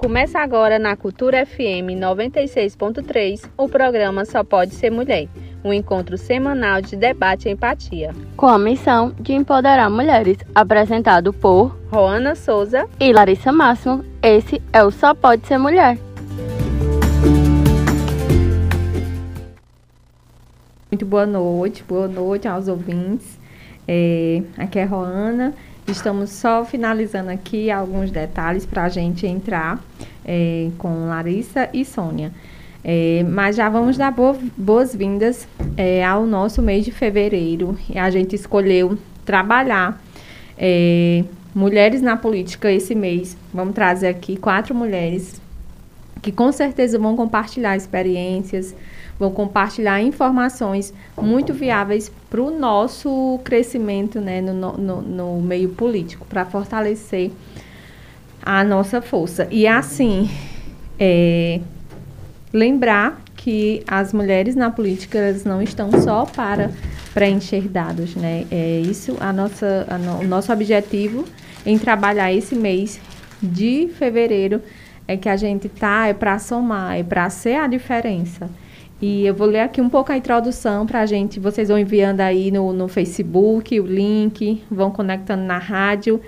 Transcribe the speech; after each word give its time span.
Começa 0.00 0.38
agora 0.38 0.78
na 0.78 0.96
Cultura 0.96 1.44
FM 1.44 1.92
96.3 2.00 3.50
o 3.54 3.68
programa 3.68 4.24
Só 4.24 4.42
Pode 4.42 4.74
Ser 4.74 4.88
Mulher, 4.88 5.28
um 5.62 5.74
encontro 5.74 6.16
semanal 6.16 6.80
de 6.80 6.96
debate 6.96 7.50
e 7.50 7.52
empatia. 7.52 8.14
Com 8.34 8.46
a 8.46 8.58
missão 8.58 9.14
de 9.20 9.34
empoderar 9.34 9.90
mulheres, 9.90 10.38
apresentado 10.54 11.34
por 11.34 11.78
Roana 11.90 12.34
Souza 12.34 12.88
e 12.98 13.12
Larissa 13.12 13.52
Máximo, 13.52 14.02
esse 14.22 14.62
é 14.72 14.82
o 14.82 14.90
Só 14.90 15.12
Pode 15.12 15.46
Ser 15.46 15.58
Mulher. 15.58 15.98
Muito 20.90 21.04
boa 21.04 21.26
noite, 21.26 21.84
boa 21.86 22.08
noite 22.08 22.48
aos 22.48 22.68
ouvintes. 22.68 23.38
É, 23.86 24.40
aqui 24.56 24.78
é 24.78 24.84
Roana. 24.84 25.52
Estamos 25.90 26.30
só 26.30 26.64
finalizando 26.64 27.30
aqui 27.30 27.68
alguns 27.68 28.12
detalhes 28.12 28.64
para 28.64 28.84
a 28.84 28.88
gente 28.88 29.26
entrar 29.26 29.82
é, 30.24 30.68
com 30.78 31.08
Larissa 31.08 31.68
e 31.72 31.84
Sônia. 31.84 32.30
É, 32.84 33.24
mas 33.28 33.56
já 33.56 33.68
vamos 33.68 33.98
dar 33.98 34.14
boas-vindas 34.56 35.48
é, 35.76 36.04
ao 36.04 36.24
nosso 36.26 36.62
mês 36.62 36.84
de 36.84 36.92
fevereiro. 36.92 37.76
A 37.96 38.08
gente 38.08 38.36
escolheu 38.36 38.96
trabalhar 39.24 40.00
é, 40.56 41.24
mulheres 41.52 42.00
na 42.00 42.16
política 42.16 42.70
esse 42.70 42.94
mês. 42.94 43.36
Vamos 43.52 43.74
trazer 43.74 44.06
aqui 44.06 44.36
quatro 44.36 44.72
mulheres 44.72 45.40
que 46.22 46.30
com 46.30 46.52
certeza 46.52 46.98
vão 46.98 47.16
compartilhar 47.16 47.76
experiências, 47.76 48.74
vão 49.20 49.30
compartilhar 49.30 50.00
informações 50.00 50.94
muito 51.20 51.52
viáveis 51.52 52.10
para 52.30 52.40
o 52.40 52.50
nosso 52.50 53.38
crescimento 53.44 54.18
né, 54.18 54.40
no, 54.40 54.78
no, 54.78 55.02
no 55.02 55.40
meio 55.42 55.68
político, 55.68 56.26
para 56.26 56.46
fortalecer 56.46 57.30
a 58.42 58.64
nossa 58.64 59.02
força. 59.02 59.46
E 59.50 59.66
assim, 59.66 60.30
é, 60.98 61.60
lembrar 62.50 63.20
que 63.36 63.82
as 63.86 64.14
mulheres 64.14 64.54
na 64.54 64.70
política 64.70 65.18
elas 65.18 65.44
não 65.44 65.60
estão 65.60 65.92
só 66.00 66.24
para 66.24 66.70
preencher 67.12 67.68
dados, 67.68 68.14
né? 68.16 68.46
É 68.50 68.80
isso 68.80 69.18
a 69.20 69.32
nossa, 69.34 69.86
a 69.88 69.98
no, 69.98 70.20
o 70.20 70.26
nosso 70.26 70.50
objetivo 70.50 71.26
em 71.66 71.76
trabalhar 71.76 72.32
esse 72.32 72.54
mês 72.54 72.98
de 73.42 73.90
fevereiro 73.98 74.62
é 75.06 75.16
que 75.16 75.28
a 75.28 75.36
gente 75.36 75.68
tá 75.68 76.06
é 76.06 76.14
para 76.14 76.38
somar, 76.38 76.98
é 76.98 77.02
para 77.02 77.28
ser 77.28 77.56
a 77.56 77.66
diferença. 77.66 78.48
E 79.00 79.24
eu 79.24 79.34
vou 79.34 79.46
ler 79.46 79.60
aqui 79.60 79.80
um 79.80 79.88
pouco 79.88 80.12
a 80.12 80.16
introdução 80.16 80.86
para 80.86 81.00
a 81.00 81.06
gente. 81.06 81.40
Vocês 81.40 81.68
vão 81.68 81.78
enviando 81.78 82.20
aí 82.20 82.50
no, 82.50 82.72
no 82.72 82.86
Facebook 82.86 83.80
o 83.80 83.86
link, 83.86 84.62
vão 84.70 84.90
conectando 84.90 85.42
na 85.42 85.56
rádio. 85.56 86.20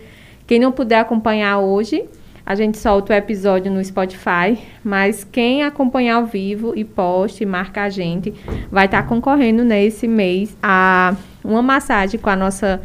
Quem 0.47 0.59
não 0.59 0.73
puder 0.73 1.01
acompanhar 1.01 1.59
hoje, 1.59 2.05
a 2.47 2.55
gente 2.55 2.79
solta 2.79 3.13
o 3.13 3.17
episódio 3.17 3.71
no 3.71 3.85
Spotify, 3.85 4.59
mas 4.83 5.23
quem 5.23 5.63
acompanhar 5.63 6.17
ao 6.17 6.27
vivo 6.27 6.73
e 6.75 6.83
poste, 6.83 7.45
marca 7.45 7.83
a 7.83 7.91
gente, 7.91 8.33
vai 8.71 8.87
estar 8.87 9.03
tá 9.03 9.09
concorrendo 9.09 9.63
nesse 9.65 10.09
mês 10.09 10.57
a 10.63 11.15
uma 11.45 11.63
massagem 11.63 12.19
com 12.19 12.31
a 12.31 12.37
nossa 12.37 12.81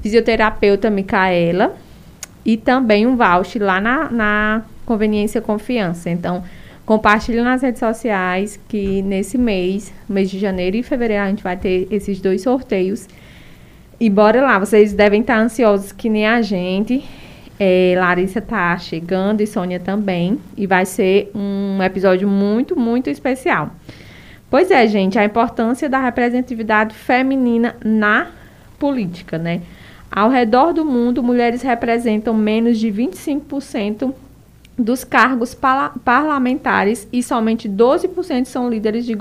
fisioterapeuta 0.00 0.90
Micaela 0.90 1.76
e 2.44 2.56
também 2.56 3.06
um 3.06 3.16
voucher 3.16 3.62
lá 3.62 3.80
na, 3.80 4.10
na 4.10 4.62
Conveniência 4.84 5.40
Confiança. 5.40 6.10
Então, 6.10 6.42
Compartilhe 6.90 7.40
nas 7.40 7.62
redes 7.62 7.78
sociais 7.78 8.58
que 8.66 9.00
nesse 9.02 9.38
mês, 9.38 9.94
mês 10.08 10.28
de 10.28 10.40
janeiro 10.40 10.76
e 10.76 10.82
fevereiro, 10.82 11.22
a 11.22 11.28
gente 11.28 11.40
vai 11.40 11.56
ter 11.56 11.86
esses 11.88 12.20
dois 12.20 12.42
sorteios. 12.42 13.06
E 14.00 14.10
bora 14.10 14.42
lá, 14.42 14.58
vocês 14.58 14.92
devem 14.92 15.20
estar 15.20 15.38
ansiosos 15.38 15.92
que 15.92 16.08
nem 16.08 16.26
a 16.26 16.42
gente. 16.42 17.04
É, 17.60 17.94
Larissa 17.96 18.40
tá 18.40 18.76
chegando 18.76 19.40
e 19.40 19.46
Sônia 19.46 19.78
também. 19.78 20.40
E 20.56 20.66
vai 20.66 20.84
ser 20.84 21.30
um 21.32 21.80
episódio 21.80 22.26
muito, 22.26 22.76
muito 22.76 23.08
especial. 23.08 23.70
Pois 24.50 24.68
é, 24.72 24.84
gente, 24.88 25.16
a 25.16 25.24
importância 25.24 25.88
da 25.88 26.00
representatividade 26.00 26.92
feminina 26.92 27.76
na 27.84 28.32
política, 28.80 29.38
né? 29.38 29.60
Ao 30.10 30.28
redor 30.28 30.72
do 30.72 30.84
mundo, 30.84 31.22
mulheres 31.22 31.62
representam 31.62 32.34
menos 32.34 32.80
de 32.80 32.88
25% 32.90 34.12
dos 34.78 35.04
cargos 35.04 35.54
parlamentares 36.04 37.06
e 37.12 37.22
somente 37.22 37.68
12% 37.68 38.46
são 38.46 38.70
líderes 38.70 39.04
de, 39.04 39.14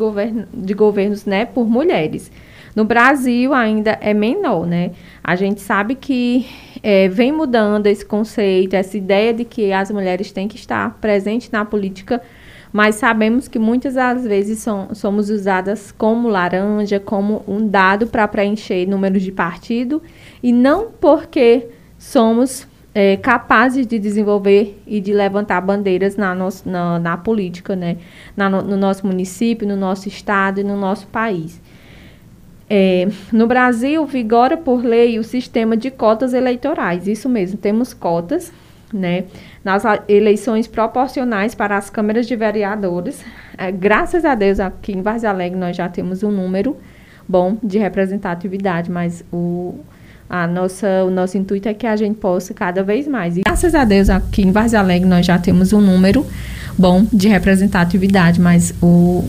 de 0.54 0.74
governos 0.74 1.26
né, 1.26 1.46
por 1.46 1.68
mulheres. 1.68 2.32
No 2.76 2.86
Brasil 2.86 3.54
ainda 3.54 3.98
é 4.00 4.14
menor, 4.14 4.66
né? 4.66 4.92
A 5.24 5.36
gente 5.36 5.60
sabe 5.60 5.96
que 5.96 6.46
é, 6.82 7.08
vem 7.10 7.32
mudando 7.32 7.88
esse 7.88 8.06
conceito, 8.06 8.74
essa 8.74 8.98
ideia 8.98 9.34
de 9.34 9.44
que 9.44 9.74
as 9.74 9.92
mulheres 9.92 10.32
têm 10.32 10.48
que 10.48 10.56
estar 10.56 10.98
presentes 11.02 11.50
na 11.52 11.66
política, 11.66 12.22
mas 12.72 12.96
sabemos 12.96 13.48
que 13.48 13.58
muitas 13.58 13.96
das 13.96 14.24
vezes 14.24 14.60
são, 14.60 14.94
somos 14.94 15.30
usadas 15.30 15.92
como 15.92 16.30
laranja, 16.30 17.00
como 17.00 17.44
um 17.48 17.68
dado 17.68 18.08
para 18.08 18.28
preencher 18.28 18.86
números 18.88 19.24
de 19.24 19.32
partido, 19.32 20.02
e 20.42 20.54
não 20.54 20.90
porque 21.02 21.68
somos 21.98 22.68
é, 22.94 23.18
capazes 23.18 23.86
de 23.86 24.00
desenvolver 24.00 24.82
e 24.88 25.00
de 25.00 25.14
levantar 25.14 25.62
bandeiras 25.62 26.16
na, 26.16 26.34
nosso, 26.34 26.68
na, 26.68 27.00
na 27.00 27.18
política, 27.18 27.76
né? 27.76 27.98
Na, 28.36 28.50
no, 28.50 28.62
no, 28.62 28.78
nosso 28.78 29.06
município, 29.06 29.68
no 29.68 29.76
nosso 29.76 30.08
estado 30.08 30.60
e 30.60 30.64
no 30.64 30.78
nosso 30.78 31.08
país. 31.08 31.62
É, 32.70 33.08
no 33.32 33.48
Brasil, 33.48 34.06
vigora 34.06 34.56
por 34.56 34.84
lei 34.84 35.18
o 35.18 35.24
sistema 35.24 35.76
de 35.76 35.90
cotas 35.90 36.34
eleitorais. 36.34 37.08
Isso 37.08 37.28
mesmo, 37.28 37.58
temos 37.58 37.94
cotas 37.94 38.52
né, 38.94 39.26
nas 39.64 39.84
eleições 40.08 40.68
proporcionais 40.68 41.56
para 41.56 41.78
as 41.78 41.90
câmaras 41.90 42.28
de 42.28 42.36
vereadores. 42.36 43.24
É, 43.58 43.72
graças 43.72 44.26
a 44.26 44.36
Deus, 44.36 44.60
aqui 44.60 44.94
em 44.94 45.02
Vargas 45.02 45.26
Alegre, 45.26 45.60
nós 45.60 45.76
já 45.76 45.88
temos 45.90 46.24
um 46.24 46.32
número 46.32 46.78
bom 47.28 47.58
de 47.62 47.78
representatividade, 47.78 48.92
mas 48.92 49.24
o 49.32 49.80
a 50.30 50.46
nossa, 50.46 51.04
o 51.06 51.10
nosso 51.10 51.38
intuito 51.38 51.68
é 51.68 51.74
que 51.74 51.88
a 51.88 51.96
gente 51.96 52.18
possa 52.18 52.54
cada 52.54 52.84
vez 52.84 53.08
mais. 53.08 53.36
E 53.36 53.42
graças 53.42 53.74
a 53.74 53.84
Deus, 53.84 54.10
aqui 54.10 54.44
em 54.44 54.52
Vargas 54.52 54.76
Alegre, 54.76 55.10
nós 55.10 55.26
já 55.26 55.40
temos 55.40 55.74
um 55.74 55.82
número 55.82 56.26
bom 56.78 57.06
de 57.12 57.28
representatividade, 57.28 58.40
mas 58.40 58.74
o, 58.82 59.28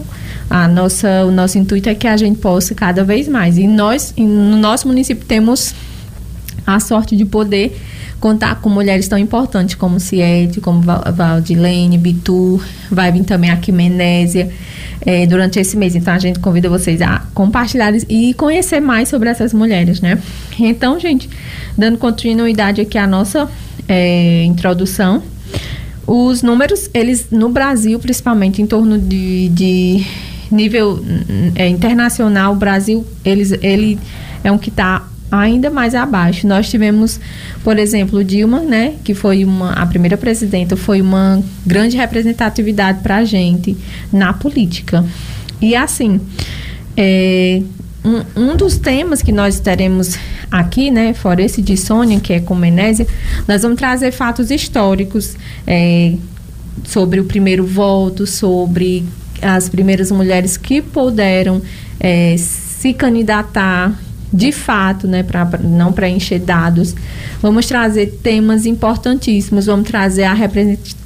a 0.50 0.68
nossa, 0.68 1.24
o 1.24 1.30
nosso 1.30 1.56
intuito 1.58 1.88
é 1.88 1.94
que 1.94 2.06
a 2.06 2.16
gente 2.16 2.38
possa 2.38 2.74
cada 2.74 3.02
vez 3.02 3.26
mais. 3.26 3.56
E 3.56 3.66
nós, 3.66 4.12
no 4.16 4.58
nosso 4.58 4.86
município, 4.86 5.24
temos 5.24 5.74
a 6.66 6.78
sorte 6.78 7.16
de 7.16 7.24
poder 7.24 7.80
contar 8.20 8.60
com 8.60 8.68
mulheres 8.68 9.08
tão 9.08 9.18
importantes 9.18 9.74
como 9.76 9.98
Ciete, 9.98 10.60
como 10.60 10.82
Valdilene, 10.82 11.96
Bitu, 11.96 12.60
vai 12.90 13.10
vir 13.10 13.24
também 13.24 13.50
aqui 13.50 13.72
Menésia 13.72 14.52
é, 15.04 15.26
durante 15.26 15.58
esse 15.58 15.76
mês. 15.76 15.94
Então 15.94 16.14
a 16.14 16.18
gente 16.18 16.38
convida 16.38 16.68
vocês 16.68 17.00
a 17.00 17.22
compartilhar 17.34 17.92
e 18.08 18.34
conhecer 18.34 18.80
mais 18.80 19.08
sobre 19.08 19.28
essas 19.28 19.52
mulheres, 19.52 20.00
né? 20.00 20.18
Então, 20.58 21.00
gente, 21.00 21.28
dando 21.76 21.96
continuidade 21.96 22.80
aqui 22.80 22.98
à 22.98 23.06
nossa 23.06 23.48
é, 23.88 24.44
introdução, 24.44 25.22
os 26.06 26.42
números, 26.42 26.90
eles 26.92 27.28
no 27.30 27.48
Brasil, 27.48 27.98
principalmente 27.98 28.60
em 28.60 28.66
torno 28.66 28.98
de, 28.98 29.48
de 29.48 30.04
nível 30.50 31.02
é, 31.54 31.68
internacional, 31.68 32.52
o 32.52 32.56
Brasil, 32.56 33.06
eles, 33.24 33.52
ele 33.62 33.98
é 34.42 34.50
um 34.50 34.58
que 34.58 34.70
está 34.70 35.08
ainda 35.30 35.70
mais 35.70 35.94
abaixo. 35.94 36.46
Nós 36.46 36.68
tivemos, 36.68 37.20
por 37.62 37.78
exemplo, 37.78 38.24
Dilma, 38.24 38.60
né, 38.60 38.94
que 39.04 39.14
foi 39.14 39.44
uma, 39.44 39.72
a 39.72 39.86
primeira 39.86 40.16
presidenta, 40.16 40.76
foi 40.76 41.00
uma 41.00 41.42
grande 41.66 41.96
representatividade 41.96 43.02
para 43.02 43.18
a 43.18 43.24
gente 43.24 43.76
na 44.12 44.32
política. 44.32 45.04
E 45.60 45.76
assim, 45.76 46.20
é, 46.96 47.62
um, 48.04 48.50
um, 48.50 48.56
dos 48.56 48.78
temas 48.78 49.22
que 49.22 49.30
nós 49.30 49.60
teremos 49.60 50.18
aqui, 50.50 50.90
né, 50.90 51.12
fora 51.14 51.42
esse 51.42 51.62
de 51.62 51.76
Sônia, 51.76 52.18
que 52.18 52.32
é 52.32 52.40
com 52.40 52.54
Menésia, 52.54 53.06
nós 53.46 53.62
vamos 53.62 53.78
trazer 53.78 54.10
fatos 54.10 54.50
históricos 54.50 55.36
é, 55.66 56.14
sobre 56.84 57.20
o 57.20 57.24
primeiro 57.24 57.64
voto, 57.64 58.26
sobre 58.26 59.04
as 59.40 59.68
primeiras 59.68 60.10
mulheres 60.10 60.56
que 60.56 60.82
puderam 60.82 61.62
é, 61.98 62.36
se 62.36 62.92
candidatar 62.92 63.98
de 64.32 64.52
fato, 64.52 65.08
né, 65.08 65.22
para 65.22 65.58
não 65.62 65.92
preencher 65.92 66.38
dados. 66.38 66.94
Vamos 67.42 67.66
trazer 67.66 68.18
temas 68.22 68.66
importantíssimos, 68.66 69.66
vamos 69.66 69.88
trazer 69.88 70.24
a, 70.24 70.36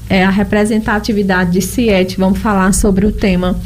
é, 0.08 0.24
a 0.24 0.30
representatividade 0.30 1.52
de 1.52 1.62
CIET, 1.62 2.16
vamos 2.18 2.38
falar 2.38 2.72
sobre 2.74 3.06
o 3.06 3.12
tema 3.12 3.58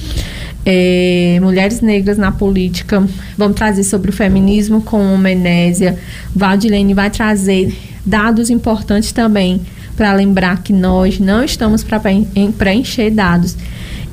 é, 0.65 1.39
Mulheres 1.41 1.81
Negras 1.81 2.19
na 2.19 2.31
Política, 2.31 3.03
vamos 3.37 3.57
trazer 3.57 3.85
sobre 3.85 4.11
o 4.11 4.13
feminismo 4.13 4.83
com 4.83 5.17
Menésia. 5.17 5.99
Valdilene 6.35 6.95
vai 6.95 7.11
trazer 7.11 7.75
dados 8.05 8.51
importantes 8.51 9.13
também 9.13 9.61
para 9.97 10.13
lembrar 10.13 10.63
que 10.63 10.73
nós 10.73 11.19
não 11.19 11.43
estamos 11.43 11.83
para 11.83 12.01
preencher 12.57 13.11
dados. 13.11 13.57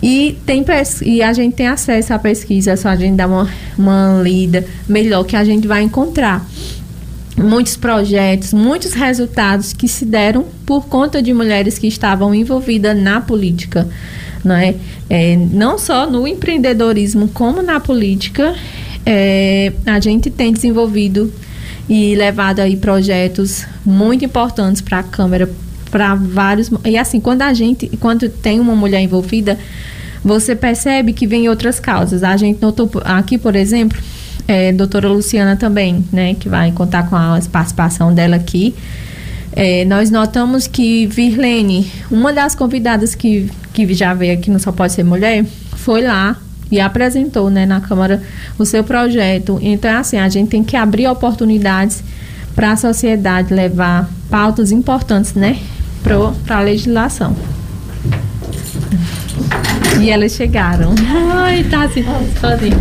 E, 0.07 0.37
tem 0.45 0.63
e 1.03 1.23
a 1.23 1.33
gente 1.33 1.55
tem 1.55 1.65
acesso 1.65 2.13
à 2.13 2.19
pesquisa, 2.19 2.77
só 2.77 2.89
a 2.89 2.95
gente 2.95 3.15
dá 3.15 3.25
uma, 3.25 3.49
uma 3.75 4.21
lida 4.21 4.63
melhor 4.87 5.23
que 5.23 5.35
a 5.35 5.43
gente 5.43 5.67
vai 5.67 5.81
encontrar. 5.81 6.47
muitos 7.35 7.75
projetos, 7.75 8.53
muitos 8.53 8.93
resultados 8.93 9.73
que 9.73 9.87
se 9.87 10.05
deram 10.05 10.45
por 10.63 10.85
conta 10.85 11.23
de 11.23 11.33
mulheres 11.33 11.79
que 11.79 11.87
estavam 11.87 12.35
envolvidas 12.35 12.95
na 12.95 13.19
política. 13.19 13.89
Não, 14.43 14.53
é? 14.53 14.75
é 15.09 15.35
não 15.35 15.79
só 15.79 16.07
no 16.07 16.27
empreendedorismo, 16.27 17.27
como 17.29 17.63
na 17.63 17.79
política, 17.79 18.53
é, 19.03 19.73
a 19.87 19.99
gente 19.99 20.29
tem 20.29 20.53
desenvolvido 20.53 21.33
e 21.89 22.13
levado 22.13 22.59
aí 22.59 22.77
projetos 22.77 23.65
muito 23.83 24.23
importantes 24.23 24.83
para 24.83 24.99
a 24.99 25.03
Câmara, 25.03 25.49
para 25.95 26.13
vários. 26.13 26.69
E 26.83 26.97
assim, 26.97 27.21
quando 27.21 27.41
a 27.43 27.53
gente, 27.53 27.87
quando 28.01 28.27
tem 28.27 28.59
uma 28.59 28.75
mulher 28.75 28.99
envolvida, 28.99 29.57
você 30.21 30.53
percebe 30.53 31.13
que 31.13 31.25
vem 31.25 31.47
outras 31.47 31.79
causas. 31.79 32.21
A 32.21 32.35
gente 32.35 32.61
notou 32.61 32.91
aqui, 33.05 33.37
por 33.37 33.55
exemplo, 33.55 33.97
é, 34.45 34.73
doutora 34.73 35.07
Luciana 35.07 35.55
também, 35.55 36.03
né, 36.11 36.33
que 36.33 36.49
vai 36.49 36.69
contar 36.73 37.09
com 37.09 37.15
a 37.15 37.39
participação 37.49 38.13
dela 38.13 38.35
aqui. 38.35 38.75
É, 39.53 39.85
nós 39.85 40.11
notamos 40.11 40.67
que 40.67 41.07
Virlene, 41.07 41.89
uma 42.11 42.33
das 42.33 42.55
convidadas 42.55 43.15
que, 43.15 43.49
que 43.71 43.93
já 43.93 44.13
veio 44.13 44.33
aqui 44.33 44.51
no 44.51 44.59
Só 44.59 44.73
Pode 44.73 44.91
Ser 44.91 45.05
Mulher, 45.05 45.45
foi 45.77 46.01
lá 46.01 46.35
e 46.69 46.77
apresentou 46.77 47.49
né, 47.49 47.65
na 47.65 47.79
Câmara 47.79 48.21
o 48.59 48.65
seu 48.65 48.83
projeto. 48.83 49.57
Então, 49.61 49.97
assim, 49.97 50.17
a 50.17 50.27
gente 50.27 50.49
tem 50.49 50.61
que 50.61 50.75
abrir 50.75 51.07
oportunidades 51.07 52.03
para 52.53 52.73
a 52.73 52.75
sociedade 52.75 53.53
levar 53.53 54.09
pautas 54.29 54.73
importantes 54.73 55.35
né, 55.35 55.57
para 56.45 56.57
a 56.57 56.61
legislação. 56.61 57.35
E 60.01 60.09
elas 60.09 60.33
chegaram. 60.33 60.93
Ai, 61.33 61.63
tá 61.63 61.83
assim, 61.83 62.05
sozinho. 62.39 62.79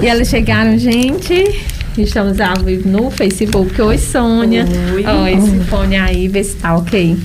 E 0.00 0.06
elas 0.06 0.28
chegaram, 0.28 0.76
gente. 0.76 1.62
Estamos 1.96 2.40
ao 2.40 2.56
vivo 2.62 2.88
no 2.88 3.10
Facebook. 3.10 3.80
Oi, 3.80 3.96
Sônia. 3.96 4.66
Oi. 4.94 5.06
Oi, 5.06 5.32
esse 5.34 5.60
fone 5.64 5.96
aí, 5.96 6.28
vê 6.28 6.44
se 6.44 6.56
tá 6.56 6.76
ok. 6.76 7.16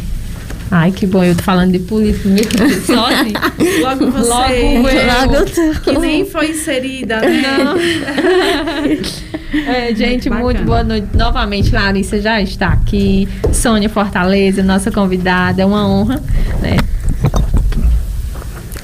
Ai, 0.72 0.92
que 0.92 1.08
bom, 1.08 1.24
eu 1.24 1.36
tô 1.36 1.44
falando 1.44 1.72
de 1.72 1.80
política 1.80 2.70
sozinho. 2.86 3.34
Logo 3.82 4.12
você. 4.12 4.30
Logo 4.30 4.90
eu. 4.90 5.32
Logo 5.32 5.82
que 5.84 5.98
nem 5.98 6.26
foi 6.26 6.52
inserida, 6.52 7.20
né? 7.22 7.42
Não. 7.64 7.76
É, 9.52 9.96
gente, 9.96 10.30
Bacana. 10.30 10.46
muito 10.46 10.64
boa 10.64 10.84
noite. 10.84 11.08
Novamente, 11.16 11.74
Larissa 11.74 12.22
já 12.22 12.40
está 12.40 12.68
aqui. 12.68 13.28
Sônia 13.52 13.90
Fortaleza, 13.90 14.62
nossa 14.62 14.92
convidada. 14.92 15.64
É 15.64 15.66
uma 15.66 15.88
honra, 15.88 16.22
né? 16.62 16.78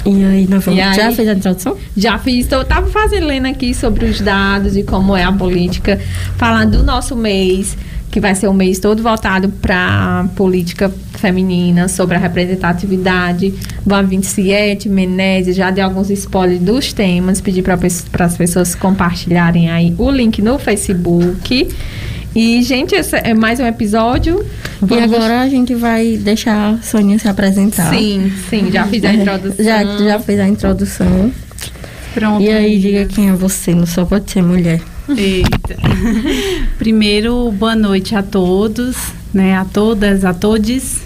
E 0.07 0.23
aí, 0.23 0.47
nós 0.47 0.63
vamos, 0.63 0.79
aí, 0.79 0.93
já 0.95 1.11
fez 1.11 1.27
a 1.27 1.33
introdução? 1.33 1.77
Já 1.95 2.17
fiz. 2.17 2.45
Então, 2.45 2.59
eu 2.59 2.63
estava 2.63 2.87
fazendo 2.87 3.25
lendo 3.25 3.47
aqui 3.47 3.73
sobre 3.73 4.05
os 4.05 4.21
dados 4.21 4.75
e 4.75 4.83
como 4.83 5.15
é 5.15 5.23
a 5.23 5.31
política, 5.31 5.99
falando 6.37 6.77
do 6.77 6.83
nosso 6.83 7.15
mês, 7.15 7.77
que 8.15 8.19
vai 8.21 8.33
ser 8.33 8.47
um 8.47 8.53
mês 8.53 8.79
todo 8.79 9.03
voltado 9.03 9.49
para 9.49 10.25
política 10.37 10.89
feminina, 11.17 11.89
sobre 11.89 12.15
a 12.15 12.17
representatividade. 12.17 13.53
Vão 13.85 14.07
vir 14.07 14.23
Siete, 14.23 14.87
Menezes, 14.87 15.53
já 15.53 15.69
dei 15.69 15.83
alguns 15.83 16.09
spoilers 16.09 16.61
dos 16.61 16.93
temas, 16.93 17.41
pedi 17.41 17.61
para 17.61 17.77
as 18.25 18.37
pessoas 18.37 18.73
compartilharem 18.73 19.69
aí 19.69 19.93
o 19.97 20.09
link 20.09 20.41
no 20.41 20.57
Facebook. 20.57 21.67
E, 22.33 22.63
gente, 22.63 22.95
esse 22.95 23.17
é 23.17 23.33
mais 23.33 23.59
um 23.59 23.65
episódio. 23.65 24.45
Vamos... 24.79 24.95
E 24.95 25.03
agora 25.03 25.41
a 25.41 25.49
gente 25.49 25.75
vai 25.75 26.15
deixar 26.15 26.75
a 26.75 26.81
Soninha 26.81 27.19
se 27.19 27.27
apresentar. 27.27 27.93
Sim, 27.93 28.31
sim, 28.49 28.71
já 28.71 28.87
fiz 28.87 29.03
a 29.03 29.11
introdução. 29.13 29.65
já, 29.65 29.83
já 29.83 30.19
fez 30.21 30.39
a 30.39 30.47
introdução. 30.47 31.33
Pronto. 32.13 32.41
E 32.41 32.49
aí, 32.49 32.79
diga 32.79 33.05
quem 33.07 33.27
é 33.31 33.33
você, 33.33 33.75
não 33.75 33.85
só 33.85 34.05
pode 34.05 34.31
ser 34.31 34.41
mulher. 34.41 34.79
Eita. 35.09 35.77
Primeiro, 36.79 37.51
boa 37.51 37.75
noite 37.75 38.15
a 38.15 38.23
todos, 38.23 38.95
né, 39.31 39.55
a 39.55 39.63
todas, 39.63 40.25
a 40.25 40.33
todos 40.33 41.01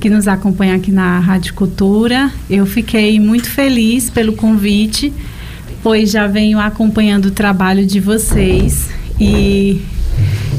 que 0.00 0.08
nos 0.08 0.26
acompanham 0.26 0.76
aqui 0.76 0.90
na 0.90 1.20
Rádio 1.20 1.52
Cultura. 1.54 2.32
Eu 2.48 2.64
fiquei 2.64 3.20
muito 3.20 3.48
feliz 3.50 4.08
pelo 4.08 4.32
convite, 4.32 5.12
pois 5.82 6.10
já 6.10 6.26
venho 6.26 6.58
acompanhando 6.58 7.26
o 7.26 7.30
trabalho 7.30 7.84
de 7.84 8.00
vocês 8.00 8.88
e 9.20 9.82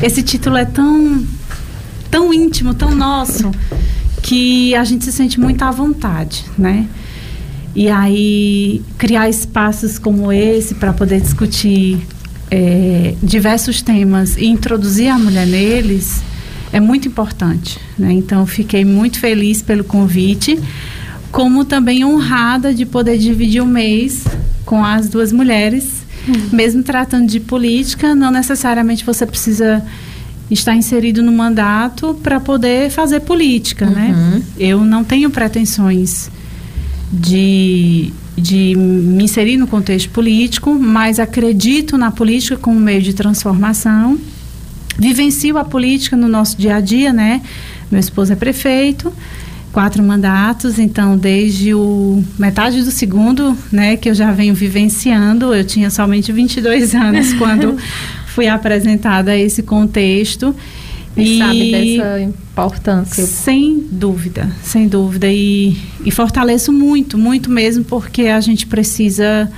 esse 0.01 0.21
título 0.21 0.55
é 0.55 0.65
tão 0.65 1.25
tão 2.11 2.31
íntimo, 2.31 2.75
tão 2.75 2.93
nosso, 2.93 3.49
que 4.21 4.75
a 4.75 4.83
gente 4.83 5.03
se 5.03 5.11
sente 5.11 5.39
muito 5.39 5.63
à 5.63 5.71
vontade, 5.71 6.45
né? 6.55 6.87
E 7.75 7.89
aí 7.89 8.83
criar 8.99 9.27
espaços 9.27 9.97
como 9.97 10.31
esse 10.31 10.75
para 10.75 10.93
poder 10.93 11.19
discutir 11.19 12.05
é, 12.55 13.15
diversos 13.23 13.81
temas 13.81 14.37
e 14.37 14.45
introduzir 14.45 15.09
a 15.09 15.17
mulher 15.17 15.47
neles 15.47 16.21
é 16.71 16.79
muito 16.79 17.07
importante. 17.07 17.79
Né? 17.97 18.13
Então 18.13 18.45
fiquei 18.45 18.85
muito 18.85 19.19
feliz 19.19 19.61
pelo 19.61 19.83
convite, 19.83 20.59
como 21.31 21.65
também 21.65 22.05
honrada 22.05 22.73
de 22.73 22.85
poder 22.85 23.17
dividir 23.17 23.61
o 23.61 23.65
mês 23.65 24.23
com 24.65 24.83
as 24.85 25.09
duas 25.09 25.31
mulheres 25.31 26.03
Uhum. 26.27 26.49
Mesmo 26.53 26.83
tratando 26.83 27.27
de 27.27 27.39
política, 27.39 28.15
não 28.15 28.31
necessariamente 28.31 29.05
você 29.05 29.25
precisa 29.25 29.83
estar 30.49 30.75
inserido 30.75 31.21
no 31.21 31.31
mandato 31.31 32.17
para 32.21 32.39
poder 32.39 32.89
fazer 32.89 33.21
política, 33.21 33.85
né? 33.85 34.13
uhum. 34.15 34.29
né? 34.37 34.43
Eu 34.57 34.85
não 34.85 35.03
tenho 35.03 35.29
pretensões 35.29 36.29
de, 37.11 38.13
de 38.37 38.75
me 38.75 39.23
inserir 39.25 39.57
no 39.57 39.67
contexto 39.67 40.09
político, 40.09 40.73
mas 40.73 41.19
acredito 41.19 41.97
na 41.97 42.11
política 42.11 42.57
como 42.57 42.79
meio 42.79 43.01
de 43.01 43.13
transformação. 43.13 44.17
Vivencio 44.97 45.57
a 45.57 45.63
política 45.65 46.15
no 46.15 46.27
nosso 46.27 46.57
dia 46.57 46.75
a 46.75 46.79
dia, 46.79 47.11
né? 47.11 47.41
Meu 47.91 47.99
esposo 47.99 48.33
é 48.33 48.35
prefeito 48.35 49.13
quatro 49.73 50.03
mandatos, 50.03 50.77
então 50.77 51.17
desde 51.17 51.73
o 51.73 52.23
metade 52.37 52.83
do 52.83 52.91
segundo, 52.91 53.57
né, 53.71 53.97
que 53.97 54.07
eu 54.07 54.13
já 54.13 54.31
venho 54.31 54.53
vivenciando, 54.53 55.51
eu 55.51 55.63
tinha 55.63 55.89
somente 55.89 56.31
22 56.31 56.93
anos 56.93 57.33
quando 57.39 57.75
fui 58.27 58.47
apresentada 58.47 59.31
a 59.31 59.37
esse 59.37 59.63
contexto. 59.63 60.55
E, 61.15 61.37
sabe 61.37 61.71
dessa 61.71 62.21
importância? 62.21 63.25
Sem 63.25 63.85
dúvida, 63.91 64.49
sem 64.63 64.87
dúvida. 64.87 65.27
E, 65.31 65.77
e 66.03 66.11
fortaleço 66.11 66.71
muito, 66.71 67.17
muito 67.17 67.51
mesmo, 67.51 67.83
porque 67.83 68.23
a 68.23 68.41
gente 68.41 68.65
precisa 68.65 69.49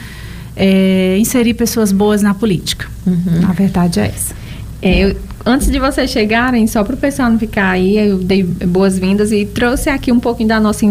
é, 0.55 1.17
inserir 1.17 1.53
pessoas 1.53 1.91
boas 1.91 2.21
na 2.21 2.33
política. 2.33 2.87
Uhum. 3.05 3.47
A 3.47 3.53
verdade 3.53 3.99
é 3.99 4.07
essa. 4.07 4.35
É, 4.81 4.99
eu, 4.99 5.15
antes 5.45 5.71
de 5.71 5.79
vocês 5.79 6.11
chegarem, 6.11 6.67
só 6.67 6.83
para 6.83 6.95
o 6.95 6.97
pessoal 6.97 7.29
não 7.29 7.39
ficar 7.39 7.71
aí, 7.71 7.97
eu 7.97 8.17
dei 8.17 8.43
boas-vindas 8.43 9.31
e 9.31 9.45
trouxe 9.45 9.89
aqui 9.89 10.11
um 10.11 10.19
pouquinho 10.19 10.49
da 10.49 10.59
nossa. 10.59 10.85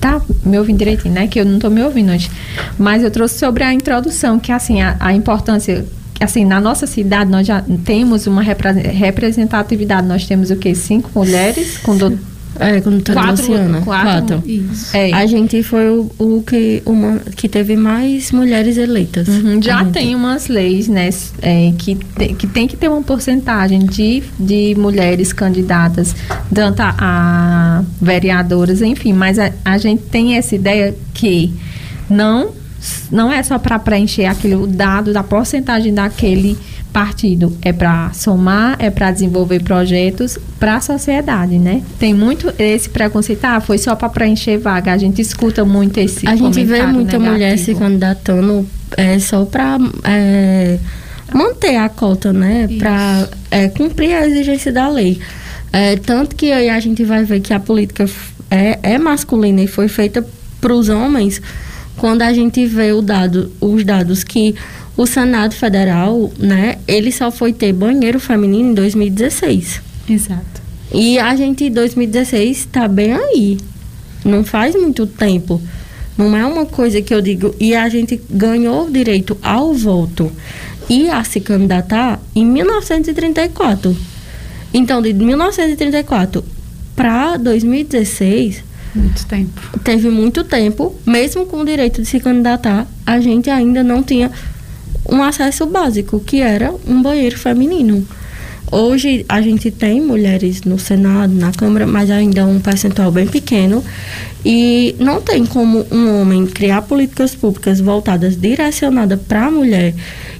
Tá 0.00 0.22
me 0.44 0.56
ouvindo 0.56 0.78
direitinho, 0.78 1.12
né? 1.12 1.26
Que 1.26 1.40
eu 1.40 1.44
não 1.44 1.56
estou 1.56 1.70
me 1.70 1.82
ouvindo 1.82 2.12
hoje. 2.12 2.30
Mas 2.78 3.02
eu 3.02 3.10
trouxe 3.10 3.36
sobre 3.36 3.64
a 3.64 3.74
introdução, 3.74 4.38
que 4.38 4.52
assim, 4.52 4.80
a, 4.80 4.96
a 5.00 5.12
importância 5.12 5.84
assim, 6.20 6.44
na 6.44 6.60
nossa 6.60 6.86
cidade 6.86 7.30
nós 7.30 7.46
já 7.46 7.62
temos 7.84 8.26
uma 8.26 8.42
representatividade. 8.42 10.06
Nós 10.06 10.26
temos 10.26 10.50
o 10.50 10.56
quê? 10.56 10.74
Cinco 10.74 11.10
mulheres 11.14 11.78
com 11.78 11.96
do, 11.96 12.18
é, 12.58 12.80
com 12.80 12.90
doutora 12.90 13.20
quatro, 13.20 13.46
Luciana. 13.46 13.80
Quatro. 13.82 14.36
quatro. 14.36 14.50
Isso. 14.50 14.96
É. 14.96 15.12
A 15.12 15.26
gente 15.26 15.62
foi 15.62 15.88
o, 15.90 16.10
o, 16.18 16.42
que, 16.42 16.82
uma, 16.84 17.18
que 17.36 17.48
teve 17.48 17.76
mais 17.76 18.32
mulheres 18.32 18.76
eleitas. 18.76 19.28
Uhum, 19.28 19.62
já 19.62 19.84
tem 19.84 20.14
umas 20.14 20.48
leis, 20.48 20.88
né, 20.88 21.10
é, 21.40 21.72
que, 21.78 21.94
te, 21.94 22.34
que 22.34 22.46
tem 22.46 22.66
que 22.66 22.76
ter 22.76 22.88
uma 22.88 23.02
porcentagem 23.02 23.80
de, 23.80 24.22
de 24.38 24.74
mulheres 24.76 25.32
candidatas, 25.32 26.14
tanto 26.52 26.80
a, 26.80 26.94
a 26.98 27.84
vereadoras, 28.00 28.82
enfim, 28.82 29.12
mas 29.12 29.38
a, 29.38 29.52
a 29.64 29.78
gente 29.78 30.02
tem 30.04 30.36
essa 30.36 30.54
ideia 30.54 30.94
que 31.14 31.52
não 32.10 32.50
não 33.10 33.32
é 33.32 33.42
só 33.42 33.58
para 33.58 33.78
preencher 33.78 34.26
aquele 34.26 34.66
dado 34.66 35.12
da 35.12 35.22
porcentagem 35.22 35.92
daquele 35.92 36.56
partido 36.92 37.56
é 37.62 37.72
para 37.72 38.12
somar, 38.12 38.76
é 38.78 38.90
para 38.90 39.10
desenvolver 39.10 39.62
projetos 39.62 40.38
para 40.58 40.76
a 40.76 40.80
sociedade, 40.80 41.58
né? 41.58 41.82
Tem 41.98 42.14
muito 42.14 42.52
esse 42.58 42.88
preconceito, 42.88 43.44
ah, 43.44 43.60
foi 43.60 43.78
só 43.78 43.94
para 43.94 44.08
preencher 44.08 44.58
vaga. 44.58 44.92
A 44.92 44.98
gente 44.98 45.20
escuta 45.20 45.64
muito 45.64 45.98
esse 45.98 46.26
A 46.26 46.34
gente 46.34 46.64
vê 46.64 46.82
muita 46.86 47.18
negativo. 47.18 47.20
mulher 47.20 47.58
se 47.58 47.74
candidatando 47.74 48.66
é, 48.96 49.18
só 49.18 49.44
para 49.44 49.78
é, 50.04 50.78
manter 51.32 51.76
a 51.76 51.88
cota, 51.88 52.32
né? 52.32 52.68
Para 52.78 53.28
é, 53.50 53.68
cumprir 53.68 54.14
a 54.14 54.26
exigência 54.26 54.72
da 54.72 54.88
lei. 54.88 55.20
É, 55.72 55.96
tanto 55.96 56.34
que 56.34 56.50
aí 56.50 56.70
a 56.70 56.80
gente 56.80 57.04
vai 57.04 57.22
ver 57.24 57.40
que 57.40 57.52
a 57.52 57.60
política 57.60 58.06
é, 58.50 58.78
é 58.82 58.98
masculina 58.98 59.62
e 59.62 59.66
foi 59.66 59.88
feita 59.88 60.26
para 60.60 60.72
os 60.72 60.88
homens 60.88 61.40
quando 61.98 62.22
a 62.22 62.32
gente 62.32 62.64
vê 62.66 62.90
dado, 63.02 63.52
os 63.60 63.84
dados 63.84 64.24
que 64.24 64.54
o 64.96 65.06
Senado 65.06 65.54
Federal, 65.54 66.32
né, 66.38 66.76
ele 66.86 67.12
só 67.12 67.30
foi 67.30 67.52
ter 67.52 67.72
banheiro 67.72 68.18
feminino 68.18 68.70
em 68.70 68.74
2016. 68.74 69.80
Exato. 70.08 70.62
E 70.92 71.18
a 71.18 71.36
gente 71.36 71.64
em 71.64 71.70
2016 71.70 72.58
está 72.58 72.88
bem 72.88 73.12
aí. 73.12 73.58
Não 74.24 74.42
faz 74.42 74.74
muito 74.74 75.06
tempo. 75.06 75.60
Não 76.16 76.36
é 76.36 76.44
uma 76.44 76.66
coisa 76.66 77.02
que 77.02 77.12
eu 77.12 77.20
digo. 77.20 77.54
E 77.60 77.74
a 77.74 77.88
gente 77.88 78.20
ganhou 78.30 78.86
o 78.86 78.90
direito 78.90 79.36
ao 79.42 79.74
voto. 79.74 80.32
ir 80.88 81.10
a 81.10 81.22
se 81.22 81.38
candidatar 81.40 82.18
em 82.34 82.46
1934. 82.46 83.94
Então, 84.72 85.02
de 85.02 85.12
1934 85.12 86.42
para 86.96 87.36
2016, 87.36 88.64
muito 88.94 89.26
tempo. 89.26 89.78
Teve 89.84 90.08
muito 90.10 90.44
tempo, 90.44 90.94
mesmo 91.06 91.46
com 91.46 91.60
o 91.60 91.64
direito 91.64 92.02
de 92.02 92.08
se 92.08 92.20
candidatar, 92.20 92.86
a 93.06 93.20
gente 93.20 93.50
ainda 93.50 93.82
não 93.82 94.02
tinha 94.02 94.30
um 95.08 95.22
acesso 95.22 95.66
básico, 95.66 96.20
que 96.20 96.40
era 96.40 96.72
um 96.86 97.02
banheiro 97.02 97.38
feminino. 97.38 98.06
Hoje 98.70 99.24
a 99.28 99.40
gente 99.40 99.70
tem 99.70 100.00
mulheres 100.00 100.62
no 100.62 100.78
Senado, 100.78 101.32
na 101.32 101.50
Câmara, 101.52 101.86
mas 101.86 102.10
ainda 102.10 102.42
é 102.42 102.44
um 102.44 102.60
percentual 102.60 103.10
bem 103.10 103.26
pequeno. 103.26 103.82
E 104.44 104.94
não 104.98 105.22
tem 105.22 105.46
como 105.46 105.86
um 105.90 106.20
homem 106.20 106.46
criar 106.46 106.82
políticas 106.82 107.34
públicas 107.34 107.80
voltadas, 107.80 108.36
direcionadas 108.36 109.18
para 109.26 109.46
a 109.46 109.50
mulher 109.50 109.94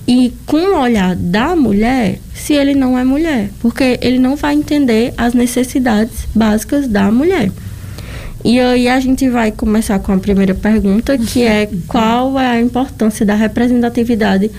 e 0.07 0.33
com 0.47 0.57
o 0.57 0.81
olhar 0.81 1.17
da 1.17 1.57
mulher, 1.57 2.19
se 2.35 2.53
ele 2.53 2.75
não 2.75 2.99
é 2.99 3.05
mulher. 3.05 3.51
Porque 3.61 3.99
ele 4.03 4.19
não 4.19 4.37
vai 4.37 4.55
entender 4.55 5.15
as 5.17 5.33
necessidades 5.33 6.27
básicas 6.35 6.87
da 6.87 7.11
mulher. 7.11 7.51
E 8.45 8.61
aí 8.61 8.89
a 8.89 9.01
gente 9.01 9.29
vai 9.29 9.51
começar 9.51 9.99
com 9.99 10.13
a 10.13 10.19
primeira 10.19 10.55
pergunta, 10.55 11.19
que 11.19 11.43
é 11.43 11.69
qual 11.87 12.39
é 12.39 12.47
a 12.47 12.61
importância 12.61 13.27
da 13.27 13.35
representatividade 13.35 14.51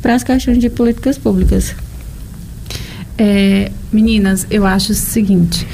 para 0.00 0.14
as 0.14 0.22
questões 0.22 0.58
de 0.58 0.70
políticas 0.70 1.18
públicas. 1.18 1.74
É, 3.18 3.70
meninas, 3.92 4.46
eu 4.50 4.66
acho 4.66 4.92
o 4.92 4.94
seguinte. 4.94 5.66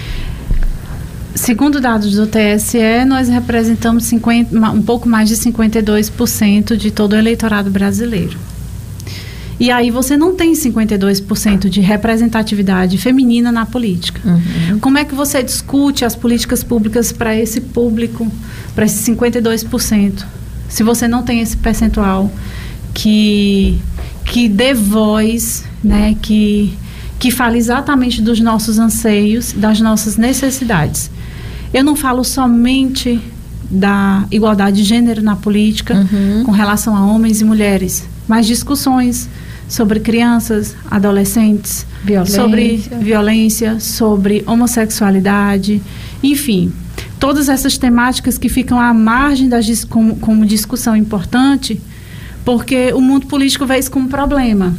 Segundo 1.34 1.80
dados 1.80 2.14
do 2.14 2.26
TSE, 2.26 3.04
nós 3.06 3.28
representamos 3.28 4.04
50, 4.04 4.54
um 4.70 4.82
pouco 4.82 5.08
mais 5.08 5.28
de 5.28 5.36
52% 5.36 6.76
de 6.76 6.90
todo 6.90 7.14
o 7.14 7.16
eleitorado 7.16 7.70
brasileiro. 7.70 8.38
E 9.62 9.70
aí 9.70 9.92
você 9.92 10.16
não 10.16 10.34
tem 10.34 10.54
52% 10.54 11.68
de 11.68 11.80
representatividade 11.80 12.98
feminina 12.98 13.52
na 13.52 13.64
política. 13.64 14.20
Uhum. 14.24 14.80
Como 14.80 14.98
é 14.98 15.04
que 15.04 15.14
você 15.14 15.40
discute 15.40 16.04
as 16.04 16.16
políticas 16.16 16.64
públicas 16.64 17.12
para 17.12 17.38
esse 17.38 17.60
público, 17.60 18.26
para 18.74 18.84
esses 18.86 19.06
52%, 19.06 20.24
se 20.68 20.82
você 20.82 21.06
não 21.06 21.22
tem 21.22 21.38
esse 21.38 21.56
percentual 21.56 22.28
que 22.92 23.78
que 24.24 24.48
dê 24.48 24.74
voz, 24.74 25.62
né, 25.84 26.16
que 26.20 26.76
que 27.20 27.30
fala 27.30 27.56
exatamente 27.56 28.20
dos 28.20 28.40
nossos 28.40 28.80
anseios, 28.80 29.52
das 29.52 29.80
nossas 29.80 30.16
necessidades. 30.16 31.08
Eu 31.72 31.84
não 31.84 31.94
falo 31.94 32.24
somente 32.24 33.20
da 33.70 34.24
igualdade 34.28 34.78
de 34.78 34.82
gênero 34.82 35.22
na 35.22 35.36
política 35.36 35.94
uhum. 35.94 36.42
com 36.46 36.50
relação 36.50 36.96
a 36.96 37.06
homens 37.06 37.40
e 37.40 37.44
mulheres, 37.44 38.08
mas 38.26 38.44
discussões 38.44 39.28
sobre 39.72 40.00
crianças, 40.00 40.76
adolescentes, 40.90 41.86
violência. 42.04 42.42
sobre 42.42 42.76
violência, 43.00 43.80
sobre 43.80 44.44
homossexualidade, 44.46 45.80
enfim, 46.22 46.70
todas 47.18 47.48
essas 47.48 47.78
temáticas 47.78 48.36
que 48.36 48.50
ficam 48.50 48.78
à 48.78 48.92
margem 48.92 49.48
das 49.48 49.82
como, 49.86 50.16
como 50.16 50.44
discussão 50.44 50.94
importante, 50.94 51.80
porque 52.44 52.92
o 52.92 53.00
mundo 53.00 53.26
político 53.26 53.64
vê 53.64 53.78
isso 53.78 53.90
como 53.90 54.10
problema. 54.10 54.74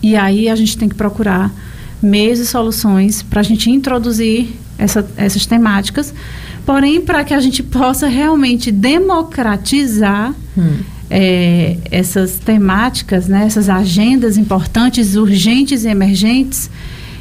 E 0.00 0.14
aí 0.14 0.48
a 0.48 0.54
gente 0.54 0.78
tem 0.78 0.88
que 0.88 0.94
procurar 0.94 1.52
meios 2.00 2.38
e 2.38 2.46
soluções 2.46 3.24
para 3.24 3.40
a 3.40 3.42
gente 3.42 3.72
introduzir 3.72 4.50
essa, 4.78 5.04
essas 5.16 5.46
temáticas, 5.46 6.14
porém 6.64 7.00
para 7.00 7.24
que 7.24 7.34
a 7.34 7.40
gente 7.40 7.60
possa 7.60 8.06
realmente 8.06 8.70
democratizar 8.70 10.32
hum. 10.56 10.78
É, 11.10 11.76
essas 11.90 12.38
temáticas, 12.38 13.26
né, 13.26 13.44
essas 13.44 13.68
agendas 13.68 14.38
importantes, 14.38 15.16
urgentes 15.16 15.84
e 15.84 15.88
emergentes, 15.88 16.70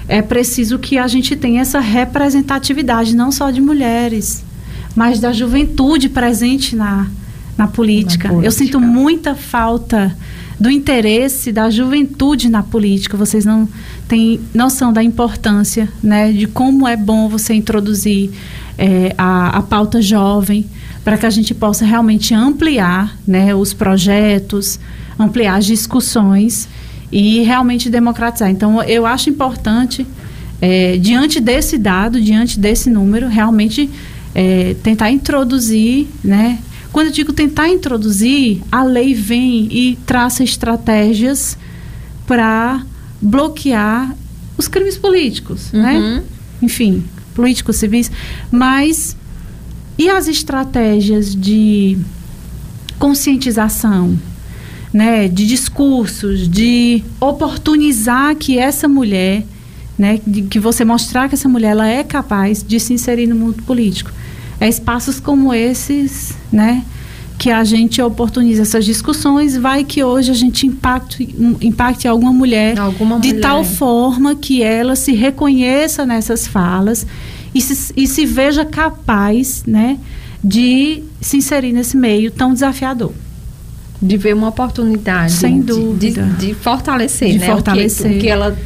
é 0.08 0.22
preciso 0.22 0.77
que 0.77 0.98
a 0.98 1.08
gente 1.08 1.36
tenha 1.36 1.62
essa 1.62 1.79
representatividade, 1.79 3.15
não 3.15 3.31
só 3.31 3.50
de 3.50 3.60
mulheres, 3.60 4.43
mas 4.96 5.19
da 5.19 5.34
juventude 5.34 6.08
presente 6.08 6.75
na, 6.75 7.08
na 7.58 7.67
política. 7.67 8.27
na 8.27 8.34
política. 8.36 8.48
Eu 8.48 8.51
sinto 8.51 8.79
muita 8.79 9.36
falta 9.36 10.15
do 10.60 10.69
interesse 10.69 11.51
da 11.51 11.69
juventude 11.69 12.50
na 12.50 12.62
política. 12.62 13.15
Vocês 13.15 13.46
não 13.46 13.67
têm 14.08 14.41
noção 14.53 14.91
da 14.91 15.01
importância, 15.01 15.88
né, 16.03 16.31
de 16.31 16.48
como 16.48 16.88
é 16.88 16.98
bom 16.98 17.29
você 17.29 17.53
introduzir 17.53 18.31
é, 18.80 19.14
a, 19.18 19.58
a 19.58 19.62
pauta 19.62 20.02
jovem 20.02 20.66
para 21.04 21.18
que 21.18 21.26
a 21.26 21.30
gente 21.30 21.54
possa 21.54 21.86
realmente 21.86 22.34
ampliar, 22.34 23.18
né, 23.28 23.54
os 23.54 23.74
projetos, 23.74 24.80
ampliar 25.18 25.58
as 25.58 25.66
discussões 25.66 26.68
e 27.12 27.42
realmente 27.44 27.90
democratizar. 27.90 28.50
Então, 28.50 28.82
eu 28.84 29.06
acho 29.06 29.30
importante, 29.30 30.08
é, 30.62 30.98
diante 30.98 31.42
desse 31.42 31.78
dado, 31.78 32.22
diante 32.22 32.58
desse 32.58 32.90
número, 32.90 33.28
realmente 33.28 33.90
é, 34.34 34.76
tentar 34.82 35.12
introduzir, 35.12 36.08
né, 36.24 36.60
quando 36.92 37.08
eu 37.08 37.14
digo 37.14 37.34
tentar 37.34 37.68
introduzir, 37.68 38.62
a 38.72 38.84
lei 38.84 39.14
vem 39.14 39.68
e 39.72 39.98
traça 40.06 40.44
estratégias 40.44 41.58
para 42.26 42.84
bloquear 43.22 44.16
os 44.58 44.68
crimes 44.68 44.98
políticos, 44.98 45.72
né? 45.72 45.94
uhum. 45.94 46.16
né? 46.16 46.24
Enfim, 46.62 47.04
políticos 47.34 47.78
civis, 47.78 48.12
mas 48.52 49.16
e 49.98 50.10
as 50.10 50.28
estratégias 50.28 51.36
de 51.36 51.98
conscientização, 52.98 54.18
né, 54.94 55.28
de 55.28 55.46
discursos, 55.46 56.48
de 56.50 57.04
oportunizar 57.20 58.36
que 58.36 58.58
essa 58.58 58.88
mulher, 58.88 59.44
né, 59.98 60.20
de 60.26 60.44
que 60.44 60.60
você 60.60 60.86
mostrar 60.86 61.28
que 61.28 61.36
essa 61.36 61.50
mulher 61.50 61.72
ela 61.72 61.88
é 61.88 62.04
capaz 62.04 62.64
de 62.64 62.80
se 62.80 62.94
inserir 62.94 63.28
no 63.28 63.36
mundo 63.36 63.62
político. 63.64 64.12
É 64.60 64.68
espaços 64.68 65.20
como 65.20 65.54
esses, 65.54 66.34
né? 66.52 66.84
Que 67.39 67.50
a 67.50 67.63
gente 67.63 68.01
oportuniza 68.01 68.63
essas 68.63 68.84
discussões, 68.84 69.55
vai 69.55 69.86
que 69.86 70.03
hoje 70.03 70.29
a 70.29 70.34
gente 70.34 70.67
impacte, 70.67 71.34
impacte 71.62 72.05
alguma 72.05 72.34
mulher 72.34 72.77
alguma 72.77 73.17
de 73.17 73.29
mulher. 73.29 73.41
tal 73.41 73.63
forma 73.63 74.36
que 74.36 74.62
ela 74.62 74.93
se 74.93 75.13
reconheça 75.13 76.05
nessas 76.05 76.46
falas 76.46 77.08
e 77.55 77.62
se, 77.62 77.93
e 77.96 78.05
se 78.05 78.25
veja 78.25 78.65
capaz, 78.65 79.63
né, 79.65 79.98
de 80.43 81.01
se 81.22 81.38
inserir 81.38 81.72
nesse 81.72 81.96
meio 81.96 82.29
tão 82.29 82.53
desafiador. 82.53 83.13
De 84.01 84.17
ver 84.17 84.36
uma 84.36 84.50
oportunidade. 84.50 85.31
Sem 85.31 85.62
dúvida. 85.62 86.24
De, 86.38 86.48
de 86.48 86.53
fortalecer, 86.53 87.31
de 87.31 87.39
né? 87.39 87.46
fortalecer. 87.46 88.05
O 88.05 88.10
que, 88.12 88.17
o 88.17 88.22
que 88.22 88.27
ela 88.27 88.58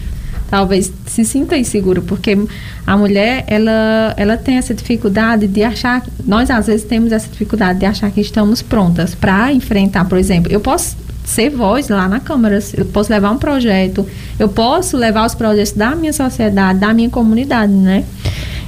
talvez 0.53 0.93
se 1.07 1.25
sinta 1.25 1.57
insegura, 1.57 1.99
porque 1.99 2.37
a 2.85 2.95
mulher, 2.95 3.43
ela, 3.47 4.13
ela 4.15 4.37
tem 4.37 4.57
essa 4.57 4.71
dificuldade 4.71 5.47
de 5.47 5.63
achar, 5.63 6.05
nós 6.27 6.51
às 6.51 6.67
vezes 6.67 6.85
temos 6.85 7.11
essa 7.11 7.27
dificuldade 7.27 7.79
de 7.79 7.87
achar 7.87 8.11
que 8.11 8.21
estamos 8.21 8.61
prontas 8.61 9.15
para 9.15 9.51
enfrentar, 9.51 10.05
por 10.05 10.15
exemplo, 10.15 10.51
eu 10.51 10.59
posso 10.59 10.95
ser 11.25 11.49
voz 11.49 11.89
lá 11.89 12.07
na 12.07 12.19
Câmara, 12.19 12.59
eu 12.77 12.85
posso 12.85 13.11
levar 13.11 13.31
um 13.31 13.39
projeto, 13.39 14.07
eu 14.37 14.47
posso 14.47 14.95
levar 14.95 15.25
os 15.25 15.33
projetos 15.33 15.71
da 15.71 15.95
minha 15.95 16.13
sociedade, 16.13 16.77
da 16.77 16.93
minha 16.93 17.09
comunidade, 17.09 17.73
né? 17.73 18.03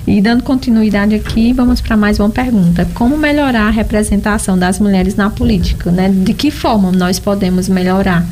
E 0.07 0.19
dando 0.21 0.41
continuidade 0.41 1.13
aqui, 1.13 1.53
vamos 1.53 1.81
para 1.81 1.95
mais 1.95 2.19
uma 2.19 2.31
pergunta. 2.31 2.87
Como 2.95 3.15
melhorar 3.15 3.67
a 3.67 3.71
representação 3.71 4.57
das 4.57 4.79
mulheres 4.79 5.15
na 5.15 5.29
política, 5.29 5.91
né? 5.91 6.09
De 6.09 6.33
que 6.33 6.49
forma 6.49 6.91
nós 6.91 7.19
podemos 7.19 7.69
melhorar? 7.69 8.25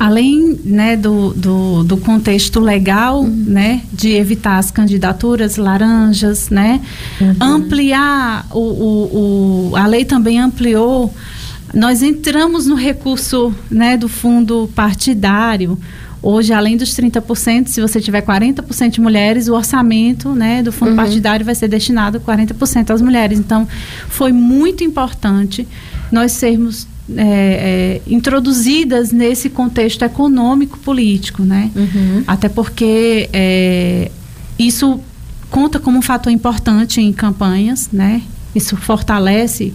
Além 0.00 0.58
né, 0.64 0.96
do, 0.96 1.34
do, 1.34 1.84
do, 1.84 1.98
contexto 1.98 2.58
legal, 2.58 3.20
uhum. 3.20 3.28
né, 3.28 3.82
de 3.92 4.12
evitar 4.12 4.56
as 4.56 4.70
candidaturas 4.70 5.58
laranjas, 5.58 6.48
né, 6.48 6.80
uhum. 7.20 7.36
ampliar 7.38 8.46
o, 8.50 8.58
o, 8.60 9.70
o, 9.72 9.76
a 9.76 9.86
lei 9.86 10.06
também 10.06 10.40
ampliou. 10.40 11.12
Nós 11.74 12.02
entramos 12.02 12.66
no 12.66 12.76
recurso 12.76 13.54
né, 13.70 13.98
do 13.98 14.08
fundo 14.08 14.70
partidário. 14.74 15.78
Hoje, 16.22 16.54
além 16.54 16.78
dos 16.78 16.94
30%, 16.96 17.68
se 17.68 17.82
você 17.82 18.00
tiver 18.00 18.22
40% 18.22 18.88
de 18.92 19.02
mulheres, 19.02 19.48
o 19.48 19.54
orçamento 19.54 20.30
né, 20.30 20.62
do 20.62 20.72
fundo 20.72 20.92
uhum. 20.92 20.96
partidário 20.96 21.44
vai 21.44 21.54
ser 21.54 21.68
destinado 21.68 22.18
40% 22.20 22.88
às 22.88 23.02
mulheres. 23.02 23.38
Então, 23.38 23.68
foi 24.08 24.32
muito 24.32 24.82
importante 24.82 25.68
nós 26.10 26.32
sermos 26.32 26.88
é, 27.16 28.00
é, 28.06 28.12
introduzidas 28.12 29.12
nesse 29.12 29.48
contexto 29.50 30.02
econômico 30.04 30.78
político, 30.78 31.42
né? 31.42 31.70
Uhum. 31.74 32.22
Até 32.26 32.48
porque 32.48 33.28
é, 33.32 34.10
isso 34.58 35.00
conta 35.50 35.78
como 35.78 35.98
um 35.98 36.02
fator 36.02 36.32
importante 36.32 37.00
em 37.00 37.12
campanhas, 37.12 37.88
né? 37.92 38.22
Isso 38.54 38.76
fortalece 38.76 39.72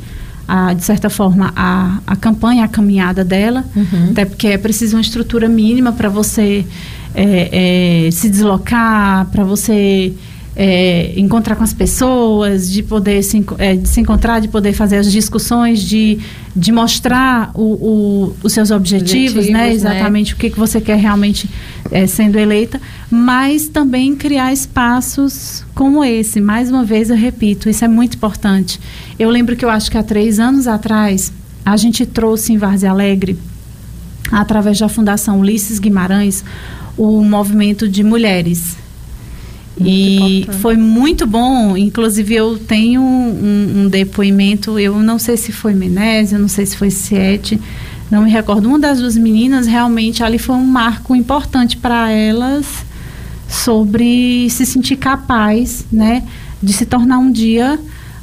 a, 0.48 0.74
de 0.74 0.84
certa 0.84 1.10
forma 1.10 1.52
a, 1.56 2.00
a 2.06 2.16
campanha, 2.16 2.64
a 2.64 2.68
caminhada 2.68 3.24
dela, 3.24 3.66
uhum. 3.76 4.12
até 4.12 4.26
porque 4.26 4.48
é 4.48 4.58
preciso 4.58 4.96
uma 4.96 5.02
estrutura 5.02 5.50
mínima 5.50 5.92
para 5.92 6.10
você 6.10 6.66
é, 7.14 8.08
é, 8.08 8.12
se 8.12 8.30
deslocar, 8.30 9.26
para 9.28 9.44
você 9.44 10.14
é, 10.56 11.14
encontrar 11.18 11.56
com 11.56 11.64
as 11.64 11.74
pessoas, 11.74 12.72
de 12.72 12.82
poder 12.82 13.22
se, 13.24 13.44
é, 13.58 13.76
de 13.76 13.88
se 13.90 14.00
encontrar, 14.00 14.40
de 14.40 14.48
poder 14.48 14.72
fazer 14.72 14.98
as 14.98 15.12
discussões, 15.12 15.82
de, 15.82 16.20
de 16.56 16.72
mostrar 16.72 17.52
o, 17.54 17.62
o, 17.62 18.36
os 18.42 18.54
seus 18.54 18.72
objetivos, 18.72 19.48
né? 19.48 19.50
objetivos 19.50 19.52
né? 19.52 19.74
Exatamente 19.74 20.32
né? 20.32 20.36
o 20.36 20.40
que, 20.40 20.50
que 20.50 20.58
você 20.58 20.80
quer 20.80 20.98
realmente 20.98 21.50
é, 21.92 22.08
sendo 22.08 22.40
eleita, 22.40 22.80
mas 23.12 23.68
também 23.68 24.16
criar 24.16 24.54
espaços 24.54 25.66
como 25.76 26.04
esse. 26.04 26.40
Mais 26.40 26.70
uma 26.70 26.86
vez 26.86 27.10
eu 27.10 27.18
repito, 27.18 27.70
isso 27.70 27.84
é 27.84 27.88
muito 27.88 28.16
importante. 28.16 28.80
Eu 29.20 29.30
lembro 29.30 29.58
que 29.58 29.66
eu 29.66 29.70
acho 29.70 29.92
que 29.92 29.98
há 29.98 30.04
três 30.04 30.40
anos 30.40 30.68
atrás 30.68 31.34
a 31.66 31.76
gente 31.76 32.06
trouxe 32.06 32.54
em 32.54 32.58
Várzea 32.58 32.92
Alegre, 32.92 33.38
através 34.32 34.80
da 34.80 34.88
Fundação 34.88 35.40
Ulisses 35.40 35.80
Guimarães, 35.80 36.46
o 36.98 37.22
movimento 37.24 37.90
de 37.90 38.04
mulheres 38.04 38.78
muito 39.78 39.90
e 39.90 40.38
importante. 40.40 40.58
foi 40.60 40.78
muito 40.78 41.28
bom. 41.28 41.76
Inclusive, 41.78 42.34
eu 42.34 42.58
tenho 42.58 43.02
um, 43.02 43.84
um, 43.84 43.88
depoimento, 43.90 44.80
eu 44.80 44.98
não 45.00 45.20
sei 45.20 45.38
se 45.38 45.52
foi 45.52 45.74
Menésia, 45.74 46.40
não 46.40 46.48
sei 46.48 46.66
se 46.66 46.78
foi 46.78 46.90
Siete, 46.90 47.60
não 48.10 48.24
me 48.24 48.30
recordo. 48.30 48.68
Uma 48.68 48.80
das 48.80 49.00
duas 49.00 49.18
meninas, 49.18 49.68
realmente, 49.68 50.24
ali 50.24 50.40
foi 50.40 50.56
um 50.56 50.66
marco 50.66 51.16
importante 51.16 51.78
para 51.78 52.12
elas 52.12 52.86
sobre 53.48 54.50
se 54.50 54.66
sentir 54.66 54.96
capaz, 54.96 55.86
né, 55.92 56.24
de 56.62 56.74
se 56.74 56.86
tornar 56.86 57.20
um 57.20 57.32
dia 57.32 57.80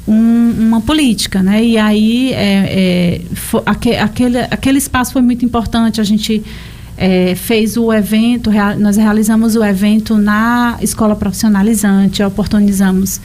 um, 0.07 0.53
uma 0.59 0.81
política, 0.81 1.41
né? 1.41 1.63
E 1.63 1.77
aí, 1.77 2.33
é, 2.33 2.41
é, 2.41 3.21
foi, 3.33 3.61
aquele, 3.65 4.39
aquele 4.39 4.77
espaço 4.77 5.13
foi 5.13 5.21
muito 5.21 5.45
importante. 5.45 6.01
A 6.01 6.03
gente 6.03 6.43
é, 6.97 7.35
fez 7.35 7.75
o 7.77 7.91
evento, 7.91 8.51
nós 8.79 8.97
realizamos 8.97 9.55
o 9.55 9.63
evento 9.63 10.17
na 10.17 10.77
escola 10.81 11.15
profissionalizante, 11.15 12.21
oportunizamos 12.23 13.19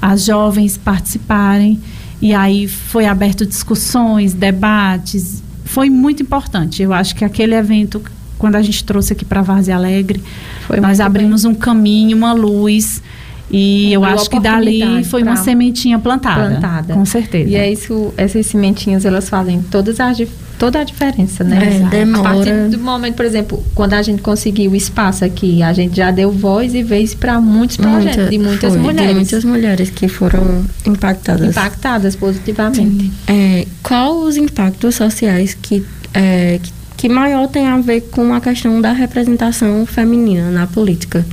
as 0.00 0.24
jovens 0.24 0.76
participarem 0.76 1.80
e 2.20 2.34
aí 2.34 2.66
foi 2.66 3.06
aberto 3.06 3.46
discussões, 3.46 4.32
debates, 4.32 5.42
foi 5.64 5.90
muito 5.90 6.22
importante. 6.22 6.82
Eu 6.82 6.92
acho 6.92 7.14
que 7.14 7.24
aquele 7.24 7.54
evento, 7.54 8.02
quando 8.38 8.56
a 8.56 8.62
gente 8.62 8.84
trouxe 8.84 9.12
aqui 9.12 9.24
para 9.24 9.42
Várzea 9.42 9.76
Alegre, 9.76 10.22
foi 10.66 10.80
nós 10.80 11.00
abrimos 11.00 11.44
bem. 11.44 11.52
um 11.52 11.54
caminho, 11.54 12.16
uma 12.16 12.32
luz 12.32 13.02
e 13.50 13.92
eu 13.92 14.04
acho 14.04 14.28
que 14.28 14.40
dali 14.40 15.04
foi 15.04 15.22
uma 15.22 15.36
sementinha 15.36 15.98
plantada, 15.98 16.50
plantada, 16.50 16.94
com 16.94 17.04
certeza. 17.04 17.48
E 17.48 17.54
é 17.54 17.70
isso, 17.70 18.12
essas 18.16 18.46
sementinhas 18.46 19.04
elas 19.04 19.28
fazem 19.28 19.62
todas 19.62 20.00
as 20.00 20.16
toda 20.58 20.80
a 20.80 20.84
diferença, 20.84 21.44
né? 21.44 21.82
É, 21.82 21.88
demora. 21.88 22.28
A 22.28 22.34
partir 22.34 22.68
do 22.70 22.78
momento, 22.78 23.14
por 23.14 23.24
exemplo, 23.24 23.64
quando 23.74 23.94
a 23.94 24.02
gente 24.02 24.22
conseguiu 24.22 24.70
o 24.70 24.76
espaço 24.76 25.24
aqui, 25.24 25.62
a 25.62 25.72
gente 25.72 25.96
já 25.96 26.10
deu 26.10 26.30
voz 26.30 26.74
e 26.74 26.82
vez 26.82 27.14
para 27.14 27.40
muitos 27.40 27.76
projetos 27.76 28.16
Muita, 28.16 28.30
de 28.30 28.38
muitas 28.38 28.72
foi, 28.72 28.82
mulheres. 28.82 29.08
De 29.08 29.14
muitas 29.14 29.44
mulheres 29.44 29.90
que 29.90 30.08
foram 30.08 30.64
impactadas. 30.86 31.50
Impactadas 31.50 32.16
positivamente. 32.16 33.10
É, 33.26 33.66
qual 33.82 34.18
os 34.18 34.36
impactos 34.36 34.94
sociais 34.94 35.56
que, 35.60 35.84
é, 36.14 36.60
que, 36.96 37.08
maior 37.08 37.48
tem 37.48 37.66
a 37.66 37.78
ver 37.78 38.02
com 38.10 38.32
a 38.34 38.40
questão 38.40 38.80
da 38.80 38.92
representação 38.92 39.84
feminina 39.86 40.50
na 40.50 40.66
política? 40.66 41.24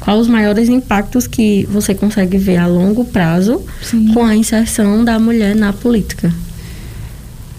Quais 0.00 0.20
os 0.20 0.26
maiores 0.26 0.68
impactos 0.68 1.28
que 1.28 1.64
você 1.70 1.94
consegue 1.94 2.36
ver 2.36 2.56
a 2.56 2.66
longo 2.66 3.04
prazo 3.04 3.62
Sim. 3.82 4.12
com 4.12 4.24
a 4.24 4.34
inserção 4.34 5.04
da 5.04 5.16
mulher 5.18 5.54
na 5.54 5.72
política? 5.72 6.32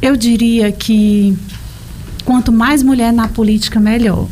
Eu 0.04 0.18
diria 0.18 0.70
que 0.70 1.34
quanto 2.26 2.52
mais 2.52 2.84
mulher 2.84 3.14
na 3.14 3.30
política, 3.30 3.80
melhor. 3.80 4.28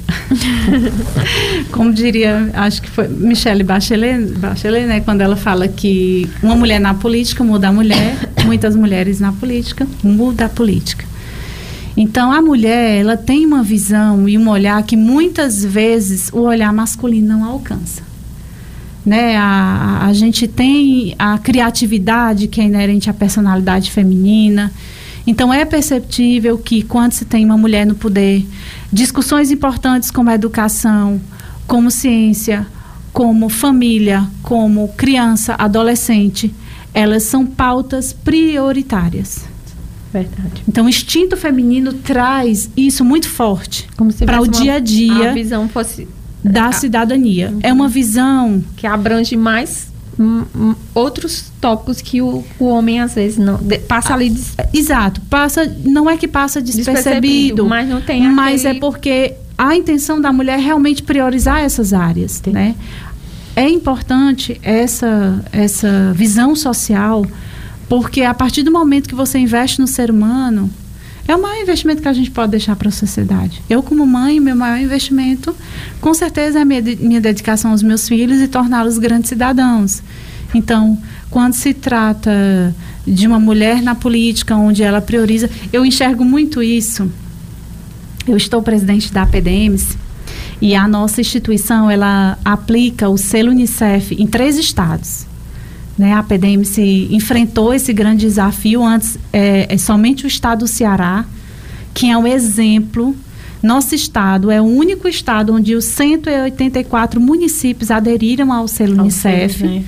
Como 1.72 1.94
diria, 1.94 2.51
acho 2.56 2.82
que 2.82 2.90
foi 2.90 3.08
Michelle 3.08 3.63
Bachelet, 3.63 4.34
Bachelet, 4.38 4.86
né, 4.86 5.00
quando 5.00 5.22
ela 5.22 5.38
fala 5.38 5.70
que 5.70 6.30
uma 6.44 6.56
mulher 6.56 6.78
na 6.78 6.94
política 6.94 7.42
muda 7.42 7.70
a 7.70 7.72
mulher, 7.72 8.18
muitas 8.44 8.75
mulheres 8.75 9.22
na 9.22 9.32
política 9.32 9.88
muda 10.04 10.48
a 10.48 10.50
política. 10.50 11.06
Então 11.96 12.34
a 12.34 12.42
mulher, 12.42 13.00
ela 13.00 13.16
tem 13.16 13.46
uma 13.46 13.63
visão 13.63 14.28
e 14.28 14.38
um 14.38 14.50
olhar 14.50 14.84
que 14.84 14.98
muitas 14.98 15.63
vezes 15.63 16.30
o 16.34 16.42
olhar 16.42 16.74
masculino 16.74 17.30
não 17.30 17.46
alcança. 17.46 18.04
Né? 19.06 19.38
A, 19.38 20.06
a 20.06 20.12
gente 20.12 20.50
tem 20.50 21.16
a 21.18 21.38
criatividade 21.38 22.50
que 22.50 22.60
é 22.60 22.66
inerente 22.66 23.10
à 23.10 23.13
personalidade 23.13 23.89
feminina. 23.89 24.69
Então 25.25 25.53
é 25.53 25.63
perceptível 25.65 26.57
que 26.57 26.81
quando 26.81 27.12
se 27.12 27.25
tem 27.25 27.45
uma 27.45 27.57
mulher 27.57 27.86
no 27.86 27.95
poder, 27.95 28.45
discussões 28.91 29.51
importantes 29.51 30.10
como 30.10 30.29
a 30.29 30.36
educação, 30.36 31.21
como 31.67 31.91
ciência, 31.91 32.65
como 33.13 33.49
família, 33.49 34.27
como 34.41 34.88
criança, 34.89 35.55
adolescente, 35.57 36.53
elas 36.93 37.23
são 37.23 37.45
pautas 37.45 38.13
prioritárias. 38.13 39.45
Verdade. 40.12 40.63
Então, 40.67 40.86
o 40.86 40.89
instinto 40.89 41.38
feminino 41.38 41.93
traz 41.93 42.69
isso 42.75 43.05
muito 43.05 43.29
forte 43.29 43.88
para 44.25 44.41
o 44.41 44.47
dia 44.47 44.73
a 44.73 44.79
dia. 44.79 45.29
A 45.29 45.34
visão 45.34 45.69
fosse 45.69 46.07
da 46.43 46.71
cidadania. 46.71 47.49
Uhum. 47.49 47.60
É 47.63 47.71
uma 47.71 47.88
visão 47.88 48.63
que 48.75 48.86
abrange 48.86 49.38
mais 49.38 49.90
outros 50.93 51.52
tópicos 51.60 52.02
que 52.02 52.21
o, 52.21 52.43
o 52.60 52.65
homem 52.65 53.00
às 53.00 53.15
vezes 53.15 53.38
não 53.38 53.58
de, 53.58 53.80
passa 53.80 54.13
ali 54.13 54.30
des... 54.30 54.56
exato. 54.74 55.21
Passa 55.21 55.65
não 55.84 56.10
é 56.10 56.17
que 56.17 56.28
passa 56.28 56.62
despercebido, 56.62 57.04
despercebido 57.04 57.65
mas 57.65 57.89
não 57.89 58.02
tem 58.02 58.28
mas 58.30 58.65
é 58.65 58.74
porque 58.74 59.34
a 59.58 59.76
intenção 59.76 60.19
da 60.19 60.32
mulher 60.32 60.60
é 60.60 60.62
realmente 60.62 61.04
priorizar 61.04 61.60
essas 61.60 61.93
áreas 61.93 62.41
né? 62.47 62.76
É 63.56 63.67
importante 63.67 64.60
essa 64.63 65.43
essa 65.52 66.13
visão 66.13 66.56
social 66.56 67.26
porque 67.89 68.24
a 68.24 68.34
partir 68.34 68.63
do 68.63 68.71
momento 68.71 69.10
que 69.10 69.15
você 69.15 69.38
investe 69.38 69.80
no 69.80 69.88
ser 69.88 70.10
humano 70.10 70.69
é 71.32 71.36
o 71.36 71.41
maior 71.41 71.62
investimento 71.62 72.02
que 72.02 72.08
a 72.08 72.13
gente 72.13 72.30
pode 72.30 72.52
deixar 72.52 72.76
para 72.76 72.89
a 72.89 72.91
sociedade. 72.91 73.62
Eu, 73.70 73.82
como 73.82 74.06
mãe, 74.06 74.39
meu 74.39 74.56
maior 74.56 74.80
investimento, 74.80 75.56
com 76.00 76.13
certeza, 76.13 76.60
é 76.60 76.62
a 76.62 76.65
minha, 76.65 76.82
minha 76.82 77.22
dedicação 77.22 77.72
aos 77.72 77.82
meus 77.82 78.08
filhos 78.08 78.41
e 78.41 78.48
torná-los 78.48 78.98
grandes 78.98 79.30
cidadãos. 79.30 80.04
Então, 80.54 81.02
quando 81.30 81.54
se 81.54 81.74
trata 81.74 82.76
de 83.08 83.26
uma 83.28 83.39
mulher 83.39 83.82
na 83.82 83.96
política, 83.96 84.56
onde 84.56 84.84
ela 84.84 85.02
prioriza, 85.02 85.50
eu 85.72 85.86
enxergo 85.86 86.26
muito 86.26 86.62
isso. 86.62 87.10
Eu 88.28 88.36
estou 88.36 88.62
presidente 88.62 89.12
da 89.12 89.26
PDMs 89.26 89.98
e 90.62 90.76
a 90.76 90.88
nossa 90.88 91.22
instituição 91.22 91.89
ela 91.89 92.38
aplica 92.44 93.10
o 93.10 93.17
selo 93.17 93.52
Unicef 93.52 94.13
em 94.13 94.28
três 94.28 94.58
estados. 94.58 95.26
Né, 96.02 96.14
a 96.14 96.24
PDM-se 96.24 97.10
enfrentou 97.12 97.72
esse 97.72 97.94
grande 97.94 98.26
desafio 98.26 98.84
antes, 98.84 99.20
é, 99.32 99.72
é 99.72 99.78
somente 99.78 100.26
o 100.26 100.28
estado 100.28 100.62
do 100.62 100.68
Ceará, 100.68 101.24
que 101.94 102.10
é 102.10 102.18
um 102.18 102.26
exemplo. 102.26 103.16
Nosso 103.62 103.94
estado 103.94 104.50
é 104.50 104.60
o 104.60 104.66
único 104.66 105.08
estado 105.08 105.54
onde 105.54 105.76
os 105.76 105.86
184 105.86 107.22
municípios 107.22 107.92
aderiram 107.92 108.52
ao 108.52 108.68
selo 108.68 109.00
Unicef. 109.00 109.64
Né? 109.64 109.84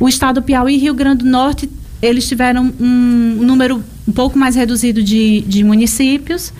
O 0.00 0.08
estado 0.08 0.40
do 0.40 0.42
Piauí 0.42 0.74
e 0.74 0.78
Rio 0.78 0.92
Grande 0.92 1.22
do 1.22 1.30
Norte, 1.30 1.70
eles 2.02 2.26
tiveram 2.26 2.74
um 2.80 3.38
número 3.40 3.80
um 4.08 4.12
pouco 4.12 4.36
mais 4.36 4.56
reduzido 4.56 5.04
de, 5.04 5.42
de 5.42 5.62
municípios, 5.62 6.52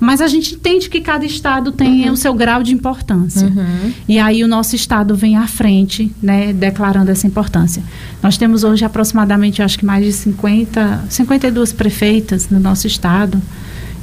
mas 0.00 0.20
a 0.20 0.26
gente 0.26 0.54
entende 0.54 0.88
que 0.88 1.00
cada 1.00 1.24
estado 1.24 1.72
tem 1.72 2.06
uhum. 2.06 2.12
o 2.12 2.16
seu 2.16 2.34
grau 2.34 2.62
de 2.62 2.74
importância. 2.74 3.46
Uhum. 3.46 3.92
E 4.08 4.18
aí 4.18 4.42
o 4.44 4.48
nosso 4.48 4.76
estado 4.76 5.14
vem 5.14 5.36
à 5.36 5.46
frente, 5.46 6.12
né, 6.22 6.52
declarando 6.52 7.10
essa 7.10 7.26
importância. 7.26 7.82
Nós 8.22 8.36
temos 8.36 8.64
hoje 8.64 8.84
aproximadamente, 8.84 9.62
acho 9.62 9.78
que 9.78 9.84
mais 9.84 10.04
de 10.04 10.12
50, 10.12 11.04
52 11.08 11.72
prefeitas 11.72 12.48
no 12.50 12.60
nosso 12.60 12.86
estado. 12.86 13.40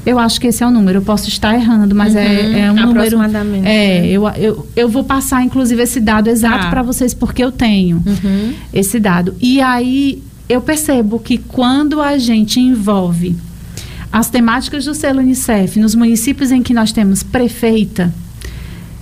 Eu 0.05 0.17
acho 0.17 0.41
que 0.41 0.47
esse 0.47 0.63
é 0.63 0.67
o 0.67 0.71
número. 0.71 0.97
Eu 0.97 1.01
posso 1.03 1.29
estar 1.29 1.53
errando, 1.53 1.93
mas 1.93 2.15
é, 2.15 2.25
uhum, 2.25 2.27
é, 2.27 2.59
é, 2.61 2.71
um 2.71 2.75
número. 2.87 3.17
É, 3.63 4.07
eu, 4.07 4.27
eu, 4.29 4.67
eu 4.75 4.89
vou 4.89 5.03
passar, 5.03 5.43
inclusive, 5.43 5.81
esse 5.83 5.99
dado 5.99 6.27
exato 6.27 6.65
ah. 6.67 6.69
para 6.69 6.81
vocês, 6.81 7.13
porque 7.13 7.43
eu 7.43 7.51
tenho 7.51 8.01
uhum. 8.05 8.53
esse 8.73 8.99
dado. 8.99 9.35
E 9.39 9.61
aí 9.61 10.23
eu 10.49 10.59
percebo 10.59 11.19
que 11.19 11.37
quando 11.37 12.01
a 12.01 12.17
gente 12.17 12.59
envolve 12.59 13.37
as 14.11 14.29
temáticas 14.29 14.85
do 14.85 14.93
selo 14.93 15.19
Unicef 15.19 15.79
nos 15.79 15.95
municípios 15.95 16.51
em 16.51 16.61
que 16.61 16.73
nós 16.73 16.91
temos 16.91 17.23
prefeita, 17.23 18.13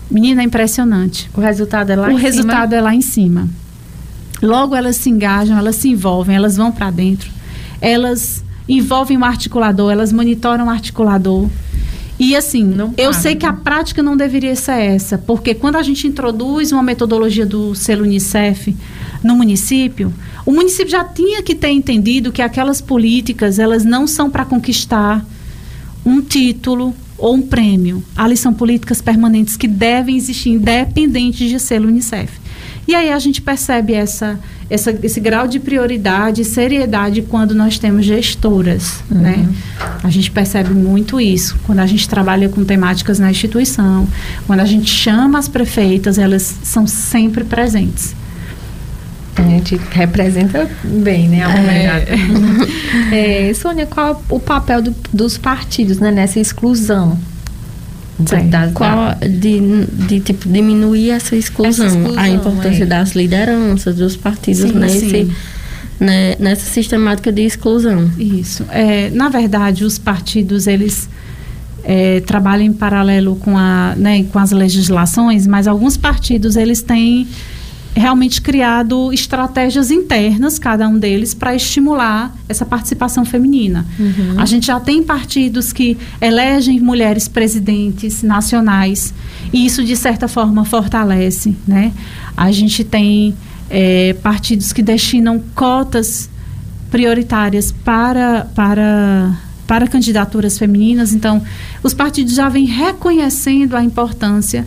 menina, 0.09 0.41
é 0.41 0.45
impressionante. 0.45 1.29
O 1.33 1.41
resultado 1.41 1.89
é 1.89 1.95
lá 1.95 2.07
o 2.07 2.11
em 2.11 2.15
cima? 2.15 2.19
O 2.19 2.23
resultado 2.23 2.73
é 2.73 2.81
lá 2.81 2.93
em 2.93 3.01
cima. 3.01 3.49
Logo 4.41 4.75
elas 4.75 4.95
se 4.95 5.09
engajam, 5.09 5.57
elas 5.57 5.75
se 5.75 5.89
envolvem, 5.89 6.35
elas 6.35 6.55
vão 6.55 6.71
para 6.71 6.91
dentro, 6.91 7.29
elas 7.81 8.43
envolvem 8.67 9.17
o 9.17 9.25
articulador, 9.25 9.91
elas 9.91 10.13
monitoram 10.13 10.67
o 10.67 10.69
articulador. 10.69 11.49
E 12.19 12.35
assim, 12.35 12.75
eu 12.97 13.13
sei 13.13 13.33
que 13.33 13.45
a 13.45 13.53
prática 13.53 14.03
não 14.03 14.17
deveria 14.17 14.53
ser 14.53 14.73
essa, 14.73 15.17
porque 15.17 15.55
quando 15.55 15.77
a 15.77 15.83
gente 15.83 16.05
introduz 16.05 16.73
uma 16.73 16.83
metodologia 16.83 17.45
do 17.45 17.73
selo 17.73 18.03
Unicef 18.03 18.75
no 19.23 19.37
município, 19.37 20.13
o 20.45 20.51
município 20.51 20.91
já 20.91 21.03
tinha 21.05 21.41
que 21.41 21.55
ter 21.55 21.69
entendido 21.69 22.31
que 22.31 22.41
aquelas 22.41 22.81
políticas, 22.81 23.57
elas 23.57 23.85
não 23.85 24.05
são 24.05 24.29
para 24.29 24.43
conquistar 24.43 25.25
um 26.05 26.21
título 26.21 26.93
ou 27.17 27.35
um 27.35 27.41
prêmio. 27.41 28.03
Ali 28.17 28.35
são 28.35 28.53
políticas 28.53 29.01
permanentes 29.01 29.55
que 29.55 29.67
devem 29.67 30.17
existir 30.17 30.49
independente 30.49 31.47
de 31.47 31.57
selo 31.57 31.87
Unicef. 31.87 32.37
E 32.89 32.95
aí 32.95 33.11
a 33.11 33.19
gente 33.19 33.39
percebe 33.39 33.93
essa, 33.93 34.39
essa, 34.67 34.89
esse 35.03 35.19
grau 35.19 35.47
de 35.47 35.59
prioridade 35.59 36.41
e 36.41 36.43
seriedade 36.43 37.21
quando 37.21 37.53
nós 37.53 37.77
temos 37.77 38.03
gestoras, 38.03 39.03
uhum. 39.11 39.19
né? 39.19 39.47
A 40.03 40.09
gente 40.09 40.31
percebe 40.31 40.73
muito 40.73 41.21
isso 41.21 41.55
quando 41.67 41.81
a 41.81 41.85
gente 41.85 42.09
trabalha 42.09 42.49
com 42.49 42.65
temáticas 42.65 43.19
na 43.19 43.29
instituição, 43.29 44.07
quando 44.47 44.61
a 44.61 44.65
gente 44.65 44.89
chama 44.89 45.37
as 45.37 45.47
prefeitas, 45.47 46.17
elas 46.17 46.41
são 46.63 46.87
sempre 46.87 47.43
presentes. 47.43 48.15
A 49.35 49.43
gente 49.43 49.79
representa 49.91 50.67
bem, 50.83 51.29
né, 51.29 51.43
a. 51.45 53.13
É. 53.13 53.49
é, 53.49 53.53
Sônia, 53.53 53.85
qual 53.85 54.19
o 54.27 54.39
papel 54.39 54.81
do, 54.81 54.95
dos 55.13 55.37
partidos 55.37 55.99
né, 55.99 56.09
nessa 56.09 56.39
exclusão? 56.39 57.19
Da, 58.49 58.67
qual, 58.73 59.15
de, 59.21 59.85
de 60.07 60.19
tipo, 60.19 60.49
diminuir 60.49 61.11
essa 61.11 61.35
exclusão, 61.35 61.85
essa 61.85 61.97
exclusão 61.97 62.21
a 62.21 62.29
importância 62.29 62.83
é. 62.83 62.85
das 62.85 63.11
lideranças, 63.13 63.95
dos 63.95 64.17
partidos 64.17 64.69
sim, 64.69 64.77
nesse, 64.77 65.09
sim. 65.09 65.31
Né, 65.99 66.35
nessa 66.37 66.65
sistemática 66.69 67.31
de 67.31 67.43
exclusão. 67.43 68.11
Isso. 68.17 68.65
É, 68.71 69.09
na 69.11 69.29
verdade, 69.29 69.85
os 69.85 69.97
partidos, 69.97 70.67
eles 70.67 71.09
é, 71.83 72.19
trabalham 72.21 72.65
em 72.65 72.73
paralelo 72.73 73.35
com, 73.37 73.57
a, 73.57 73.95
né, 73.95 74.23
com 74.23 74.39
as 74.39 74.51
legislações, 74.51 75.47
mas 75.47 75.67
alguns 75.67 75.95
partidos, 75.95 76.55
eles 76.55 76.81
têm 76.81 77.27
realmente 77.95 78.41
criado 78.41 79.11
estratégias 79.11 79.91
internas, 79.91 80.59
cada 80.59 80.87
um 80.87 80.97
deles, 80.97 81.33
para 81.33 81.55
estimular 81.55 82.35
essa 82.47 82.65
participação 82.65 83.25
feminina. 83.25 83.85
Uhum. 83.99 84.35
A 84.37 84.45
gente 84.45 84.67
já 84.67 84.79
tem 84.79 85.03
partidos 85.03 85.73
que 85.73 85.97
elegem 86.21 86.79
mulheres 86.79 87.27
presidentes 87.27 88.23
nacionais 88.23 89.13
e 89.51 89.65
isso, 89.65 89.83
de 89.83 89.95
certa 89.95 90.27
forma, 90.27 90.63
fortalece. 90.65 91.55
Né? 91.67 91.91
A 92.37 92.51
gente 92.51 92.83
tem 92.83 93.35
é, 93.69 94.13
partidos 94.21 94.71
que 94.71 94.81
destinam 94.81 95.41
cotas 95.55 96.29
prioritárias 96.89 97.71
para, 97.71 98.45
para, 98.55 99.37
para 99.67 99.87
candidaturas 99.87 100.57
femininas. 100.57 101.13
Então, 101.13 101.41
os 101.83 101.93
partidos 101.93 102.33
já 102.33 102.49
vêm 102.49 102.65
reconhecendo 102.65 103.75
a 103.75 103.83
importância 103.83 104.65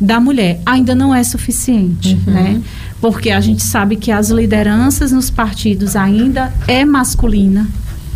da 0.00 0.18
mulher. 0.18 0.60
Ainda 0.64 0.94
não 0.94 1.14
é 1.14 1.22
suficiente, 1.22 2.18
uhum. 2.26 2.32
né? 2.32 2.62
Porque 3.00 3.30
a 3.30 3.40
gente 3.40 3.62
sabe 3.62 3.96
que 3.96 4.10
as 4.10 4.30
lideranças 4.30 5.12
nos 5.12 5.30
partidos 5.30 5.96
ainda 5.96 6.52
é 6.66 6.84
masculina, 6.84 7.68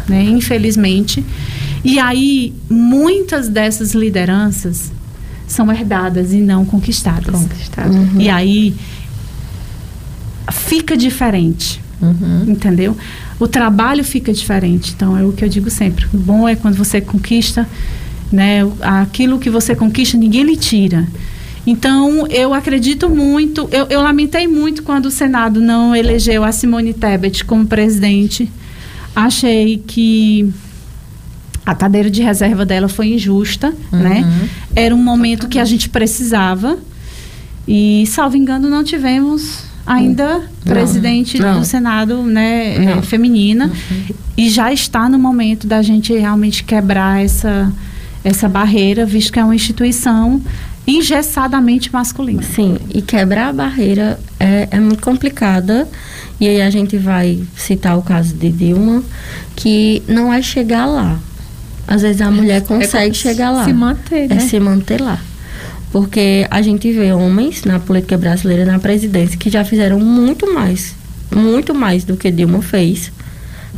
né? 0.08 0.22
Infelizmente. 0.24 1.24
E 1.84 1.98
aí, 1.98 2.54
muitas 2.70 3.48
dessas 3.48 3.92
lideranças 3.92 4.90
são 5.46 5.70
herdadas 5.70 6.32
e 6.32 6.38
não 6.38 6.64
conquistadas. 6.64 7.34
Conquistadas. 7.34 7.94
Uhum. 7.94 8.20
E 8.20 8.30
aí, 8.30 8.74
fica 10.50 10.96
diferente. 10.96 11.82
Uhum. 12.00 12.44
Entendeu? 12.48 12.96
O 13.38 13.46
trabalho 13.46 14.04
fica 14.04 14.32
diferente. 14.32 14.92
Então, 14.96 15.16
é 15.16 15.24
o 15.24 15.32
que 15.32 15.44
eu 15.44 15.48
digo 15.48 15.68
sempre. 15.70 16.06
O 16.12 16.18
bom 16.18 16.48
é 16.48 16.56
quando 16.56 16.76
você 16.76 17.00
conquista, 17.00 17.68
né? 18.32 18.60
Aquilo 18.80 19.38
que 19.38 19.50
você 19.50 19.74
conquista, 19.74 20.16
ninguém 20.16 20.44
lhe 20.44 20.56
tira. 20.56 21.06
Então, 21.66 22.26
eu 22.26 22.52
acredito 22.52 23.08
muito, 23.08 23.68
eu, 23.72 23.86
eu 23.88 24.02
lamentei 24.02 24.46
muito 24.46 24.82
quando 24.82 25.06
o 25.06 25.10
Senado 25.10 25.60
não 25.60 25.96
elegeu 25.96 26.44
a 26.44 26.52
Simone 26.52 26.92
Tebet 26.92 27.44
como 27.44 27.66
presidente. 27.66 28.50
Achei 29.16 29.82
que 29.86 30.52
a 31.64 31.74
cadeira 31.74 32.10
de 32.10 32.22
reserva 32.22 32.66
dela 32.66 32.88
foi 32.88 33.14
injusta, 33.14 33.72
uhum. 33.90 33.98
né? 33.98 34.48
Era 34.76 34.94
um 34.94 35.02
momento 35.02 35.48
que 35.48 35.58
a 35.58 35.64
gente 35.64 35.88
precisava. 35.88 36.78
E, 37.66 38.04
salvo 38.08 38.36
engano, 38.36 38.68
não 38.68 38.84
tivemos 38.84 39.64
ainda 39.86 40.38
não, 40.38 40.46
presidente 40.64 41.38
não. 41.38 41.60
do 41.60 41.64
Senado 41.64 42.22
né, 42.22 42.98
é, 42.98 43.02
feminina. 43.02 43.66
Uhum. 43.66 44.14
E 44.36 44.50
já 44.50 44.70
está 44.72 45.08
no 45.08 45.18
momento 45.18 45.66
da 45.66 45.80
gente 45.80 46.12
realmente 46.12 46.64
quebrar 46.64 47.24
essa, 47.24 47.72
essa 48.22 48.48
barreira, 48.48 49.06
visto 49.06 49.32
que 49.32 49.38
é 49.38 49.44
uma 49.44 49.54
instituição 49.54 50.42
engessadamente 50.86 51.92
masculina. 51.92 52.42
Sim, 52.42 52.76
e 52.92 53.00
quebrar 53.00 53.48
a 53.48 53.52
barreira 53.52 54.18
é, 54.38 54.68
é 54.70 54.80
muito 54.80 55.02
complicada. 55.02 55.88
E 56.40 56.48
aí 56.48 56.60
a 56.60 56.70
gente 56.70 56.96
vai 56.96 57.42
citar 57.56 57.96
o 57.96 58.02
caso 58.02 58.34
de 58.34 58.50
Dilma, 58.50 59.02
que 59.54 60.02
não 60.08 60.32
é 60.32 60.42
chegar 60.42 60.86
lá. 60.86 61.18
Às 61.86 62.02
vezes 62.02 62.20
a 62.20 62.30
mulher 62.30 62.58
é 62.58 62.60
consegue 62.60 63.10
é 63.10 63.14
chegar 63.14 63.50
lá. 63.50 63.64
Se 63.64 63.72
manter, 63.72 64.28
né? 64.28 64.36
É 64.36 64.40
se 64.40 64.58
manter 64.58 65.00
lá. 65.00 65.20
Porque 65.92 66.46
a 66.50 66.60
gente 66.60 66.90
vê 66.90 67.12
homens 67.12 67.62
na 67.64 67.78
política 67.78 68.18
brasileira, 68.18 68.64
na 68.64 68.78
presidência, 68.78 69.38
que 69.38 69.48
já 69.48 69.64
fizeram 69.64 70.00
muito 70.00 70.52
mais, 70.52 70.94
muito 71.32 71.72
mais 71.72 72.02
do 72.04 72.16
que 72.16 72.30
Dilma 72.32 72.60
fez, 72.60 73.12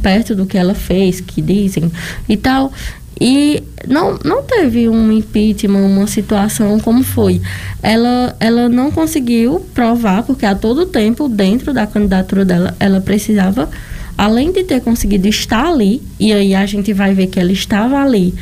perto 0.00 0.34
do 0.34 0.46
que 0.46 0.56
ela 0.56 0.74
fez, 0.74 1.20
que 1.20 1.42
dizem 1.42 1.92
e 2.26 2.36
tal. 2.36 2.72
E 3.18 3.62
não, 3.88 4.18
não 4.24 4.42
teve 4.42 4.88
um 4.88 5.10
impeachment, 5.10 5.86
uma 5.86 6.06
situação 6.06 6.78
como 6.78 7.02
foi. 7.02 7.40
Ela, 7.82 8.36
ela 8.38 8.68
não 8.68 8.90
conseguiu 8.90 9.64
provar, 9.72 10.22
porque 10.22 10.44
a 10.44 10.54
todo 10.54 10.84
tempo, 10.84 11.28
dentro 11.28 11.72
da 11.72 11.86
candidatura 11.86 12.44
dela, 12.44 12.76
ela 12.78 13.00
precisava, 13.00 13.70
além 14.18 14.52
de 14.52 14.64
ter 14.64 14.82
conseguido 14.82 15.26
estar 15.28 15.66
ali, 15.66 16.02
e 16.20 16.32
aí 16.32 16.54
a 16.54 16.66
gente 16.66 16.92
vai 16.92 17.14
ver 17.14 17.28
que 17.28 17.40
ela 17.40 17.52
estava 17.52 18.02
ali, 18.02 18.34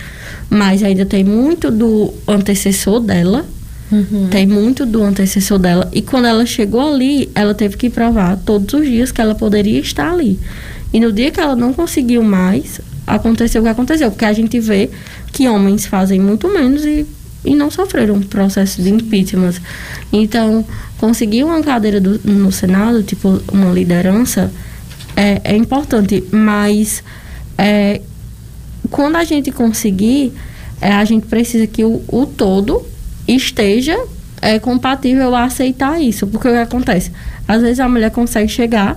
mas 0.50 0.82
ainda 0.82 1.06
tem 1.06 1.22
muito 1.22 1.70
do 1.70 2.12
antecessor 2.26 3.00
dela. 3.00 3.44
Uhum. 3.92 4.28
Tem 4.28 4.44
muito 4.46 4.84
do 4.84 5.02
antecessor 5.04 5.58
dela. 5.58 5.88
E 5.92 6.02
quando 6.02 6.24
ela 6.24 6.44
chegou 6.46 6.80
ali, 6.80 7.30
ela 7.34 7.54
teve 7.54 7.76
que 7.76 7.88
provar 7.88 8.36
todos 8.44 8.74
os 8.74 8.86
dias 8.86 9.12
que 9.12 9.20
ela 9.20 9.36
poderia 9.36 9.78
estar 9.78 10.10
ali. 10.10 10.40
E 10.92 10.98
no 10.98 11.12
dia 11.12 11.30
que 11.30 11.38
ela 11.38 11.54
não 11.54 11.72
conseguiu 11.72 12.22
mais, 12.22 12.80
aconteceu 13.06 13.60
o 13.60 13.64
que 13.64 13.70
aconteceu, 13.70 14.10
porque 14.10 14.24
a 14.24 14.32
gente 14.32 14.58
vê 14.60 14.90
que 15.32 15.48
homens 15.48 15.86
fazem 15.86 16.20
muito 16.20 16.48
menos 16.48 16.84
e, 16.84 17.06
e 17.44 17.54
não 17.54 17.70
sofreram 17.70 18.14
um 18.14 18.22
processo 18.22 18.82
de 18.82 18.90
impeachment. 18.90 19.54
Então, 20.12 20.64
conseguir 20.98 21.44
uma 21.44 21.62
cadeira 21.62 22.00
do, 22.00 22.20
no 22.24 22.50
Senado, 22.50 23.02
tipo, 23.02 23.40
uma 23.52 23.70
liderança, 23.70 24.50
é, 25.16 25.40
é 25.44 25.56
importante, 25.56 26.24
mas 26.32 27.02
é, 27.56 28.00
quando 28.90 29.16
a 29.16 29.24
gente 29.24 29.50
conseguir, 29.50 30.32
é, 30.80 30.92
a 30.92 31.04
gente 31.04 31.26
precisa 31.26 31.66
que 31.66 31.84
o, 31.84 32.02
o 32.08 32.26
todo 32.26 32.84
esteja 33.26 33.96
é, 34.40 34.58
compatível 34.58 35.34
a 35.34 35.44
aceitar 35.44 36.00
isso, 36.00 36.26
porque 36.26 36.48
o 36.48 36.52
que 36.52 36.58
acontece? 36.58 37.10
Às 37.46 37.62
vezes 37.62 37.80
a 37.80 37.88
mulher 37.88 38.10
consegue 38.10 38.48
chegar, 38.48 38.96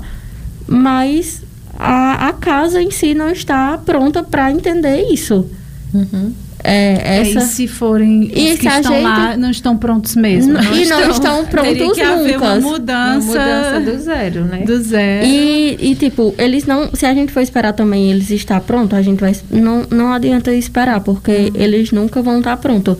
mas 0.68 1.42
a, 1.78 2.30
a 2.30 2.34
casa 2.34 2.82
em 2.82 2.92
si 2.92 3.14
não 3.14 3.30
está 3.30 3.78
pronta 3.78 4.24
para 4.24 4.52
entender 4.52 5.08
isso. 5.12 5.46
Uhum. 5.94 6.34
É, 6.64 7.20
essa... 7.20 7.40
É, 7.40 7.44
e 7.44 7.46
se 7.46 7.68
forem 7.68 8.32
e 8.34 8.52
os 8.52 8.60
que 8.60 8.68
estão 8.68 8.94
gente... 8.94 9.04
lá, 9.04 9.38
não 9.38 9.52
estão 9.52 9.78
prontos 9.78 10.16
mesmo. 10.16 10.54
Não 10.54 10.74
e 10.74 10.82
estão, 10.82 11.02
não 11.02 11.12
estão 11.12 11.46
prontos 11.48 11.74
teria 11.74 11.94
que 11.94 12.04
nunca. 12.04 12.14
Haver 12.14 12.38
uma 12.38 12.60
mudança, 12.60 13.32
uma 13.32 13.46
mudança 13.46 13.80
do 13.92 14.00
zero, 14.00 14.46
né? 14.46 14.58
Do 14.66 14.84
zero. 14.84 15.26
E, 15.26 15.78
e, 15.80 15.96
tipo, 15.96 16.34
eles 16.38 16.66
não... 16.66 16.90
Se 16.94 17.06
a 17.06 17.14
gente 17.14 17.32
for 17.32 17.42
esperar 17.42 17.74
também 17.74 18.12
eles 18.12 18.32
estar 18.32 18.60
pronto, 18.62 18.96
a 18.96 19.02
gente 19.02 19.20
vai... 19.20 19.36
Não, 19.52 19.86
não 19.92 20.12
adianta 20.12 20.54
esperar, 20.54 21.00
porque 21.02 21.32
uhum. 21.32 21.52
eles 21.56 21.92
nunca 21.92 22.22
vão 22.22 22.40
estar 22.40 22.58
prontos. 22.58 22.98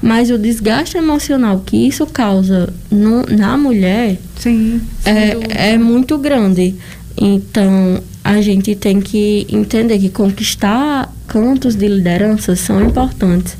Mas 0.00 0.30
o 0.30 0.38
desgaste 0.38 0.96
emocional 0.96 1.60
que 1.64 1.88
isso 1.88 2.06
causa 2.06 2.72
no, 2.88 3.26
na 3.26 3.56
mulher 3.56 4.16
Sim, 4.38 4.80
é, 5.04 5.72
é 5.72 5.78
muito 5.78 6.16
grande. 6.18 6.76
Então, 7.20 8.00
a 8.22 8.40
gente 8.40 8.74
tem 8.76 9.00
que 9.00 9.46
entender 9.50 9.98
que 9.98 10.08
conquistar 10.08 11.12
cantos 11.26 11.74
de 11.74 11.88
liderança 11.88 12.54
são 12.54 12.82
importantes, 12.84 13.56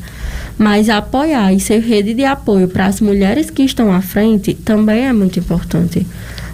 mas 0.57 0.89
apoiar 0.89 1.53
e 1.53 1.61
ser 1.61 1.81
rede 1.81 2.15
de 2.15 2.25
apoio 2.25 2.69
para 2.69 2.87
as 2.87 3.01
mulheres 3.01 3.51
que 3.51 3.63
estão 3.63 3.93
à 3.93 4.01
frente 4.01 4.55
também 4.55 5.07
é 5.07 5.13
muito 5.13 5.39
importante. 5.39 6.07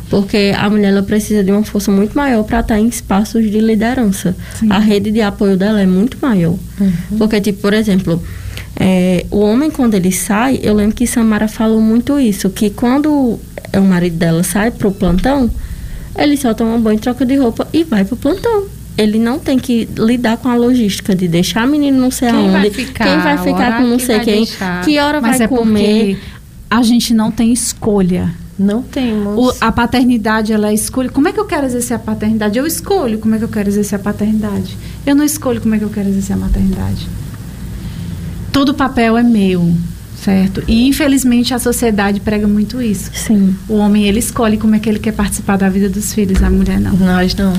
Porque 0.09 0.53
a 0.57 0.69
mulher 0.71 0.89
ela 0.89 1.03
precisa 1.03 1.43
de 1.43 1.51
uma 1.51 1.65
força 1.65 1.91
muito 1.91 2.15
maior 2.15 2.45
para 2.45 2.61
estar 2.61 2.79
em 2.79 2.87
espaços 2.87 3.43
de 3.51 3.59
liderança. 3.59 4.37
Sim. 4.59 4.69
A 4.71 4.79
rede 4.79 5.11
de 5.11 5.21
apoio 5.21 5.57
dela 5.57 5.81
é 5.81 5.87
muito 5.87 6.19
maior. 6.21 6.57
Uhum. 6.81 7.19
Porque, 7.19 7.41
tipo, 7.41 7.63
por 7.63 7.73
exemplo, 7.73 8.23
é, 8.79 9.25
o 9.31 9.41
homem, 9.41 9.71
quando 9.71 9.95
ele 9.95 10.13
sai, 10.13 10.61
eu 10.63 10.75
lembro 10.75 10.95
que 10.95 11.07
Samara 11.07 11.49
falou 11.49 11.81
muito 11.81 12.19
isso, 12.19 12.51
que 12.51 12.71
quando 12.71 13.41
o 13.73 13.81
marido 13.81 14.17
dela 14.17 14.43
sai 14.43 14.71
para 14.71 14.87
o 14.87 14.93
plantão, 14.93 15.51
ele 16.17 16.37
só 16.37 16.55
toma 16.55 16.79
banho, 16.79 16.99
troca 16.99 17.25
de 17.27 17.37
roupa 17.37 17.67
e 17.73 17.85
vai 17.85 18.05
pro 18.05 18.17
plantão. 18.17 18.67
Ele 18.97 19.19
não 19.19 19.39
tem 19.39 19.59
que 19.59 19.89
lidar 19.99 20.37
com 20.37 20.49
a 20.49 20.55
logística 20.55 21.15
de 21.17 21.27
deixar 21.27 21.67
o 21.67 21.71
menino 21.71 21.99
não 22.01 22.13
sei 22.13 22.29
quem 22.29 22.39
aonde, 22.39 22.53
vai 22.53 22.71
ficar, 22.71 23.05
quem 23.05 23.19
vai 23.19 23.39
ficar 23.39 23.79
com 23.79 23.87
não 23.89 23.99
sei 23.99 24.21
quem, 24.21 24.45
deixar. 24.45 24.85
que 24.85 24.99
hora 24.99 25.21
Mas 25.21 25.39
vai 25.39 25.47
é 25.47 25.49
comer. 25.49 26.21
A 26.71 26.83
gente 26.83 27.13
não 27.13 27.31
tem 27.31 27.53
escolha. 27.53 28.33
Não 28.57 28.83
temos. 28.83 29.37
O, 29.37 29.57
a 29.61 29.73
paternidade, 29.73 30.53
ela 30.53 30.69
é 30.69 30.75
escolhe. 30.75 31.09
Como 31.09 31.27
é 31.27 31.33
que 31.33 31.41
eu 31.41 31.45
quero 31.45 31.67
exercer 31.67 31.97
a 31.97 31.99
paternidade? 31.99 32.57
Eu 32.57 32.67
escolho 32.67 33.19
como 33.19 33.35
é 33.35 33.39
que 33.39 33.45
eu 33.45 33.49
quero 33.49 33.69
exercer 33.69 33.99
a 33.99 34.03
paternidade. 34.03 34.77
Eu 35.05 35.17
não 35.17 35.25
escolho 35.25 35.61
como 35.61 35.75
é 35.75 35.79
que 35.79 35.85
eu 35.85 35.91
quero 35.91 36.09
exercer 36.09 36.37
a 36.37 36.39
maternidade. 36.39 37.09
Todo 38.53 38.73
papel 38.73 39.19
é 39.19 39.23
meu, 39.25 39.75
certo? 40.25 40.63
E 40.67 40.87
infelizmente 40.89 41.53
a 41.53 41.59
sociedade 41.59 42.21
prega 42.21 42.47
muito 42.49 42.81
isso. 42.81 43.11
Sim. 43.13 43.55
O 43.69 43.75
homem 43.77 44.07
ele 44.09 44.19
escolhe 44.19 44.57
como 44.57 44.75
é 44.75 44.79
que 44.79 44.89
ele 44.89 44.99
quer 44.99 45.13
participar 45.13 45.57
da 45.57 45.69
vida 45.69 45.89
dos 45.89 46.15
filhos, 46.15 46.43
a 46.43 46.49
mulher 46.51 46.81
não. 46.81 46.97
Nós 46.97 47.35
não. 47.35 47.53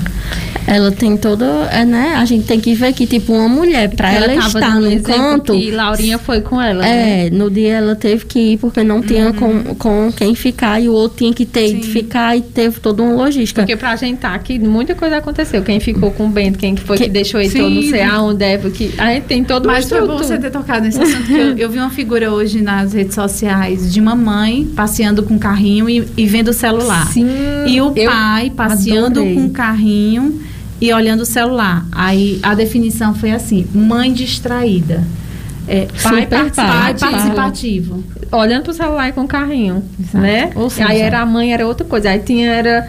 Ela 0.68 0.92
tem 0.92 1.16
todo, 1.16 1.44
é, 1.72 1.86
né? 1.86 2.16
A 2.16 2.26
gente 2.26 2.46
tem 2.48 2.60
que 2.60 2.74
ver 2.74 2.92
que 2.94 3.06
tipo 3.06 3.34
uma 3.34 3.48
mulher 3.48 3.90
para 3.96 4.12
ela, 4.12 4.28
tava 4.34 4.48
estar 4.48 4.80
no 4.80 5.02
canto, 5.02 5.54
que 5.54 5.70
Laurinha 5.70 6.18
foi 6.18 6.42
com 6.42 6.60
ela. 6.60 6.82
né? 6.82 7.28
é, 7.28 7.30
no 7.30 7.52
dia 7.52 7.76
ela 7.76 7.96
teve 7.96 8.26
que 8.26 8.54
ir 8.54 8.58
porque 8.58 8.84
não 8.84 9.02
tinha 9.02 9.32
com, 9.34 9.76
com 9.76 10.12
quem 10.12 10.34
ficar 10.34 10.82
e 10.82 10.90
o 10.90 10.94
outro 10.94 11.20
tinha 11.20 11.34
que 11.34 11.46
ter 11.46 11.70
Sim. 11.70 11.80
de 11.82 11.88
ficar 11.88 12.36
e 12.36 12.42
teve 12.42 12.80
toda 12.80 13.04
uma 13.04 13.14
logística. 13.14 13.62
Porque 13.62 13.76
pra 13.76 13.96
gente 13.96 14.18
tá 14.18 14.34
aqui, 14.34 14.58
muita 14.58 14.96
coisa 14.96 15.18
aconteceu. 15.18 15.62
Quem 15.62 15.80
ficou 15.80 16.10
com 16.12 16.26
o 16.26 16.30
Bento, 16.30 16.58
quem 16.58 16.74
que 16.74 16.82
foi 16.82 16.98
que, 16.98 17.04
Que- 17.04 17.10
deixou 17.10 17.40
ele, 17.40 17.60
não 17.60 17.84
sei 17.84 18.02
aonde, 18.02 18.40
deve, 18.40 18.72
que 18.72 18.94
a 18.98 19.14
gente 19.14 19.26
tem 19.26 19.44
todo 19.44 19.68
Mas 19.68 19.86
um 19.86 19.90
foi 19.90 20.08
bom 20.08 20.18
você 20.18 20.38
ter 20.40 20.50
tocado 20.50 20.86
nesse 20.86 21.00
assunto, 21.00 21.32
eu, 21.32 21.58
eu 21.58 21.70
vi 21.70 21.78
uma 21.78 21.92
figura 21.92 22.32
hoje 22.32 22.55
nas 22.62 22.94
redes 22.94 23.16
sociais 23.16 23.92
de 23.94 24.00
uma 24.00 24.16
mãe 24.16 24.66
passeando 24.76 25.24
com 25.24 25.36
o 25.36 25.40
carrinho 25.40 25.90
e, 25.90 26.08
e 26.18 26.26
vendo 26.26 26.50
o 26.50 26.54
celular. 26.54 27.08
Sim. 27.08 27.28
E 27.68 27.82
o 27.82 27.92
pai 27.92 28.52
passeando 28.56 29.20
adorei. 29.20 29.36
com 29.36 29.46
o 29.46 29.50
carrinho 29.50 30.42
e 30.80 30.94
olhando 30.94 31.22
o 31.22 31.26
celular. 31.26 31.86
Aí 31.92 32.40
a 32.44 32.54
definição 32.54 33.14
foi 33.16 33.32
assim: 33.32 33.66
mãe 33.74 34.12
distraída. 34.14 35.04
É, 35.68 35.88
pai 36.04 36.28
pai. 36.28 36.94
participativo. 36.94 38.04
olhando 38.32 38.64
pro 38.66 38.74
celular 38.74 39.10
e 39.10 39.14
com 39.14 39.22
o 39.22 39.28
carrinho, 39.28 39.84
Exato. 40.00 40.18
né? 40.20 40.52
Ou 40.54 40.70
seja- 40.70 40.90
aí 40.90 41.00
era 41.00 41.22
a 41.22 41.26
mãe, 41.26 41.54
era 41.54 41.66
outra 41.66 41.86
coisa. 41.86 42.10
Aí 42.10 42.20
tinha, 42.20 42.52
era... 42.52 42.88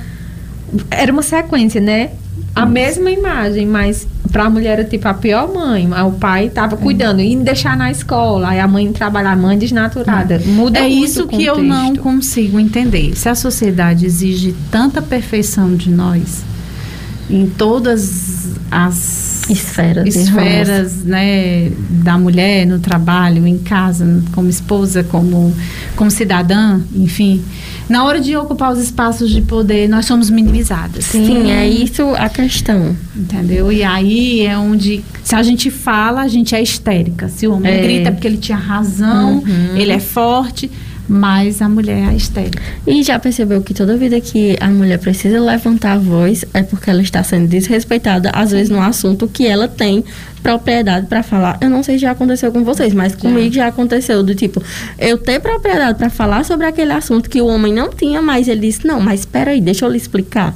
Era 0.90 1.10
uma 1.10 1.22
sequência, 1.22 1.80
né? 1.80 2.10
A 2.54 2.66
mesma 2.66 3.10
imagem, 3.10 3.66
mas 3.66 4.06
pra 4.36 4.50
mulher 4.50 4.72
era 4.72 4.84
tipo 4.84 5.08
a 5.08 5.14
pior 5.14 5.50
mãe. 5.50 5.88
O 6.06 6.12
pai 6.12 6.50
tava 6.50 6.76
cuidando, 6.76 7.22
indo 7.22 7.42
deixar 7.42 7.74
na 7.74 7.90
escola. 7.90 8.50
Aí 8.50 8.60
a 8.60 8.68
mãe 8.68 8.92
trabalhar, 8.92 9.32
a 9.32 9.36
mãe 9.36 9.56
desnaturada. 9.56 10.42
Muda 10.44 10.80
É 10.80 10.86
isso 10.86 11.26
que 11.26 11.42
eu 11.42 11.62
não 11.62 11.96
consigo 11.96 12.60
entender. 12.60 13.16
Se 13.16 13.30
a 13.30 13.34
sociedade 13.34 14.04
exige 14.04 14.54
tanta 14.70 15.00
perfeição 15.00 15.74
de 15.74 15.88
nós, 15.88 16.44
em 17.30 17.46
todas 17.46 18.50
as 18.70 19.26
Esferas, 19.48 20.04
e 20.04 20.18
esferas 20.18 21.04
né, 21.04 21.70
da 21.88 22.18
mulher, 22.18 22.66
no 22.66 22.78
trabalho, 22.78 23.46
em 23.46 23.56
casa, 23.56 24.22
como 24.32 24.50
esposa, 24.50 25.04
como, 25.04 25.54
como 25.94 26.10
cidadã, 26.10 26.80
enfim. 26.94 27.42
Na 27.88 28.04
hora 28.04 28.20
de 28.20 28.36
ocupar 28.36 28.72
os 28.72 28.80
espaços 28.80 29.30
de 29.30 29.40
poder, 29.42 29.88
nós 29.88 30.06
somos 30.06 30.28
minimizadas. 30.28 31.04
Sim, 31.04 31.50
é 31.52 31.68
isso 31.68 32.02
a 32.16 32.28
questão. 32.28 32.96
Entendeu? 33.14 33.70
E 33.70 33.84
aí 33.84 34.40
é 34.44 34.58
onde, 34.58 35.04
se 35.22 35.34
a 35.36 35.42
gente 35.42 35.70
fala, 35.70 36.22
a 36.22 36.28
gente 36.28 36.54
é 36.54 36.60
histérica. 36.62 37.28
Se 37.28 37.46
o 37.46 37.54
homem 37.54 37.72
É. 37.72 37.80
grita 37.82 38.10
porque 38.12 38.26
ele 38.26 38.38
tinha 38.38 38.58
razão, 38.58 39.34
Uhum. 39.38 39.76
ele 39.76 39.92
é 39.92 40.00
forte, 40.00 40.68
mas 41.08 41.62
a 41.62 41.68
mulher 41.68 42.12
é 42.12 42.14
histérica. 42.14 42.62
E 42.86 43.02
já 43.02 43.18
percebeu 43.18 43.62
que 43.62 43.72
toda 43.72 43.96
vida 43.96 44.20
que 44.20 44.56
a 44.60 44.68
mulher 44.68 44.98
precisa 44.98 45.40
levantar 45.40 45.92
a 45.92 45.98
voz 45.98 46.44
é 46.52 46.62
porque 46.62 46.90
ela 46.90 47.02
está 47.02 47.22
sendo 47.22 47.48
desrespeitada, 47.48 48.30
às 48.30 48.50
vezes 48.50 48.70
num 48.70 48.82
assunto 48.82 49.28
que 49.28 49.46
ela 49.46 49.68
tem 49.68 50.04
propriedade 50.42 51.06
para 51.06 51.22
falar. 51.22 51.58
Eu 51.60 51.70
não 51.70 51.82
sei 51.82 51.96
se 51.96 52.02
já 52.02 52.12
aconteceu 52.12 52.52
com 52.52 52.62
vocês, 52.64 52.94
mas 52.94 53.14
comigo 53.14 53.52
já 53.52 53.66
aconteceu 53.66 54.22
do 54.22 54.34
tipo, 54.34 54.62
eu 54.98 55.18
ter 55.18 55.40
propriedade 55.40 55.98
para 55.98 56.08
falar 56.08 56.44
sobre 56.44 56.66
aquele 56.66 56.92
assunto 56.92 57.28
que 57.28 57.40
o 57.40 57.46
homem 57.46 57.72
não 57.72 57.90
tinha, 57.90 58.22
mas 58.22 58.46
ele 58.48 58.60
disse: 58.60 58.86
"Não, 58.86 59.00
mas 59.00 59.20
espera 59.20 59.50
aí, 59.50 59.60
deixa 59.60 59.84
eu 59.84 59.90
lhe 59.90 59.96
explicar". 59.96 60.54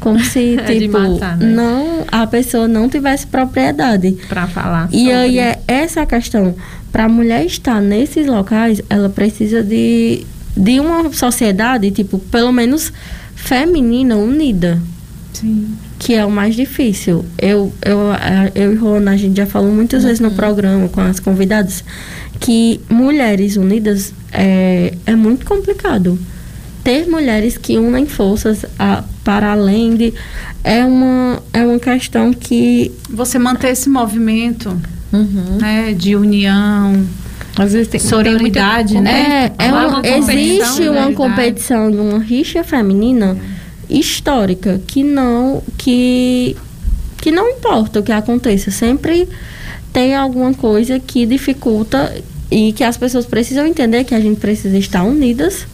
Como 0.00 0.20
se 0.20 0.56
É 0.64 0.78
tipo, 0.78 0.98
matar, 0.98 1.36
né? 1.36 1.46
não 1.46 2.04
a 2.10 2.26
pessoa 2.26 2.68
não 2.68 2.88
tivesse 2.88 3.26
propriedade. 3.26 4.16
Pra 4.28 4.46
falar 4.46 4.88
E 4.92 5.10
aí 5.10 5.38
é 5.38 5.58
essa 5.66 6.02
a 6.02 6.06
questão. 6.06 6.54
Para 6.92 7.04
a 7.04 7.08
mulher 7.08 7.44
estar 7.44 7.80
nesses 7.80 8.26
locais, 8.26 8.80
ela 8.88 9.08
precisa 9.08 9.62
de, 9.62 10.24
de 10.56 10.80
uma 10.80 11.12
sociedade, 11.12 11.90
tipo, 11.90 12.18
pelo 12.18 12.52
menos 12.52 12.92
feminina 13.34 14.16
unida, 14.16 14.80
Sim. 15.32 15.68
que 15.98 16.14
é 16.14 16.24
o 16.24 16.30
mais 16.30 16.54
difícil. 16.56 17.24
Eu, 17.38 17.72
eu, 17.84 18.10
a- 18.12 18.50
eu 18.54 18.72
e 18.72 18.76
Rona, 18.76 19.12
a 19.12 19.16
gente 19.16 19.36
já 19.36 19.46
falou 19.46 19.70
muitas 19.72 20.02
vezes 20.02 20.20
no 20.20 20.30
programa 20.30 20.88
com 20.88 21.00
as 21.00 21.20
convidadas 21.20 21.84
que 22.40 22.80
mulheres 22.88 23.56
unidas 23.56 24.12
é, 24.32 24.94
é 25.06 25.14
muito 25.14 25.44
complicado. 25.46 26.18
Ter 26.82 27.06
mulheres 27.06 27.58
que 27.58 27.76
unem 27.76 28.06
forças 28.06 28.64
a, 28.78 29.04
para 29.22 29.52
além 29.52 29.94
de. 29.96 30.14
É 30.64 30.84
uma, 30.84 31.42
é 31.52 31.64
uma 31.66 31.78
questão 31.78 32.32
que 32.32 32.90
Você 33.10 33.38
manter 33.38 33.70
esse 33.72 33.88
movimento 33.90 34.74
Uhum. 35.12 35.56
né, 35.60 35.94
de 35.94 36.14
união, 36.16 37.04
Às 37.56 37.72
vezes 37.72 37.88
tem 37.88 37.98
Sororidade, 38.00 38.94
tem 38.94 39.02
né? 39.02 39.52
É, 39.58 39.64
é 39.66 39.72
Uma 39.72 39.86
uma- 39.86 39.96
competição, 39.96 40.34
existe 40.38 40.80
né? 40.82 40.90
uma 40.90 41.12
competição, 41.12 41.90
uma 41.90 42.18
rixa 42.18 42.62
feminina 42.62 43.36
histórica 43.88 44.80
que 44.86 45.02
não 45.02 45.62
que 45.76 46.56
que 47.20 47.30
não 47.32 47.48
importa 47.50 47.98
o 48.00 48.02
que 48.02 48.12
aconteça, 48.12 48.70
sempre 48.70 49.28
tem 49.92 50.14
alguma 50.14 50.52
coisa 50.54 51.00
que 51.00 51.26
dificulta 51.26 52.14
e 52.50 52.72
que 52.72 52.84
as 52.84 52.96
pessoas 52.96 53.26
precisam 53.26 53.66
entender 53.66 54.04
que 54.04 54.14
a 54.14 54.20
gente 54.20 54.38
precisa 54.38 54.76
estar 54.78 55.02
unidas 55.02 55.66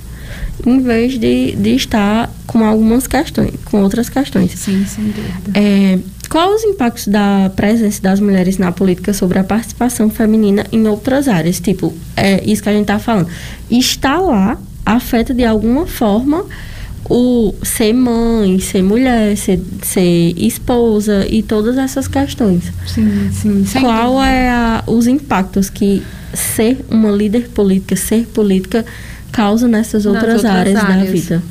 em 0.66 0.80
vez 0.80 1.18
de, 1.18 1.54
de 1.56 1.74
estar 1.74 2.32
com 2.46 2.64
algumas 2.64 3.06
questões, 3.06 3.50
com 3.66 3.82
outras 3.82 4.08
questões. 4.08 4.52
Sim, 4.52 4.86
sem 4.86 5.04
dúvida. 5.06 5.50
É, 5.54 5.98
quais 6.34 6.52
os 6.56 6.64
impactos 6.64 7.06
da 7.06 7.48
presença 7.54 8.02
das 8.02 8.18
mulheres 8.18 8.58
na 8.58 8.72
política 8.72 9.12
sobre 9.12 9.38
a 9.38 9.44
participação 9.44 10.10
feminina 10.10 10.66
em 10.72 10.84
outras 10.88 11.28
áreas? 11.28 11.60
Tipo, 11.60 11.94
é 12.16 12.42
isso 12.44 12.60
que 12.60 12.68
a 12.68 12.72
gente 12.72 12.82
está 12.82 12.98
falando. 12.98 13.28
Estar 13.70 14.18
lá 14.18 14.58
afeta 14.84 15.32
de 15.32 15.44
alguma 15.44 15.86
forma 15.86 16.44
o 17.08 17.54
ser 17.62 17.92
mãe, 17.92 18.58
ser 18.58 18.82
mulher, 18.82 19.36
ser, 19.36 19.60
ser 19.82 20.34
esposa 20.36 21.24
e 21.30 21.40
todas 21.40 21.78
essas 21.78 22.08
questões. 22.08 22.64
Sim, 22.86 23.30
sim. 23.32 23.64
sem 23.64 23.82
Qual 23.82 24.14
dúvida. 24.14 24.26
é 24.30 24.48
a- 24.50 24.82
os 24.88 25.06
impactos 25.06 25.70
que 25.70 26.02
ser 26.32 26.84
uma 26.90 27.10
líder 27.12 27.48
política, 27.50 27.94
ser 27.94 28.26
política, 28.26 28.84
causa 29.30 29.68
nessas 29.68 30.04
outras, 30.04 30.34
outras 30.36 30.44
áreas, 30.46 30.74
da 30.82 30.88
áreas. 30.88 31.10
vida? 31.12 31.42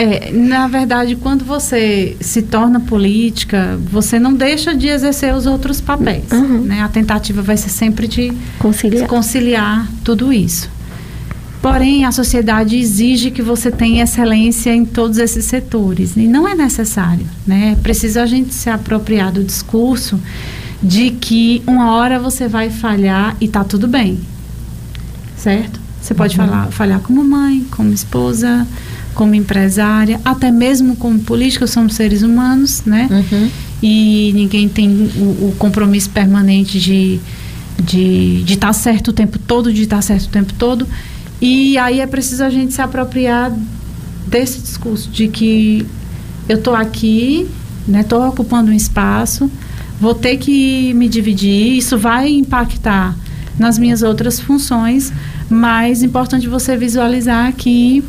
É, 0.00 0.32
na 0.32 0.66
verdade, 0.66 1.14
quando 1.14 1.44
você 1.44 2.16
se 2.22 2.40
torna 2.40 2.80
política, 2.80 3.78
você 3.92 4.18
não 4.18 4.32
deixa 4.32 4.74
de 4.74 4.88
exercer 4.88 5.34
os 5.34 5.44
outros 5.44 5.78
papéis. 5.78 6.32
Uhum. 6.32 6.62
Né? 6.62 6.80
A 6.80 6.88
tentativa 6.88 7.42
vai 7.42 7.58
ser 7.58 7.68
sempre 7.68 8.08
de 8.08 8.32
Conciliar. 8.58 9.06
conciliar 9.06 9.88
tudo 10.02 10.32
isso. 10.32 10.70
Porém, 11.60 12.06
a 12.06 12.12
sociedade 12.12 12.78
exige 12.78 13.30
que 13.30 13.42
você 13.42 13.70
tenha 13.70 14.04
excelência 14.04 14.74
em 14.74 14.86
todos 14.86 15.18
esses 15.18 15.44
setores. 15.44 16.16
E 16.16 16.26
não 16.26 16.48
é 16.48 16.54
necessário. 16.54 17.26
Né? 17.46 17.72
É 17.72 17.82
preciso 17.82 18.20
a 18.20 18.24
gente 18.24 18.54
se 18.54 18.70
apropriar 18.70 19.30
do 19.30 19.44
discurso 19.44 20.18
de 20.82 21.10
que 21.10 21.62
uma 21.66 21.94
hora 21.94 22.18
você 22.18 22.48
vai 22.48 22.70
falhar 22.70 23.36
e 23.38 23.46
tá 23.46 23.62
tudo 23.64 23.86
bem. 23.86 24.18
Certo? 25.36 25.78
Você 26.00 26.14
pode 26.14 26.34
falar, 26.34 26.68
falhar 26.72 27.00
como 27.00 27.22
mãe, 27.22 27.66
como 27.70 27.92
esposa, 27.92 28.66
como 29.14 29.34
empresária, 29.34 30.20
até 30.24 30.50
mesmo 30.50 30.96
como 30.96 31.18
política, 31.20 31.66
somos 31.66 31.94
seres 31.94 32.22
humanos, 32.22 32.82
né? 32.84 33.08
Uhum. 33.10 33.50
e 33.82 34.32
ninguém 34.34 34.68
tem 34.68 34.88
o, 35.16 35.48
o 35.48 35.54
compromisso 35.58 36.10
permanente 36.10 36.78
de 36.80 37.20
de 37.80 38.44
estar 38.46 38.72
certo 38.72 39.08
o 39.08 39.12
tempo 39.12 39.38
todo, 39.38 39.72
de 39.72 39.82
estar 39.82 40.02
certo 40.02 40.26
o 40.26 40.28
tempo 40.28 40.52
todo. 40.54 40.86
E 41.40 41.78
aí 41.78 42.00
é 42.00 42.06
preciso 42.06 42.44
a 42.44 42.50
gente 42.50 42.74
se 42.74 42.82
apropriar 42.82 43.52
desse 44.26 44.60
discurso 44.60 45.08
de 45.08 45.28
que 45.28 45.86
eu 46.48 46.58
estou 46.58 46.74
aqui, 46.74 47.48
né, 47.88 48.02
estou 48.02 48.26
ocupando 48.28 48.70
um 48.70 48.74
espaço, 48.74 49.50
vou 50.00 50.14
ter 50.14 50.36
que 50.36 50.92
me 50.94 51.08
dividir, 51.08 51.76
isso 51.76 51.96
vai 51.96 52.28
impactar 52.30 53.16
nas 53.58 53.78
minhas 53.78 54.02
outras 54.02 54.38
funções, 54.38 55.12
mas 55.48 56.02
é 56.02 56.06
importante 56.06 56.48
você 56.48 56.76
visualizar 56.76 57.52
que 57.54 58.04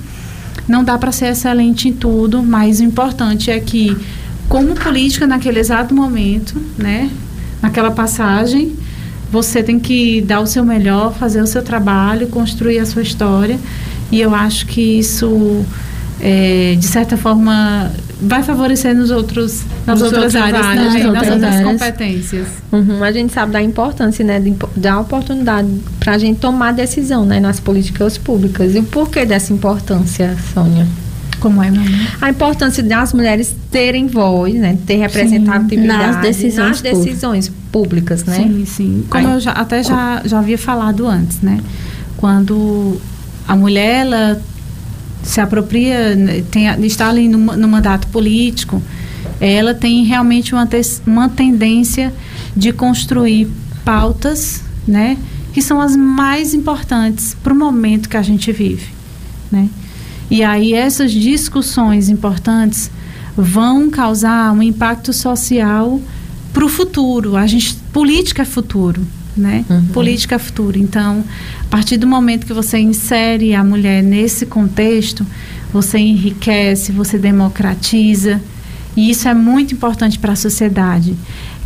não 0.67 0.84
dá 0.84 0.97
para 0.97 1.12
ser 1.12 1.28
excelente 1.28 1.88
em 1.89 1.93
tudo, 1.93 2.41
mas 2.43 2.80
o 2.80 2.84
importante 2.84 3.50
é 3.52 3.60
que, 3.60 3.95
como 4.47 4.74
política, 4.74 5.28
naquele 5.28 5.60
exato 5.60 5.93
momento, 5.93 6.56
né, 6.78 7.10
naquela 7.62 7.91
passagem, 7.91 8.76
você 9.32 9.63
tem 9.63 9.80
que 9.80 10.21
dar 10.21 10.41
o 10.41 10.47
seu 10.47 10.65
melhor, 10.65 11.13
fazer 11.13 11.41
o 11.41 11.47
seu 11.47 11.62
trabalho, 11.62 12.28
construir 12.28 12.80
a 12.80 12.86
sua 12.86 13.02
história, 13.02 13.60
e 14.12 14.19
eu 14.19 14.36
acho 14.36 14.65
que 14.65 15.00
isso, 15.00 15.65
é, 16.19 16.76
de 16.78 16.86
certa 16.86 17.15
forma, 17.15 17.91
vai 18.22 18.44
favorecer 18.44 18.96
nos 18.96 19.10
outros, 19.12 19.64
nas 19.86 20.00
Nos 20.00 20.12
outras 20.12 20.36
outras 20.36 20.44
áreas, 20.44 20.66
áreas, 20.66 20.88
também, 20.88 21.04
nas 21.04 21.14
nas 21.14 21.16
outras 21.24 21.34
outras 21.34 21.54
áreas. 21.56 21.72
competências. 21.72 22.48
Uhum, 22.72 23.04
A 23.04 23.12
gente 23.12 23.34
sabe 23.34 23.52
da 23.52 23.62
importância, 23.62 24.24
né, 24.24 24.40
de 24.40 24.54
da 24.76 25.00
oportunidade 25.00 25.68
para 26.00 26.14
a 26.14 26.18
gente 26.18 26.40
tomar 26.40 26.72
decisão, 26.74 27.26
né, 27.26 27.40
nas 27.40 27.60
políticas 27.60 28.18
públicas. 28.18 28.76
E 28.76 28.80
o 28.80 28.84
porquê 28.84 29.26
dessa 29.26 29.52
importância, 29.52 30.36
Sônia? 30.54 30.88
Como 31.40 31.64
é, 31.64 31.72
mamãe? 31.72 32.08
A 32.22 32.30
importância 32.30 32.84
das 32.84 33.14
mulheres 33.14 33.56
terem 33.72 34.06
voz, 34.06 34.54
né, 34.54 34.78
ter 34.86 34.98
representatividade 34.98 35.88
nas 36.14 36.22
decisões 36.22 36.68
nas 36.70 36.82
decisões 36.82 37.52
públicas, 37.72 38.24
né? 38.26 38.36
Sim, 38.36 38.66
sim. 38.66 39.04
Como 39.10 39.28
Aí- 39.28 39.34
eu 39.34 39.40
já, 39.40 39.52
até 39.54 39.82
já, 39.84 40.22
já 40.24 40.38
havia 40.38 40.58
falado 40.58 41.08
antes, 41.08 41.42
né? 41.42 41.60
quando 42.18 42.98
a 43.48 43.56
mulher 43.56 44.06
ela 44.06 44.40
se 45.24 45.40
apropria, 45.40 46.16
né, 46.16 46.44
tem, 46.50 46.68
está 46.86 47.10
ali 47.10 47.28
no, 47.28 47.38
no 47.38 47.68
mandato 47.68 48.08
político, 48.08 48.82
ela 49.40 49.74
tem 49.74 50.04
realmente 50.04 50.54
uma, 50.54 50.68
uma 51.06 51.30
tendência 51.30 52.14
de 52.56 52.72
construir 52.72 53.48
pautas, 53.84 54.64
né, 54.88 55.18
que 55.54 55.62
são 55.62 55.82
as 55.82 55.96
mais 55.96 56.54
importantes 56.54 57.36
para 57.44 57.54
o 57.54 57.56
momento 57.56 58.08
que 58.08 58.18
a 58.18 58.22
gente 58.22 58.52
vive, 58.52 58.88
né? 59.52 59.70
E 60.30 60.44
aí 60.44 60.74
essas 60.74 61.12
discussões 61.12 62.08
importantes 62.08 62.90
vão 63.36 63.90
causar 63.90 64.54
um 64.54 64.64
impacto 64.64 65.12
social 65.12 66.00
para 66.54 66.64
o 66.64 66.70
futuro. 66.70 67.36
A 67.36 67.46
gente 67.48 67.76
política 67.92 68.44
é 68.44 68.46
futuro, 68.46 69.06
né? 69.36 69.65
Uhum. 69.70 69.86
Política 69.88 70.38
futuro. 70.38 70.78
Então, 70.78 71.24
a 71.62 71.67
partir 71.70 71.98
do 71.98 72.08
momento 72.08 72.46
que 72.46 72.54
você 72.54 72.80
insere 72.80 73.54
a 73.56 73.63
mulher 73.63 74.04
nesse 74.04 74.46
contexto, 74.46 75.26
você 75.72 75.98
enriquece, 75.98 76.91
você 76.91 77.17
democratiza, 77.17 78.41
e 78.96 79.10
isso 79.10 79.28
é 79.28 79.34
muito 79.34 79.74
importante 79.74 80.20
para 80.20 80.34
a 80.34 80.36
sociedade. 80.36 81.15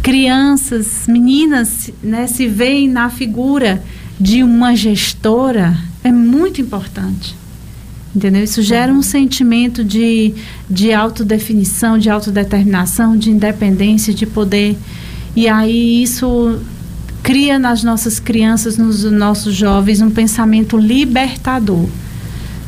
Crianças, 0.01 1.05
meninas, 1.07 1.89
né, 2.03 2.27
se 2.27 2.47
veem 2.47 2.87
na 2.87 3.09
figura 3.09 3.83
de 4.19 4.43
uma 4.43 4.75
gestora, 4.75 5.77
é 6.03 6.11
muito 6.11 6.61
importante. 6.61 7.35
Entendeu? 8.15 8.43
Isso 8.43 8.61
gera 8.61 8.93
um 8.93 9.01
sentimento 9.01 9.83
de, 9.83 10.33
de 10.69 10.93
autodefinição, 10.93 11.97
de 11.97 12.09
autodeterminação, 12.09 13.17
de 13.17 13.29
independência, 13.29 14.13
de 14.13 14.25
poder. 14.25 14.77
E 15.35 15.49
aí 15.49 16.01
isso 16.01 16.61
cria 17.25 17.57
nas 17.57 17.83
nossas 17.83 18.19
crianças, 18.19 18.77
nos 18.77 19.03
nossos 19.03 19.55
jovens, 19.55 19.99
um 19.99 20.11
pensamento 20.11 20.77
libertador. 20.77 21.87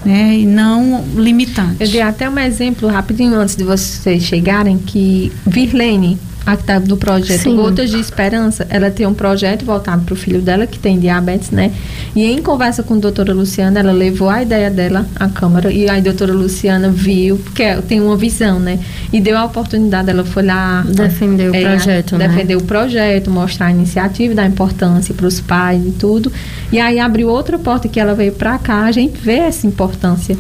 Né, 0.04 0.40
e 0.40 0.46
não 0.46 1.04
limitante. 1.16 1.78
Eu 1.80 1.90
dei 1.90 2.02
até 2.02 2.30
um 2.30 2.40
exemplo 2.40 2.88
rapidinho 2.88 3.36
antes 3.36 3.56
de 3.56 3.64
vocês 3.64 4.24
chegarem 4.24 4.78
que 4.78 5.32
Virlene, 5.46 6.18
a 6.48 6.56
que 6.56 6.64
está 6.64 6.80
do 6.80 6.96
projeto 6.96 7.42
Sim. 7.42 7.58
Gotas 7.58 7.90
de 7.90 8.00
Esperança, 8.00 8.66
ela 8.70 8.90
tem 8.90 9.06
um 9.06 9.14
projeto 9.14 9.66
voltado 9.66 10.06
para 10.06 10.14
o 10.14 10.16
filho 10.16 10.42
dela, 10.42 10.66
que 10.66 10.80
tem 10.80 10.98
diabetes, 10.98 11.52
né? 11.52 11.74
E 12.16 12.24
em 12.24 12.42
conversa 12.42 12.82
com 12.84 12.94
a 12.94 12.98
doutora 12.98 13.34
Luciana, 13.34 13.82
ela 13.82 13.92
levou 13.92 14.30
a 14.30 14.42
ideia 14.42 14.72
dela 14.72 15.06
à 15.18 15.28
Câmara 15.28 15.70
e 15.70 15.90
a 15.90 16.00
doutora 16.00 16.32
Luciana 16.32 16.90
viu, 16.90 17.38
porque 17.38 17.76
tem 17.82 18.00
uma 18.00 18.16
visão, 18.16 18.62
né? 18.62 18.80
E 19.12 19.20
deu 19.20 19.38
a 19.38 19.44
oportunidade, 19.44 20.10
ela 20.10 20.24
foi 20.24 20.44
lá... 20.44 20.86
Defender 20.88 21.54
é, 21.54 21.60
o 21.60 21.70
projeto, 21.70 22.18
né? 22.18 22.30
Defender 22.30 22.56
o 22.56 22.64
projeto, 22.64 23.30
mostrar 23.30 23.66
a 23.66 23.72
iniciativa, 23.72 24.34
dar 24.34 24.48
importância 24.48 25.14
para 25.14 25.28
os 25.28 25.42
pais 25.42 25.86
e 25.86 25.92
tudo. 25.92 26.32
E 26.72 26.80
aí 26.80 26.98
abriu 26.98 27.28
outra 27.28 27.60
porta 27.60 27.90
que 27.90 28.00
ela 28.00 28.16
veio 28.16 28.32
para 28.32 28.58
cá, 28.58 28.86
a 28.86 28.92
gente 28.94 29.20
vê 29.20 29.36
essa 29.36 29.68
importância 29.68 30.38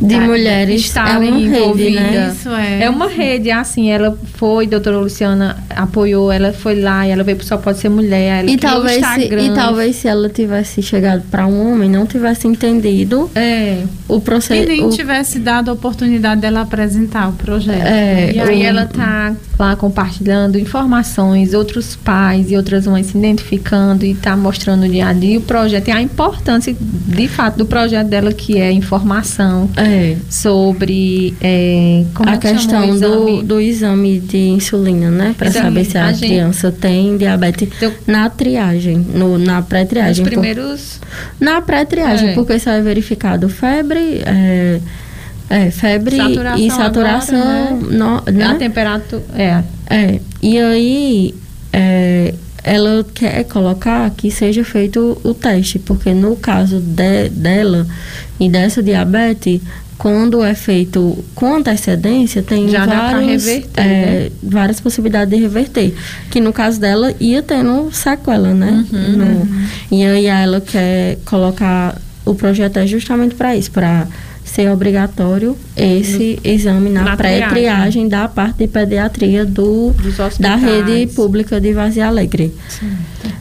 de 0.00 0.14
tá, 0.14 0.20
mulheres 0.20 0.80
estarem 0.80 1.28
é 1.28 1.58
envolvidas. 1.58 2.02
Né? 2.02 2.32
Isso 2.32 2.48
é. 2.48 2.84
É 2.84 2.90
uma 2.90 3.06
rede, 3.06 3.50
assim, 3.50 3.90
ela 3.90 4.16
foi, 4.34 4.66
doutora 4.66 4.98
Luciana 4.98 5.58
apoiou, 5.68 6.32
ela 6.32 6.52
foi 6.52 6.80
lá 6.80 7.06
e 7.06 7.10
ela 7.10 7.22
veio 7.22 7.42
Só 7.44 7.58
Pode 7.58 7.78
Ser 7.78 7.90
Mulher, 7.90 8.40
ela 8.40 8.50
e 8.50 8.56
talvez 8.56 9.04
se, 9.04 9.34
E 9.34 9.50
talvez 9.54 9.96
se 9.96 10.08
ela 10.08 10.28
tivesse 10.28 10.82
chegado 10.82 11.22
para 11.30 11.46
um 11.46 11.72
homem, 11.72 11.90
não 11.90 12.06
tivesse 12.06 12.48
entendido 12.48 13.30
é. 13.34 13.82
o 14.08 14.20
processo. 14.20 14.62
E 14.62 14.66
nem 14.66 14.84
o... 14.84 14.90
tivesse 14.90 15.38
dado 15.38 15.70
a 15.70 15.74
oportunidade 15.74 16.40
dela 16.40 16.62
apresentar 16.62 17.28
o 17.28 17.32
projeto. 17.32 17.86
É, 17.86 18.32
e 18.32 18.40
aí 18.40 18.62
o... 18.62 18.64
ela 18.64 18.86
tá 18.86 19.34
lá 19.58 19.76
compartilhando 19.76 20.58
informações, 20.58 21.52
outros 21.52 21.94
pais 21.96 22.50
e 22.50 22.56
outras 22.56 22.86
mães 22.86 23.06
se 23.08 23.18
identificando 23.18 24.06
e 24.06 24.14
tá 24.14 24.34
mostrando 24.34 24.84
o 24.84 24.88
dia 24.88 25.08
a 25.08 25.12
dia 25.12 25.38
o 25.38 25.42
projeto 25.42 25.88
e 25.88 25.90
a 25.90 26.00
importância, 26.00 26.74
de 26.80 27.28
fato, 27.28 27.58
do 27.58 27.66
projeto 27.66 28.08
dela, 28.08 28.32
que 28.32 28.58
é 28.58 28.72
informação. 28.72 29.68
É 29.76 29.89
é. 29.90 30.16
sobre 30.28 31.34
é, 31.40 32.04
a 32.26 32.36
questão 32.36 32.98
do, 32.98 33.42
do 33.42 33.60
exame 33.60 34.20
de 34.20 34.48
insulina, 34.48 35.10
né? 35.10 35.34
Para 35.36 35.50
saber 35.50 35.84
se 35.84 35.98
a, 35.98 36.08
a 36.08 36.12
criança 36.12 36.72
tem 36.72 37.16
diabetes 37.16 37.68
então, 37.76 37.92
na 38.06 38.28
triagem, 38.30 38.98
no, 38.98 39.38
na 39.38 39.62
pré-triagem. 39.62 40.24
Nos 40.24 40.32
primeiros. 40.32 41.00
Na 41.38 41.60
pré-triagem, 41.60 42.30
é. 42.30 42.34
porque 42.34 42.54
isso 42.54 42.68
é 42.68 42.80
verificado 42.80 43.48
febre. 43.48 44.22
É, 44.24 44.80
é, 45.50 45.70
febre 45.70 46.16
saturação 46.16 46.58
e 46.58 46.70
saturação. 46.70 47.40
Agora, 47.40 47.70
né? 47.70 47.78
No, 47.90 48.32
né? 48.32 48.44
A 48.44 48.54
temperatura. 48.54 49.22
É. 49.36 49.62
É. 49.88 50.20
E 50.40 50.58
aí. 50.58 51.34
É, 51.72 52.34
ela 52.62 53.04
quer 53.14 53.44
colocar 53.44 54.10
que 54.10 54.30
seja 54.30 54.64
feito 54.64 55.18
o 55.22 55.34
teste, 55.34 55.78
porque 55.78 56.12
no 56.12 56.36
caso 56.36 56.80
de, 56.80 57.28
dela 57.30 57.86
e 58.38 58.48
dessa 58.48 58.82
diabetes, 58.82 59.60
quando 59.96 60.42
é 60.42 60.54
feito 60.54 61.22
com 61.34 61.56
antecedência, 61.56 62.42
tem 62.42 62.68
Já 62.68 62.86
vários, 62.86 63.44
reverter, 63.44 63.80
é, 63.80 63.84
né? 63.84 64.30
várias 64.42 64.80
possibilidades 64.80 65.28
de 65.28 65.40
reverter. 65.40 65.94
Que 66.30 66.40
no 66.40 66.54
caso 66.54 66.80
dela 66.80 67.14
ia 67.20 67.42
tendo 67.42 67.90
sequela, 67.92 68.54
né? 68.54 68.86
Uhum, 68.90 69.16
no, 69.16 69.24
uhum. 69.24 69.66
E 69.90 70.04
aí 70.04 70.26
ela 70.26 70.60
quer 70.60 71.18
colocar 71.26 72.00
o 72.24 72.34
projeto 72.34 72.78
é 72.78 72.86
justamente 72.86 73.34
para 73.34 73.54
isso, 73.56 73.70
para 73.70 74.06
ser 74.50 74.68
obrigatório 74.68 75.56
esse 75.76 76.38
no, 76.42 76.50
exame 76.50 76.90
na, 76.90 77.02
na 77.02 77.16
pré-triagem 77.16 78.08
da 78.08 78.26
parte 78.26 78.58
de 78.58 78.66
pediatria 78.66 79.44
do, 79.44 79.94
da 80.40 80.56
rede 80.56 81.12
pública 81.14 81.60
de 81.60 81.72
Vazia 81.72 82.08
Alegre. 82.08 82.52
Sim. 82.68 82.90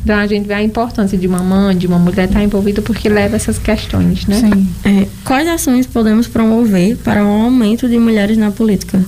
Então 0.03 0.15
a 0.15 0.27
gente 0.27 0.47
vê 0.47 0.53
a 0.53 0.63
importância 0.63 1.17
de 1.17 1.27
uma 1.27 1.39
mãe, 1.39 1.75
de 1.75 1.87
uma 1.87 1.97
mulher 1.97 2.25
estar 2.25 2.43
envolvida 2.43 2.81
porque 2.81 3.09
leva 3.09 3.35
essas 3.35 3.57
questões, 3.57 4.27
né? 4.27 4.39
Sim. 4.39 4.69
É, 4.85 5.07
quais 5.25 5.47
ações 5.47 5.87
podemos 5.87 6.27
promover 6.27 6.95
para 6.97 7.25
um 7.25 7.43
aumento 7.43 7.87
de 7.89 7.97
mulheres 7.97 8.37
na 8.37 8.51
política? 8.51 9.03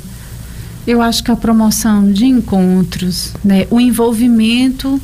Eu 0.85 1.01
acho 1.01 1.23
que 1.23 1.29
a 1.29 1.35
promoção 1.35 2.11
de 2.11 2.25
encontros, 2.25 3.33
né, 3.43 3.67
o 3.69 3.79
envolvimento 3.79 4.99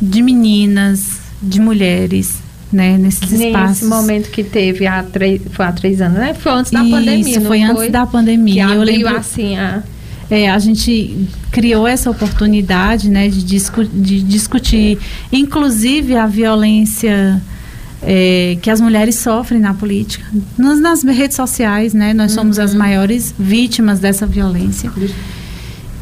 de 0.00 0.22
meninas, 0.22 1.20
de 1.42 1.58
mulheres, 1.58 2.43
né, 2.74 2.98
nesses 2.98 3.30
Nesse 3.30 3.46
espaços. 3.46 3.82
Nesse 3.82 3.84
momento 3.84 4.30
que 4.30 4.42
teve 4.42 4.86
há 4.86 5.02
três, 5.02 5.40
foi 5.50 5.64
há 5.64 5.72
três 5.72 6.00
anos, 6.00 6.18
né? 6.18 6.34
Foi 6.34 6.52
antes 6.52 6.72
da 6.72 6.82
Isso, 6.82 6.90
pandemia, 6.90 7.40
foi, 7.40 7.48
foi 7.48 7.62
antes 7.62 7.92
da 7.92 8.06
pandemia. 8.06 8.66
Que 8.66 8.72
eu 8.72 8.82
lembro 8.82 9.16
assim 9.16 9.56
a 9.56 9.82
é, 10.30 10.50
a 10.50 10.58
gente 10.58 11.28
criou 11.50 11.86
essa 11.86 12.10
oportunidade, 12.10 13.08
né, 13.08 13.28
de, 13.28 13.42
discu 13.42 13.84
de 13.84 14.22
discutir, 14.22 14.98
inclusive 15.32 16.16
a 16.16 16.26
violência 16.26 17.40
é, 18.02 18.56
que 18.60 18.70
as 18.70 18.80
mulheres 18.80 19.16
sofrem 19.16 19.60
na 19.60 19.74
política, 19.74 20.24
nas, 20.56 20.80
nas 20.80 21.02
redes 21.02 21.36
sociais, 21.36 21.94
né, 21.94 22.12
nós 22.14 22.32
somos 22.32 22.58
as 22.58 22.72
uhum. 22.72 22.78
maiores 22.78 23.34
vítimas 23.38 24.00
dessa 24.00 24.26
violência 24.26 24.90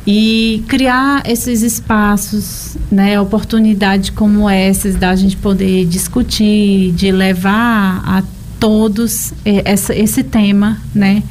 e 0.06 0.64
criar 0.66 1.22
esses 1.26 1.62
espaços, 1.62 2.76
né, 2.90 3.20
oportunidades 3.20 4.10
como 4.10 4.48
essas 4.48 4.96
da 4.96 5.14
gente 5.14 5.36
poder 5.36 5.86
discutir, 5.86 6.92
de 6.92 7.12
levar 7.12 8.02
a 8.04 8.22
todos 8.58 9.32
eh, 9.44 9.62
essa, 9.64 9.94
esse 9.94 10.24
tema, 10.24 10.78
né, 10.94 11.22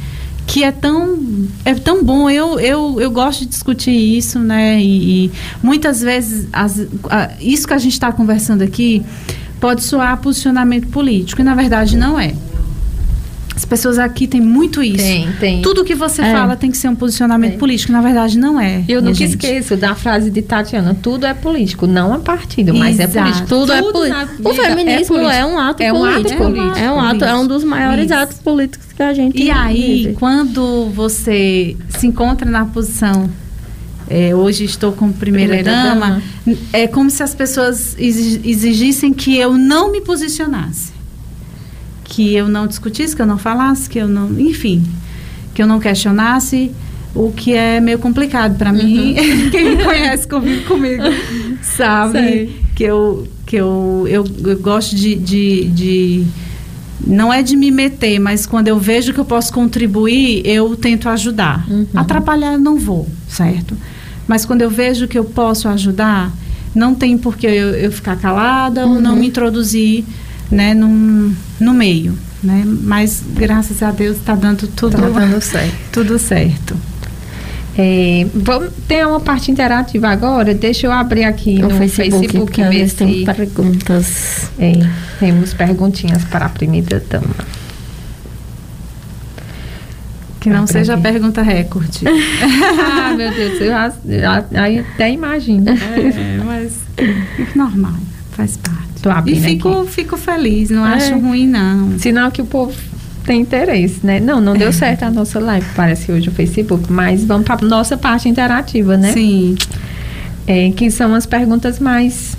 que 0.48 0.64
é 0.64 0.72
tão 0.72 1.20
é 1.66 1.74
tão 1.74 2.04
bom. 2.04 2.30
Eu, 2.30 2.60
eu, 2.60 3.00
eu 3.00 3.12
gosto 3.12 3.42
de 3.42 3.48
discutir 3.48 3.92
isso 3.92 4.40
né 4.40 4.82
e, 4.82 5.26
e 5.26 5.32
muitas 5.62 6.02
vezes 6.02 6.48
as, 6.52 6.88
a, 7.10 7.32
isso 7.40 7.68
que 7.68 7.74
a 7.74 7.78
gente 7.78 7.94
está 7.94 8.12
conversando 8.12 8.62
aqui 8.62 9.04
pode 9.60 9.84
soar 9.84 10.18
posicionamento 10.18 10.88
político 10.88 11.42
e 11.42 11.44
na 11.44 11.56
verdade 11.56 11.96
não 11.96 12.20
é 12.20 12.34
as 13.62 13.66
pessoas 13.66 14.00
aqui 14.00 14.26
têm 14.26 14.42
muito 14.42 14.82
isso. 14.82 14.98
Tem, 14.98 15.32
tem. 15.40 15.62
Tudo 15.62 15.86
que 15.86 15.94
você 15.94 16.24
é. 16.24 16.32
fala 16.32 16.56
tem 16.56 16.72
que 16.72 16.78
ser 16.78 16.90
um 16.90 16.96
posicionamento 16.96 17.54
é. 17.54 17.58
político. 17.58 17.92
Na 17.92 18.02
verdade, 18.02 18.40
não 18.40 18.60
é. 18.60 18.84
Eu 18.88 19.04
nunca 19.04 19.14
gente. 19.14 19.30
esqueço 19.32 19.78
da 19.78 19.94
frase 19.94 20.32
de 20.32 20.42
Tatiana: 20.42 20.98
tudo 21.00 21.28
é 21.28 21.34
político, 21.36 21.86
não 21.86 22.16
é 22.16 22.18
partido, 22.18 22.74
mas 22.74 23.00
é 23.00 23.04
Exato. 23.04 23.20
é 23.20 23.22
político. 23.22 23.48
Tudo, 23.48 23.60
tudo 23.60 23.74
é 23.74 23.82
político. 23.92 24.50
O 24.50 24.54
feminismo 24.56 25.18
é, 25.30 25.40
é, 25.40 25.46
um 25.46 25.60
ato 25.60 25.84
é 25.84 25.94
um 25.94 26.00
político. 26.00 26.44
Ato 26.44 26.52
político. 26.52 26.80
É 26.80 26.92
um 26.92 27.00
ato, 27.00 27.24
é 27.24 27.36
um 27.36 27.46
dos 27.46 27.64
maiores 27.64 28.06
isso. 28.06 28.14
atos 28.16 28.40
políticos 28.40 28.88
que 28.94 29.04
a 29.04 29.14
gente 29.14 29.40
E 29.40 29.52
aí, 29.52 30.04
vive. 30.06 30.14
quando 30.14 30.90
você 30.90 31.78
se 31.90 32.08
encontra 32.08 32.50
na 32.50 32.66
posição 32.66 33.30
é, 34.10 34.36
hoje 34.36 34.66
estou 34.66 34.92
como 34.92 35.14
primeira, 35.14 35.54
primeira 35.54 35.84
dama, 35.84 36.22
dama, 36.46 36.58
é 36.74 36.88
como 36.88 37.12
se 37.12 37.22
as 37.22 37.36
pessoas 37.36 37.96
exigissem 37.98 39.14
que 39.14 39.38
eu 39.38 39.54
não 39.54 39.92
me 39.92 40.02
posicionasse 40.02 40.91
que 42.12 42.36
eu 42.36 42.50
não 42.50 42.68
discutisse, 42.68 43.16
que 43.16 43.22
eu 43.22 43.26
não 43.26 43.38
falasse, 43.38 43.90
que 43.90 43.98
eu 43.98 44.08
não, 44.08 44.38
enfim, 44.38 44.84
que 45.54 45.64
eu 45.64 45.68
não 45.68 45.80
questionasse, 45.80 46.70
o 47.16 47.32
que 47.32 47.54
é 47.54 47.80
meio 47.80 48.00
complicado 48.00 48.58
para 48.58 48.74
mim. 48.74 49.16
Uhum. 49.18 49.50
Quem 49.50 49.78
me 49.78 49.84
conhece 49.84 50.28
convive 50.28 50.66
comigo, 50.66 51.04
sabe 51.62 52.20
Sei. 52.20 52.60
que 52.76 52.84
eu 52.84 53.28
que 53.46 53.56
eu, 53.56 54.06
eu, 54.10 54.26
eu 54.46 54.60
gosto 54.60 54.96
de, 54.96 55.16
de, 55.16 55.68
de 55.70 56.26
não 57.06 57.34
é 57.34 57.42
de 57.42 57.56
me 57.56 57.72
meter, 57.72 58.20
mas 58.20 58.46
quando 58.46 58.68
eu 58.68 58.78
vejo 58.78 59.14
que 59.14 59.20
eu 59.20 59.26
posso 59.26 59.52
contribuir, 59.52 60.42
eu 60.46 60.76
tento 60.76 61.08
ajudar. 61.10 61.66
Uhum. 61.70 61.86
Atrapalhar 61.94 62.58
não 62.58 62.78
vou, 62.78 63.10
certo? 63.28 63.76
Mas 64.28 64.46
quando 64.46 64.62
eu 64.62 64.70
vejo 64.70 65.08
que 65.08 65.18
eu 65.18 65.26
posso 65.26 65.68
ajudar, 65.68 66.32
não 66.74 66.96
tem 66.96 67.18
por 67.18 67.36
que 67.36 67.46
eu, 67.46 67.72
eu 67.72 67.92
ficar 67.92 68.18
calada 68.18 68.86
uhum. 68.86 68.96
ou 68.96 69.02
não 69.02 69.14
uhum. 69.14 69.20
me 69.20 69.28
introduzir 69.28 70.06
né, 70.52 70.74
num, 70.74 71.34
no 71.60 71.74
meio, 71.74 72.18
né? 72.44 72.64
Mas 72.66 73.24
graças 73.34 73.82
a 73.82 73.92
Deus 73.92 74.18
está 74.18 74.36
dando 74.36 74.68
tudo, 74.68 74.98
Tá 74.98 75.10
dando 75.10 75.40
certo. 75.42 75.74
tudo 75.92 76.20
certo. 76.20 76.76
É, 77.78 78.28
vamos, 78.34 78.70
tem 78.86 79.06
uma 79.06 79.22
parte 79.22 79.50
interativa 79.50 80.10
agora. 80.10 80.54
Deixa 80.54 80.88
eu 80.88 80.92
abrir 80.92 81.24
aqui 81.24 81.58
no, 81.60 81.70
no, 81.70 81.78
Facebook, 81.78 82.20
Facebook, 82.28 82.62
ver 82.62 82.70
vezes 82.70 82.94
tem 82.94 83.20
se 83.20 83.26
perguntas. 83.26 84.52
é, 84.60 84.74
temos 85.20 85.54
perguntinhas 85.54 86.24
para 86.26 86.48
a 86.48 86.50
primeira 86.50 87.02
dama. 87.10 87.34
Que 90.42 90.50
não 90.50 90.66
Pra 90.66 90.74
seja 90.74 90.98
pergunta 90.98 91.42
recorde. 91.44 92.02
ah, 92.06 93.14
meu 93.16 93.32
Deus, 93.32 93.62
eu 93.62 93.68
já, 93.68 93.86
até 94.96 95.12
imagino. 95.12 95.70
é, 95.70 96.44
mas 96.44 96.74
normal, 97.56 97.94
faz 98.32 98.58
parte. 98.58 98.91
Tô 99.02 99.10
E 99.10 99.14
abrindo 99.14 99.42
fico, 99.44 99.86
fico 99.86 100.18
feliz, 100.18 100.70
não 100.70 100.86
É. 100.86 100.94
acho 100.96 101.18
ruim 101.18 101.48
não. 101.48 101.98
Sinal 101.98 102.32
que 102.32 102.42
o 102.42 102.46
povo 102.46 102.74
tem 103.26 103.42
interesse, 103.42 104.00
né? 104.04 104.20
Não, 104.20 104.40
não 104.42 104.56
deu 104.56 104.72
certo 104.72 105.04
a 105.04 105.10
nossa 105.12 105.40
live, 105.40 105.66
parece 105.76 106.12
hoje 106.12 106.30
o 106.30 106.32
Facebook, 106.32 106.92
mas 106.92 107.24
vamos 107.24 107.46
para 107.46 107.66
nossa 107.66 107.98
parte 107.98 108.28
interativa, 108.30 108.98
né? 108.98 109.12
Sim. 109.14 109.56
É, 110.48 110.72
que 110.72 110.90
são 110.92 111.14
as 111.16 111.26
perguntas 111.26 111.80
mais 111.80 112.36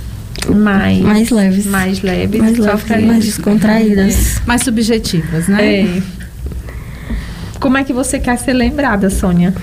mais 0.55 0.99
Mais 1.01 1.31
leves. 1.31 1.67
mais 1.67 2.03
leves, 2.03 2.41
Mais 2.41 2.59
leves, 2.61 3.07
mais 3.07 3.25
descontraídas. 3.25 4.41
Mais 4.47 4.63
subjetivas, 4.63 5.47
né? 5.49 5.81
É. 5.83 6.03
Como 7.61 7.77
é 7.77 7.85
que 7.85 7.93
você 7.93 8.19
quer 8.19 8.37
ser 8.39 8.53
lembrada, 8.55 9.09
Sônia? 9.09 9.55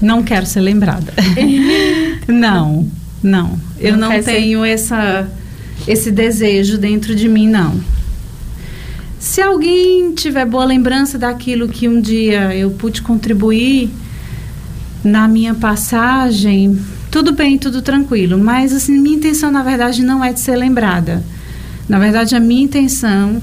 Não 0.00 0.22
quero 0.22 0.44
ser 0.44 0.60
lembrada. 0.60 1.12
não, 2.28 2.86
não. 3.22 3.58
Eu 3.78 3.92
Não 3.92 4.00
não, 4.00 4.08
quer 4.10 4.22
ser- 4.22 4.32
tenho 4.32 4.64
essa, 4.64 5.26
esse 5.86 6.10
desejo 6.10 6.78
dentro 6.78 7.14
de 7.14 7.28
mim, 7.28 7.48
não. 7.48 7.80
Se 9.18 9.40
alguém 9.40 10.12
tiver 10.12 10.44
boa 10.44 10.64
lembrança 10.64 11.18
daquilo 11.18 11.68
que 11.68 11.88
um 11.88 12.00
dia 12.00 12.54
eu 12.54 12.70
pude 12.70 13.00
contribuir 13.00 13.90
na 15.02 15.26
minha 15.26 15.54
passagem, 15.54 16.78
tudo 17.10 17.32
bem, 17.32 17.58
tudo 17.58 17.80
tranquilo. 17.80 18.38
Mas 18.38 18.72
assim, 18.72 18.98
minha 18.98 19.16
intenção, 19.16 19.50
na 19.50 19.62
verdade, 19.62 20.02
não 20.02 20.24
é 20.24 20.32
de 20.32 20.40
ser 20.40 20.56
lembrada. 20.56 21.24
Na 21.88 21.98
verdade, 21.98 22.34
a 22.34 22.40
minha 22.40 22.62
intenção 22.62 23.40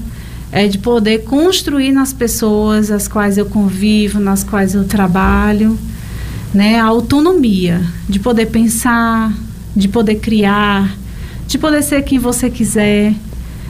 é 0.52 0.68
de 0.68 0.78
poder 0.78 1.24
construir 1.24 1.92
nas 1.92 2.12
pessoas 2.12 2.90
as 2.90 3.08
quais 3.08 3.38
eu 3.38 3.46
convivo, 3.46 4.20
nas 4.20 4.44
quais 4.44 4.74
eu 4.74 4.84
trabalho, 4.84 5.78
né, 6.52 6.78
a 6.78 6.84
autonomia 6.84 7.80
de 8.08 8.18
poder 8.18 8.46
pensar, 8.46 9.32
de 9.74 9.88
poder 9.88 10.16
criar, 10.16 10.94
de 11.52 11.58
poder 11.58 11.82
ser 11.82 12.02
quem 12.02 12.18
você 12.18 12.48
quiser, 12.48 13.14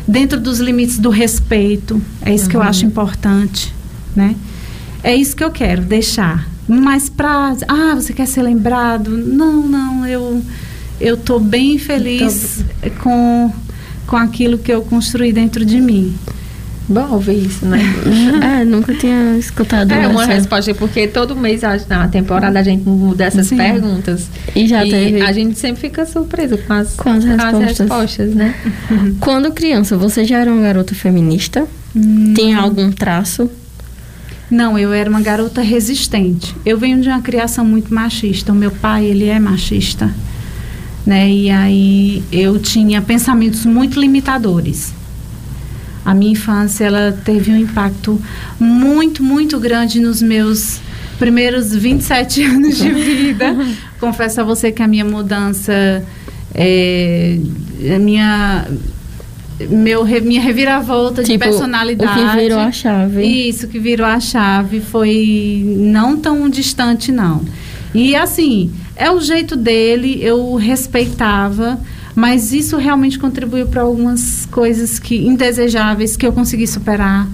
dentro 0.07 0.39
dos 0.41 0.61
limites 0.61 0.99
do 0.99 1.11
respeito. 1.11 2.01
É 2.25 2.33
isso 2.33 2.49
que 2.49 2.57
eu 2.57 2.61
Uhum. 2.61 2.67
acho 2.69 2.87
importante, 2.87 3.75
né? 4.15 4.37
É 5.03 5.15
isso 5.15 5.35
que 5.35 5.43
eu 5.43 5.51
quero 5.51 5.83
deixar. 5.83 6.49
Mas 6.69 7.09
para, 7.09 7.57
ah, 7.67 7.95
você 7.97 8.13
quer 8.13 8.27
ser 8.27 8.43
lembrado? 8.43 9.11
Não, 9.11 9.67
não, 9.67 10.07
eu 10.07 10.43
eu 11.01 11.17
tô 11.17 11.41
bem 11.41 11.77
feliz 11.79 12.65
com 13.03 13.53
com 14.07 14.17
aquilo 14.17 14.59
que 14.59 14.73
eu 14.73 14.83
construí 14.83 15.33
dentro 15.33 15.65
de 15.65 15.81
mim. 15.81 16.15
Bom 16.89 17.13
ouvir 17.13 17.47
isso, 17.47 17.65
né? 17.65 17.79
é, 18.61 18.65
nunca 18.65 18.93
tinha 18.95 19.37
escutado 19.39 19.93
É 19.93 20.07
uma 20.09 20.25
essa. 20.25 20.33
resposta, 20.35 20.75
porque 20.75 21.07
todo 21.07 21.35
mês 21.37 21.63
a- 21.65 21.79
na 21.89 22.09
temporada 22.09 22.59
a 22.59 22.63
gente 22.63 22.87
muda 22.87 23.25
essas 23.25 23.47
Sim. 23.47 23.57
perguntas. 23.57 24.29
E 24.55 24.67
já 24.67 24.85
e 24.85 24.91
teve. 24.91 25.21
a 25.23 25.33
gente 25.33 25.59
sempre 25.59 25.81
fica 25.81 26.05
surpresa 26.05 26.59
com 26.59 26.73
as, 26.73 26.95
Com 26.95 27.11
as 27.11 27.25
respostas. 27.25 27.79
respostas, 27.79 28.35
né? 28.35 28.55
Quando 29.21 29.53
criança, 29.53 29.97
você 29.97 30.25
já 30.25 30.39
era 30.41 30.53
uma 30.53 30.61
garota 30.63 30.95
feminista? 30.95 31.67
Tinha 32.35 32.59
algum 32.59 32.91
traço? 32.91 33.49
Não, 34.51 34.79
eu 34.79 34.93
era 34.93 35.09
uma 35.09 35.21
garota 35.21 35.63
resistente. 35.63 36.55
Eu 36.67 36.77
venho 36.79 37.01
de 37.01 37.09
uma 37.09 37.23
criação 37.23 37.65
muito 37.65 37.95
machista. 37.95 38.53
O 38.53 38.55
meu 38.55 38.71
pai, 38.71 39.07
ele 39.07 39.27
é 39.29 39.39
machista, 39.39 40.13
né? 41.07 41.31
E 41.31 41.49
aí 41.51 42.23
eu 42.31 42.59
tinha 42.59 43.01
pensamentos 43.01 43.65
muito 43.65 43.99
limitadores. 44.01 44.93
A 46.05 46.15
minha 46.15 46.33
infância, 46.33 46.85
ela 46.85 47.17
teve 47.25 47.51
um 47.53 47.57
impacto 47.57 48.21
muito, 48.59 49.23
muito 49.23 49.59
grande 49.61 50.01
nos 50.01 50.21
meus 50.21 50.81
primeiros 51.19 51.75
27 51.75 52.43
anos 52.45 52.77
de 52.79 52.91
vida. 52.91 53.57
Confesso 54.01 54.41
a 54.41 54.45
você 54.45 54.73
que 54.73 54.83
a 54.83 54.89
minha 54.89 55.05
mudança, 55.05 56.05
é, 56.55 57.39
a 57.95 57.99
minha, 57.99 58.67
meu, 59.71 60.05
minha 60.05 60.41
reviravolta 60.41 61.23
de 61.23 61.33
Tipo, 61.33 61.45
personalidade. 61.45 62.21
O 62.21 62.31
que 62.31 62.37
virou 62.41 62.59
a 62.59 62.73
chave. 62.73 63.23
Isso 63.23 63.69
que 63.69 63.79
virou 63.79 64.07
a 64.07 64.19
chave 64.19 64.81
foi 64.81 65.63
não 65.79 66.17
tão 66.17 66.49
distante, 66.49 67.13
não. 67.13 67.43
E 67.95 68.17
assim, 68.17 68.73
é 68.97 69.11
o 69.11 69.21
jeito 69.21 69.55
dele, 69.55 70.19
eu 70.23 70.55
respeitava, 70.55 71.79
mas 72.15 72.53
isso 72.53 72.77
realmente 72.77 73.19
contribuiu 73.19 73.67
para 73.67 73.83
algumas 73.83 74.47
coisas 74.51 74.99
que 74.99 75.17
indesejáveis 75.17 76.17
que 76.17 76.27
eu 76.27 76.33
consegui 76.33 76.67
superar. 76.67 77.29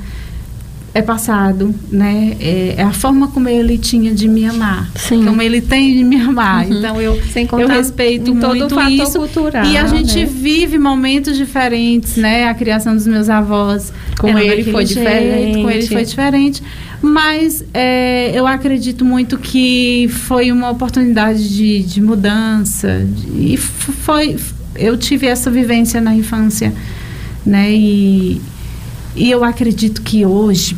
É 0.94 1.02
passado, 1.02 1.72
né? 1.92 2.34
É, 2.40 2.74
é 2.78 2.82
a 2.82 2.92
forma 2.92 3.28
como 3.28 3.48
ele 3.48 3.76
tinha 3.76 4.12
de 4.12 4.26
me 4.26 4.46
amar, 4.46 4.90
Sim. 4.96 5.22
como 5.24 5.40
ele 5.42 5.60
tem 5.60 5.96
de 5.96 6.02
me 6.02 6.16
amar. 6.20 6.66
Uhum. 6.66 6.78
Então 6.78 7.00
eu 7.00 7.20
eu 7.58 7.68
respeito 7.68 8.34
todo 8.34 8.56
muito 8.56 8.66
o 8.74 8.80
fator 8.80 8.90
isso. 8.90 9.18
cultural. 9.18 9.64
E 9.66 9.76
a 9.76 9.86
gente 9.86 10.16
né? 10.18 10.24
vive 10.24 10.78
momentos 10.78 11.36
diferentes, 11.36 12.16
né? 12.16 12.48
A 12.48 12.54
criação 12.54 12.96
dos 12.96 13.06
meus 13.06 13.28
avós. 13.28 13.92
Com 14.18 14.28
era 14.28 14.42
ele 14.42 14.72
foi 14.72 14.86
jeito, 14.86 14.98
diferente. 14.98 15.62
Com 15.62 15.70
ele 15.70 15.86
foi 15.86 16.04
diferente. 16.04 16.62
Mas 17.00 17.62
é, 17.72 18.32
eu 18.34 18.46
acredito 18.46 19.04
muito 19.04 19.38
que 19.38 20.08
foi 20.08 20.50
uma 20.50 20.70
oportunidade 20.70 21.48
de, 21.54 21.80
de 21.82 22.00
mudança. 22.00 23.04
de- 23.06 23.52
e 23.52 23.56
foi. 23.56 24.36
Eu 24.78 24.96
tive 24.96 25.26
essa 25.26 25.50
vivência 25.50 26.00
na 26.00 26.14
infância, 26.14 26.72
né? 27.44 27.70
E, 27.72 28.40
e 29.16 29.30
eu 29.30 29.42
acredito 29.42 30.02
que 30.02 30.24
hoje 30.24 30.76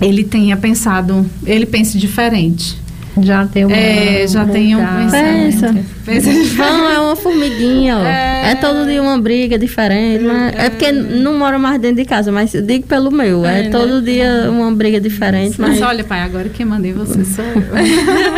ele 0.00 0.24
tenha 0.24 0.56
pensado, 0.56 1.28
ele 1.46 1.66
pense 1.66 1.98
diferente. 1.98 2.79
Já 3.20 3.46
tem 3.46 3.64
uma. 3.64 3.76
É, 3.76 4.26
já 4.26 4.44
tem 4.44 4.76
um 4.76 4.86
pensamento. 4.86 5.84
Pensa 6.04 6.30
Vão 6.54 6.88
é 6.90 6.98
uma 7.00 7.16
formiguinha, 7.16 7.98
ó. 7.98 8.04
É. 8.04 8.52
É. 8.52 8.54
todo 8.54 8.86
dia 8.86 9.02
uma 9.02 9.18
briga 9.18 9.58
diferente. 9.58 10.24
Mas 10.24 10.54
é 10.56 10.70
porque 10.70 10.90
não 10.92 11.38
moro 11.38 11.58
mais 11.58 11.80
dentro 11.80 11.96
de 11.96 12.04
casa, 12.04 12.30
mas 12.30 12.52
digo 12.52 12.86
pelo 12.86 13.10
meu. 13.10 13.44
É, 13.44 13.60
É, 13.60 13.62
né? 13.64 13.70
todo 13.70 14.00
dia 14.00 14.46
uma 14.48 14.70
briga 14.72 15.00
diferente. 15.00 15.60
Mas 15.60 15.70
Mas 15.78 15.82
olha, 15.82 16.04
pai, 16.04 16.20
agora 16.22 16.48
quem 16.48 16.64
mandei 16.64 16.92
você 16.92 17.24
sou 17.24 17.44
eu. 17.44 17.76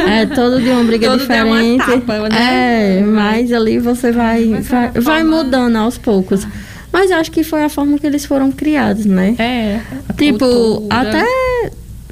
é 0.08 0.26
todo 0.26 0.60
dia 0.60 0.72
uma 0.72 0.84
briga 0.84 1.06
Todo 1.08 1.26
dia 1.26 1.36
é 1.36 1.44
uma 1.44 1.56
diferente. 1.62 1.90
etapa, 1.90 2.28
né? 2.28 2.98
É, 2.98 3.02
mas 3.02 3.52
ali 3.52 3.78
você 3.78 4.10
vai, 4.10 4.44
Mas 4.46 4.68
vai, 4.68 4.90
vai 4.90 5.02
vai 5.02 5.22
mudando 5.22 5.76
aos 5.76 5.98
poucos. 5.98 6.46
Mas 6.92 7.10
eu 7.10 7.16
acho 7.16 7.30
que 7.30 7.42
foi 7.42 7.62
a 7.64 7.68
forma 7.70 7.98
que 7.98 8.06
eles 8.06 8.24
foram 8.26 8.52
criados, 8.52 9.06
né? 9.06 9.34
É. 9.38 9.80
Tipo, 10.16 10.46
cultura. 10.46 10.94
até 11.00 11.24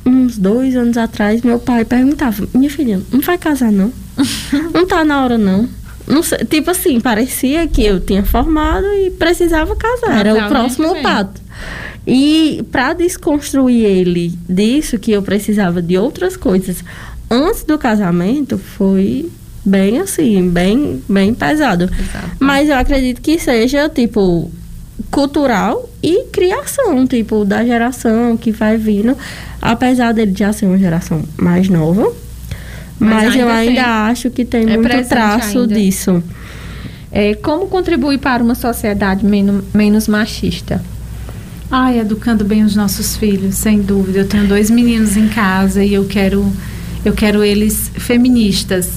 uns 0.04 0.38
dois 0.38 0.76
anos 0.76 0.96
atrás, 0.96 1.42
meu 1.42 1.58
pai 1.58 1.84
perguntava: 1.84 2.46
Minha 2.54 2.70
filha, 2.70 3.00
não 3.12 3.20
vai 3.20 3.38
casar, 3.38 3.70
não? 3.72 3.92
não 4.72 4.86
tá 4.86 5.04
na 5.04 5.22
hora, 5.22 5.38
não. 5.38 5.68
Não 6.06 6.22
sei, 6.22 6.38
tipo 6.38 6.70
assim, 6.70 6.98
parecia 7.00 7.66
que 7.68 7.84
eu 7.84 8.00
tinha 8.00 8.24
formado 8.24 8.86
e 8.86 9.10
precisava 9.10 9.76
casar. 9.76 10.18
Era 10.20 10.32
o 10.32 10.36
Casar, 10.36 10.48
próximo 10.48 10.92
bem. 10.94 11.02
pato. 11.02 11.40
E 12.06 12.64
para 12.72 12.94
desconstruir 12.94 13.84
ele 13.84 14.32
disso, 14.48 14.98
que 14.98 15.12
eu 15.12 15.22
precisava 15.22 15.80
de 15.80 15.96
outras 15.96 16.36
coisas 16.36 16.82
antes 17.30 17.62
do 17.62 17.78
casamento, 17.78 18.58
foi 18.58 19.30
bem 19.64 20.00
assim, 20.00 20.48
bem, 20.48 21.00
bem 21.08 21.32
pesado. 21.32 21.84
Exato. 21.84 22.30
Mas 22.40 22.68
eu 22.68 22.74
acredito 22.76 23.20
que 23.20 23.38
seja, 23.38 23.88
tipo, 23.88 24.50
cultural 25.10 25.88
e 26.02 26.24
criação, 26.32 27.06
tipo, 27.06 27.44
da 27.44 27.64
geração 27.64 28.36
que 28.36 28.50
vai 28.52 28.76
vindo. 28.76 29.16
Apesar 29.60 30.12
dele 30.12 30.32
já 30.36 30.52
ser 30.52 30.66
uma 30.66 30.78
geração 30.78 31.22
mais 31.36 31.68
nova. 31.68 32.12
Mas 32.98 33.24
Mas, 33.28 33.36
eu 33.36 33.48
ainda 33.48 33.54
ainda 33.54 33.82
tem. 33.82 33.90
acho 33.90 34.30
que 34.30 34.44
tem 34.44 34.62
É 34.70 34.76
muito 34.76 35.08
traço 35.08 35.60
ainda. 35.60 35.74
disso. 35.74 36.22
É, 37.12 37.34
como 37.34 37.66
contribuir 37.66 38.18
para 38.18 38.42
uma 38.42 38.54
sociedade 38.54 39.24
menos, 39.24 39.64
menos 39.74 40.06
machista? 40.06 40.82
Ai, 41.70 41.98
educando 42.00 42.44
bem 42.44 42.62
os 42.62 42.74
nossos 42.76 43.16
filhos, 43.16 43.54
sem 43.54 43.80
dúvida. 43.80 44.18
Eu 44.20 44.28
tenho 44.28 44.46
dois 44.46 44.70
meninos 44.70 45.16
em 45.16 45.28
casa 45.28 45.82
e 45.84 45.94
eu 45.94 46.04
quero 46.04 46.52
eu 47.04 47.12
quero 47.14 47.42
eles 47.42 47.90
feministas. 47.94 48.90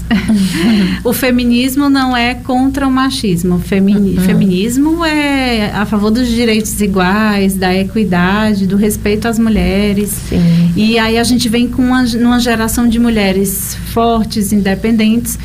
o 1.03 1.13
feminismo 1.13 1.89
não 1.89 2.15
é 2.15 2.33
contra 2.33 2.87
o 2.87 2.91
machismo. 2.91 3.55
O 3.55 3.59
femini- 3.59 4.17
Feminismo 4.19 5.05
é 5.05 5.71
a 5.71 5.85
favor 5.85 6.11
dos 6.11 6.27
direitos 6.27 6.79
iguais, 6.81 7.55
da 7.55 7.73
equidade, 7.73 8.67
do 8.67 8.75
respeito 8.75 9.27
às 9.27 9.39
mulheres. 9.39 10.09
Sim. 10.29 10.71
E 10.75 10.99
aí 10.99 11.17
a 11.17 11.23
gente 11.23 11.47
vem 11.47 11.67
com 11.67 11.81
uma, 11.81 12.03
uma 12.03 12.39
geração 12.39 12.87
de 12.87 12.99
mulheres 12.99 13.75
fortes, 13.93 14.51
independentes, 14.51 15.39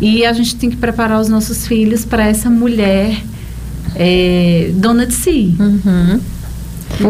e 0.00 0.26
a 0.26 0.32
gente 0.32 0.56
tem 0.56 0.68
que 0.68 0.76
preparar 0.76 1.20
os 1.20 1.28
nossos 1.28 1.66
filhos 1.66 2.04
para 2.04 2.26
essa 2.26 2.50
mulher 2.50 3.16
é, 3.96 4.70
dona 4.74 5.06
de 5.06 5.14
si. 5.14 5.54
Uhum. 5.58 6.20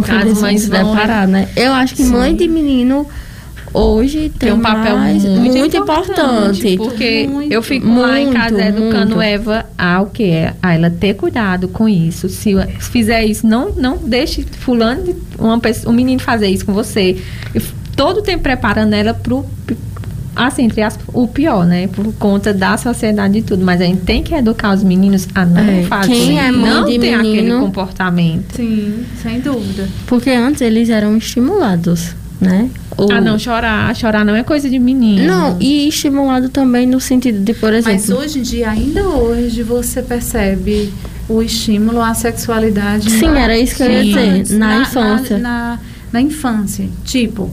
Caso, 0.03 0.22
filho 0.28 0.40
mães 0.40 0.62
se 0.62 0.68
vão- 0.70 0.92
deparar, 0.95 1.26
né? 1.28 1.49
Eu 1.57 1.72
acho 1.72 1.95
que 1.95 2.05
Sim. 2.05 2.12
mãe 2.12 2.34
de 2.34 2.47
menino 2.49 3.07
hoje 3.75 4.31
tem, 4.39 4.49
tem 4.49 4.53
um 4.53 4.61
papel 4.61 4.97
mais- 4.97 5.25
muito, 5.25 5.77
importante. 5.77 6.77
Porque 6.77 7.27
Muito. 7.31 7.53
eu 7.53 7.62
fico 7.62 7.87
lá 8.01 8.20
em 8.20 8.33
casa 8.33 8.55
Muito, 8.55 8.68
educando 8.79 9.16
muito. 9.16 9.20
Eva 9.22 9.66
a 9.77 10.01
o 10.01 10.07
que 10.07 10.22
é 10.31 10.55
a 10.62 10.75
ela 10.75 10.89
ter 10.91 11.14
cuidado 11.14 11.68
com 11.68 11.89
isso. 11.89 12.29
Se, 12.29 12.55
fizer 12.79 13.25
isso, 13.25 13.47
não 13.47 13.70
não 13.72 13.97
deixe 13.99 14.43
fulano, 14.61 15.14
uma 15.39 15.59
pessoa, 15.59 15.93
um 15.93 15.97
menino 15.97 16.20
fazer 16.20 16.47
isso 16.49 16.64
com 16.64 16.72
você. 16.72 17.16
Todo 17.97 18.18
o 18.18 18.22
tempo 18.22 18.43
preparando 18.43 18.93
ela 18.95 19.12
pro 19.14 19.45
assim, 20.37 20.64
entre 20.64 20.83
aspas, 20.83 21.07
o 21.12 21.29
pior, 21.29 21.64
né? 21.64 21.87
Por 21.87 22.12
conta 22.14 22.53
da 22.53 22.77
sociedade 22.77 23.39
e 23.39 23.43
tudo. 23.43 23.64
Mas 23.64 23.81
a 23.81 23.85
gente 23.85 24.01
tem 24.03 24.20
que 24.20 24.35
educar 24.35 24.75
os 24.75 24.83
meninos 24.83 25.29
a 25.33 25.45
não 25.47 25.61
É, 25.62 25.83
fazer. 25.85 26.09
quem 26.12 26.39
é 26.41 26.51
mãe 26.51 26.70
não 26.70 26.85
de 26.87 26.99
ter 26.99 27.14
aquele 27.14 27.37
menino- 27.43 27.61
comportamento. 27.61 28.57
Sim, 28.57 29.05
sem 29.22 29.39
dúvida. 29.41 29.89
Porque 30.09 30.31
antes 30.31 30.61
eles 30.61 30.91
eram 30.91 31.16
estimulados, 31.16 32.16
né? 32.41 32.68
O- 32.97 33.11
Ah, 33.12 33.20
não, 33.20 33.39
chorar. 33.39 33.95
Chorar 33.97 34.24
não 34.24 34.35
é 34.37 34.43
coisa 34.43 34.68
de 34.68 34.78
menino. 34.78 35.24
Não, 35.26 35.57
e 35.61 35.89
estimulado 35.89 36.49
também 36.49 36.87
no 36.87 37.01
sentido 37.01 37.41
de, 37.41 37.55
por 37.55 37.72
exemplo. 37.72 37.93
Mas 37.93 38.11
hoje 38.11 38.39
em 38.39 38.43
dia, 38.43 38.70
ainda 38.70 39.07
hoje, 39.09 39.62
você 39.62 40.03
percebe 40.03 40.93
o 41.28 41.41
estímulo 41.43 42.01
à 42.01 42.12
sexualidade. 42.14 43.11
Sim, 43.11 43.26
na- 43.28 43.41
era 43.41 43.59
isso 43.59 43.76
que 43.76 43.82
eu 43.82 43.91
ia 43.91 44.05
dizer, 44.05 44.18
Antes, 44.28 44.51
na 44.59 44.78
infância. 44.82 45.39
Na, 45.39 45.78
na 46.12 46.20
infância. 46.20 46.87
Tipo, 47.05 47.51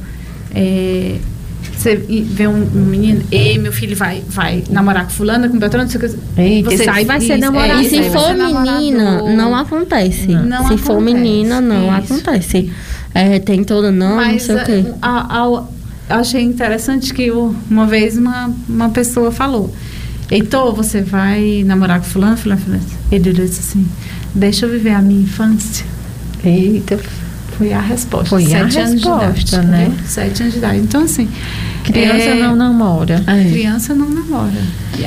é, 0.53 1.15
você 1.81 1.95
vê 1.95 2.47
um, 2.47 2.61
um 2.75 2.85
menino, 2.85 3.21
ei, 3.31 3.57
meu 3.57 3.71
filho 3.73 3.95
vai, 3.95 4.21
vai 4.27 4.63
namorar 4.69 5.05
com 5.05 5.09
fulana, 5.11 5.49
com 5.49 5.57
Beltrano, 5.57 5.85
não 5.85 5.91
sei 5.91 5.99
o 5.99 6.09
que. 6.35 6.41
Eita, 6.41 6.73
esse 6.73 6.89
aí 6.89 7.05
vai 7.05 7.19
ser 7.19 7.33
isso, 7.33 7.37
namorado. 7.39 7.79
é, 7.79 7.83
E 7.83 7.89
se 7.89 8.03
for 8.09 8.19
ser 8.27 8.35
menina, 8.35 9.21
não 9.35 9.55
acontece. 9.55 10.27
Não 10.27 10.67
se 10.67 10.77
for 10.77 10.93
acontece. 10.93 11.13
menina, 11.15 11.59
não 11.61 11.97
Isso. 11.99 12.13
acontece. 12.13 12.71
É, 13.13 13.39
tem 13.39 13.63
toda, 13.63 13.91
não, 13.91 14.15
Mas 14.17 14.47
não 14.47 14.55
sei 14.55 14.55
o 14.55 14.65
quê. 14.83 14.91
a- 15.01 15.37
a- 15.39 15.65
a- 16.09 16.19
achei 16.19 16.41
interessante 16.43 17.13
que 17.13 17.31
o- 17.31 17.55
uma 17.69 17.85
vez 17.87 18.15
uma, 18.17 18.53
uma 18.69 18.89
pessoa 18.89 19.31
falou: 19.31 19.73
Heitor, 20.29 20.73
você 20.75 21.01
vai 21.01 21.63
namorar 21.65 21.99
com 21.99 22.05
fulano, 22.05 22.37
fulano, 22.37 22.61
fulano. 22.61 22.83
Ele 23.11 23.33
disse 23.33 23.59
assim: 23.59 23.85
Deixa 24.35 24.65
eu 24.65 24.69
viver 24.71 24.91
a 24.91 25.01
minha 25.01 25.21
infância. 25.21 25.85
Eita, 26.43 26.97
Foi 27.57 27.73
a 27.73 27.79
resposta. 27.81 28.29
Foi 28.29 28.43
a 28.45 28.47
Sete 28.47 28.79
anos 28.79 29.01
de 29.01 29.07
resposta, 29.07 29.55
idade, 29.57 29.67
né? 29.67 29.91
Sete 30.05 30.41
anos 30.41 30.53
de 30.53 30.59
idade. 30.59 30.77
Então, 30.79 31.03
assim. 31.03 31.27
Criança 31.83 32.29
é, 32.29 32.35
não 32.35 32.55
namora. 32.55 33.23
É. 33.27 33.49
Criança 33.51 33.93
não 33.95 34.09
namora. 34.09 34.51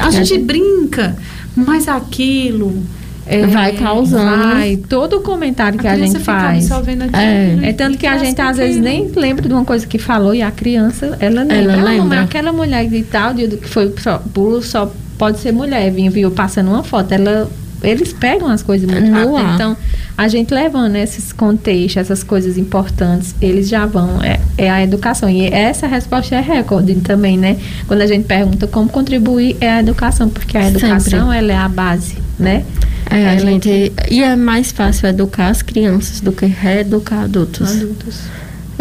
A 0.00 0.10
gente 0.10 0.38
brinca, 0.38 1.16
mas 1.56 1.88
aquilo. 1.88 2.82
é, 3.26 3.46
Vai 3.46 3.72
causando. 3.72 4.54
Vai, 4.54 4.76
todo 4.76 5.16
o 5.16 5.20
comentário 5.20 5.78
que 5.78 5.86
a, 5.86 5.96
gente 5.96 6.12
fica 6.18 6.24
faz. 6.24 6.64
absorvendo 6.70 7.02
aquilo. 7.02 7.16
É. 7.64 7.70
É 7.70 7.72
tanto 7.72 7.96
que 7.98 8.06
a 8.06 8.18
gente 8.18 8.40
às 8.40 8.56
vezes 8.56 8.80
nem 8.80 9.08
lembra 9.14 9.46
de 9.48 9.54
uma 9.54 9.64
coisa 9.64 9.86
que 9.86 9.98
falou 9.98 10.34
e 10.34 10.42
a 10.42 10.50
criança, 10.50 11.16
ela 11.20 11.40
lembra. 11.42 11.56
Ela 11.56 11.72
Ah, 11.72 11.84
lembra. 11.84 12.02
mamãe, 12.02 12.18
aquela 12.18 12.52
mulher 12.52 12.86
de 12.88 13.02
tal, 13.02 13.32
do 13.34 13.56
que 13.56 13.68
foi 13.68 13.92
só, 13.98 14.18
por- 14.32 14.62
só 14.62 14.92
pode 15.16 15.38
ser 15.38 15.52
mulher, 15.52 15.90
vinha, 15.90 16.10
viu 16.10 16.30
passando 16.30 16.68
uma 16.70 16.82
foto. 16.82 17.12
Ela, 17.12 17.48
eles 17.84 18.12
pegam 18.12 18.48
as 18.48 18.62
coisas 18.62 18.90
muito 18.90 19.10
rápido. 19.10 19.36
ar. 19.36 19.54
Então, 19.54 19.76
a 20.16 20.28
gente 20.28 20.52
levando 20.52 20.96
esses 20.96 21.32
contextos, 21.32 21.96
essas 21.96 22.22
coisas 22.22 22.56
importantes, 22.56 23.34
eles 23.40 23.68
já 23.68 23.86
vão. 23.86 24.22
É, 24.22 24.40
é 24.56 24.70
a 24.70 24.82
educação. 24.82 25.28
E 25.28 25.46
essa 25.46 25.86
resposta 25.86 26.34
é 26.34 26.40
recorde 26.40 26.94
também, 26.96 27.36
né? 27.36 27.58
Quando 27.86 28.00
a 28.00 28.06
gente 28.06 28.24
pergunta 28.24 28.66
como 28.66 28.88
contribuir, 28.88 29.56
é 29.60 29.70
a 29.70 29.80
educação, 29.80 30.28
porque 30.28 30.56
a 30.56 30.62
Sempre. 30.62 30.78
educação 30.78 31.32
ela 31.32 31.52
é 31.52 31.56
a 31.56 31.68
base, 31.68 32.16
né? 32.38 32.64
É, 33.10 33.28
a 33.28 33.36
gente. 33.36 33.92
E 34.10 34.22
é 34.22 34.34
mais 34.34 34.72
fácil 34.72 35.08
educar 35.08 35.48
as 35.48 35.62
crianças 35.62 36.20
do 36.20 36.32
que 36.32 36.46
reeducar 36.46 37.24
adultos. 37.24 37.70
Adultos. 37.70 38.20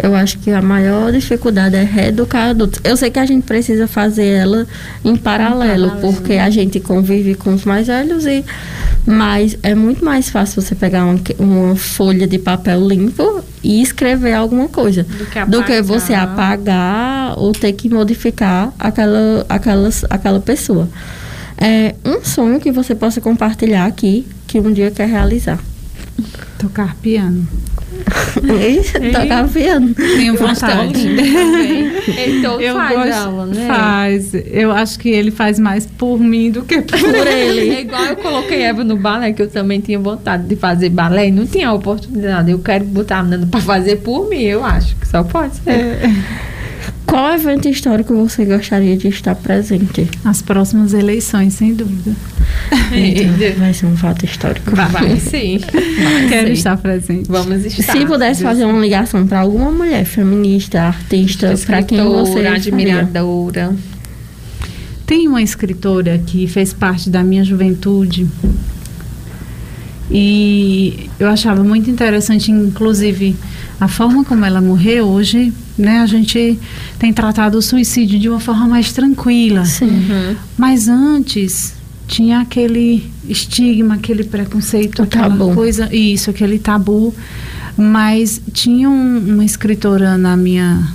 Eu 0.02 0.14
acho 0.14 0.38
que 0.40 0.50
a 0.50 0.60
maior 0.60 1.12
dificuldade 1.12 1.76
é 1.76 1.82
reeducar 1.84 2.50
adultos. 2.50 2.80
Eu 2.82 2.96
sei 2.96 3.10
que 3.10 3.18
a 3.18 3.24
gente 3.26 3.44
precisa 3.44 3.86
fazer 3.86 4.26
ela 4.26 4.66
em 5.04 5.14
paralelo, 5.16 5.92
porque 6.00 6.34
a 6.34 6.50
gente 6.50 6.80
convive 6.80 7.34
com 7.34 7.54
os 7.54 7.64
mais 7.64 7.86
velhos 7.86 8.26
e 8.26 8.44
mas 9.06 9.56
é 9.62 9.74
muito 9.74 10.04
mais 10.04 10.30
fácil 10.30 10.60
você 10.62 10.74
pegar 10.74 11.04
um- 11.04 11.18
uma 11.38 11.76
folha 11.76 12.26
de 12.26 12.38
papel 12.38 12.86
limpo 12.88 13.42
e 13.62 13.82
escrever 13.82 14.32
alguma 14.32 14.66
coisa 14.68 15.04
Do 15.04 15.26
que 15.26 15.44
do 15.46 15.62
que 15.62 15.82
você 15.82 16.14
apagar. 16.14 17.38
ou 17.38 17.52
ter 17.52 17.72
que 17.72 17.88
modificar 17.88 18.72
aquela, 18.78 19.44
aquelas, 19.48 20.04
aquela 20.10 20.40
pessoa. 20.40 20.88
É 21.56 21.94
um 22.04 22.22
sonho 22.24 22.58
que 22.58 22.72
você 22.72 22.94
possa 22.94 23.20
compartilhar 23.20 23.86
aqui 23.86 24.26
que 24.46 24.58
um 24.58 24.72
dia 24.72 24.90
quer 24.90 25.08
realizar. 25.08 25.58
Tocar 26.58 26.94
piano. 26.96 27.46
Tocar 29.12 29.48
piano. 29.48 29.94
Tenho 29.94 30.36
vontade. 30.36 31.04
Então 32.26 32.60
Eu 32.60 32.74
faz 32.74 32.94
gosto, 32.94 33.26
aula, 33.26 33.46
né? 33.46 33.66
Faz. 33.66 34.34
Eu 34.34 34.70
acho 34.70 34.98
que 34.98 35.08
ele 35.08 35.30
faz 35.30 35.58
mais 35.58 35.86
por 35.86 36.18
mim 36.18 36.50
do 36.50 36.62
que 36.62 36.80
por 36.82 36.98
Por 36.98 37.26
ele. 37.26 37.70
É 37.70 37.80
igual 37.80 38.04
eu 38.04 38.16
coloquei 38.16 38.62
Eva 38.62 38.84
no 38.84 38.96
balé, 38.96 39.32
que 39.32 39.42
eu 39.42 39.48
também 39.48 39.80
tinha 39.80 39.98
vontade 39.98 40.44
de 40.44 40.56
fazer 40.56 40.90
balé 40.90 41.28
e 41.28 41.30
não 41.30 41.46
tinha 41.46 41.72
oportunidade. 41.72 42.50
Eu 42.50 42.58
quero 42.58 42.84
botar 42.84 43.18
a 43.18 43.22
menina 43.22 43.46
pra 43.46 43.60
fazer 43.60 43.96
por 43.96 44.28
mim, 44.28 44.42
eu 44.42 44.64
acho 44.64 44.94
que 44.96 45.06
só 45.08 45.22
pode 45.22 45.56
ser. 45.56 45.98
Qual 47.14 47.32
evento 47.32 47.68
histórico 47.68 48.12
você 48.12 48.44
gostaria 48.44 48.96
de 48.96 49.06
estar 49.06 49.36
presente? 49.36 50.10
As 50.24 50.42
próximas 50.42 50.92
eleições, 50.92 51.54
sem 51.54 51.72
dúvida. 51.72 52.10
Então, 52.90 53.54
vai 53.56 53.72
ser 53.72 53.86
um 53.86 53.96
fato 53.96 54.24
histórico. 54.24 54.74
Vai 54.74 55.20
sim. 55.20 55.58
Vai 55.58 56.26
Quero 56.28 56.48
sim. 56.48 56.52
estar 56.54 56.76
presente. 56.76 57.28
Vamos 57.30 57.64
estar. 57.66 57.92
Se 57.92 58.04
pudesse 58.04 58.42
fazer 58.42 58.64
uma 58.64 58.80
ligação 58.80 59.24
para 59.28 59.38
alguma 59.38 59.70
mulher 59.70 60.04
feminista, 60.04 60.80
artista, 60.80 61.54
para 61.64 61.84
quem 61.84 62.02
você 62.02 62.48
admiradora. 62.48 63.72
Tem 65.06 65.28
uma 65.28 65.40
escritora 65.40 66.18
que 66.18 66.48
fez 66.48 66.72
parte 66.72 67.08
da 67.10 67.22
minha 67.22 67.44
juventude 67.44 68.26
e 70.10 71.08
eu 71.18 71.28
achava 71.28 71.64
muito 71.64 71.88
interessante, 71.90 72.50
inclusive, 72.50 73.34
a 73.80 73.88
forma 73.88 74.24
como 74.24 74.44
ela 74.44 74.60
morreu 74.60 75.06
hoje, 75.06 75.52
né? 75.76 76.00
A 76.00 76.06
gente 76.06 76.58
tem 76.98 77.12
tratado 77.12 77.58
o 77.58 77.62
suicídio 77.62 78.18
de 78.18 78.28
uma 78.28 78.40
forma 78.40 78.66
mais 78.66 78.92
tranquila. 78.92 79.64
Sim. 79.64 79.86
Uhum. 79.88 80.36
Mas 80.56 80.88
antes 80.88 81.74
tinha 82.06 82.40
aquele 82.40 83.10
estigma, 83.28 83.94
aquele 83.94 84.24
preconceito, 84.24 85.00
O 85.00 85.02
aquela 85.02 85.28
tabu. 85.30 85.54
coisa, 85.54 85.88
isso, 85.94 86.30
aquele 86.30 86.58
tabu. 86.58 87.14
Mas 87.76 88.40
tinha 88.52 88.88
um- 88.88 89.18
uma 89.34 89.44
escritora 89.44 90.16
na 90.16 90.36
minha 90.36 90.86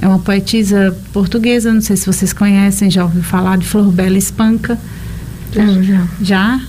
é 0.00 0.06
uma 0.06 0.18
poetisa 0.18 0.94
portuguesa, 1.12 1.72
não 1.72 1.80
sei 1.80 1.96
se 1.96 2.06
vocês 2.06 2.32
conhecem, 2.32 2.90
já 2.90 3.02
ouviu 3.04 3.22
falar 3.22 3.56
de 3.58 3.66
Flor 3.66 3.90
Bela 3.90 4.16
Espanca. 4.18 4.78
Não, 5.54 5.82
já. 5.82 6.06
Já? 6.20 6.60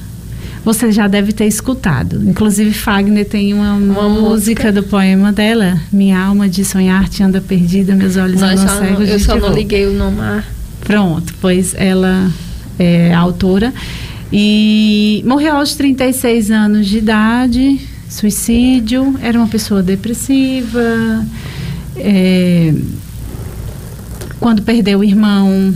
Você 0.66 0.92
já 0.92 1.08
deve 1.08 1.32
ter 1.32 1.46
escutado. 1.46 2.22
Inclusive, 2.28 2.74
Fagner 2.74 3.26
tem 3.26 3.54
uma, 3.54 3.74
Uma 3.76 4.10
música 4.10 4.72
do 4.72 4.84
poema 4.84 5.32
dela. 5.32 5.80
Minha 5.92 6.20
alma 6.20 6.50
de 6.50 6.66
sonhar 6.66 7.08
te 7.08 7.24
anda 7.24 7.40
perdida, 7.40 7.96
meus 7.96 8.18
olhos 8.18 8.42
Nós 8.42 8.62
não- 8.64 8.80
cegos 8.80 9.08
eu 9.10 9.20
só 9.20 9.36
não 9.38 9.54
liguei 9.54 9.86
o 9.88 9.94
nome. 9.94 10.18
Ah, 10.20 10.44
Pronto, 10.82 11.34
pois 11.42 11.74
ela 11.78 12.30
é 12.80 13.14
autora 13.14 13.74
e 14.32 15.24
morreu 15.26 15.56
aos 15.58 15.74
36 15.76 16.52
anos 16.52 16.86
de 16.88 16.98
idade, 17.00 17.80
suicídio, 18.10 19.16
era 19.22 19.38
uma 19.38 19.48
pessoa 19.48 19.82
depressiva. 19.82 21.26
é, 21.96 22.74
quando 24.40 24.62
perdeu 24.62 25.00
o 25.00 25.04
irmão, 25.04 25.74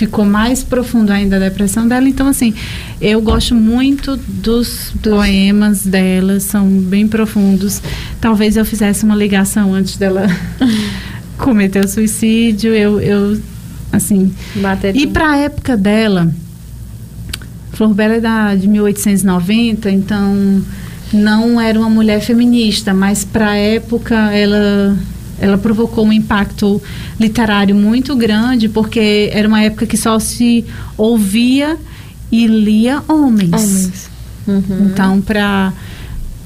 ficou 0.00 0.24
mais 0.24 0.64
profundo 0.64 1.12
ainda 1.12 1.36
a 1.36 1.38
depressão 1.38 1.86
dela. 1.86 2.08
Então, 2.08 2.26
assim, 2.26 2.54
eu 3.02 3.20
gosto 3.20 3.54
muito 3.54 4.16
dos 4.16 4.94
poemas 5.02 5.84
dela, 5.84 6.40
são 6.40 6.66
bem 6.66 7.06
profundos. 7.06 7.82
Talvez 8.18 8.56
eu 8.56 8.64
fizesse 8.64 9.04
uma 9.04 9.14
ligação 9.14 9.74
antes 9.74 9.98
dela 9.98 10.26
cometer 11.36 11.84
o 11.84 11.88
suicídio. 11.88 12.74
Eu, 12.74 12.98
eu 12.98 13.38
assim, 13.92 14.32
bateria. 14.54 15.02
e 15.02 15.06
para 15.06 15.32
a 15.32 15.36
época 15.36 15.76
dela, 15.76 16.32
Flor 17.72 17.92
Bela 17.92 18.14
é 18.14 18.20
da, 18.20 18.54
de 18.54 18.66
1890, 18.66 19.90
então 19.90 20.62
não 21.12 21.60
era 21.60 21.78
uma 21.78 21.90
mulher 21.90 22.22
feminista, 22.22 22.94
mas 22.94 23.22
para 23.22 23.50
a 23.50 23.56
época 23.56 24.14
ela, 24.32 24.96
ela 25.40 25.56
provocou 25.58 26.04
um 26.06 26.12
impacto 26.12 26.80
literário 27.18 27.74
muito 27.74 28.14
grande, 28.14 28.68
porque 28.68 29.30
era 29.32 29.48
uma 29.48 29.62
época 29.62 29.86
que 29.86 29.96
só 29.96 30.18
se 30.18 30.64
ouvia 30.96 31.76
e 32.30 32.46
lia 32.46 33.02
homens. 33.08 33.52
Homens. 33.52 34.10
Uhum. 34.46 34.86
Então, 34.92 35.20
para 35.20 35.72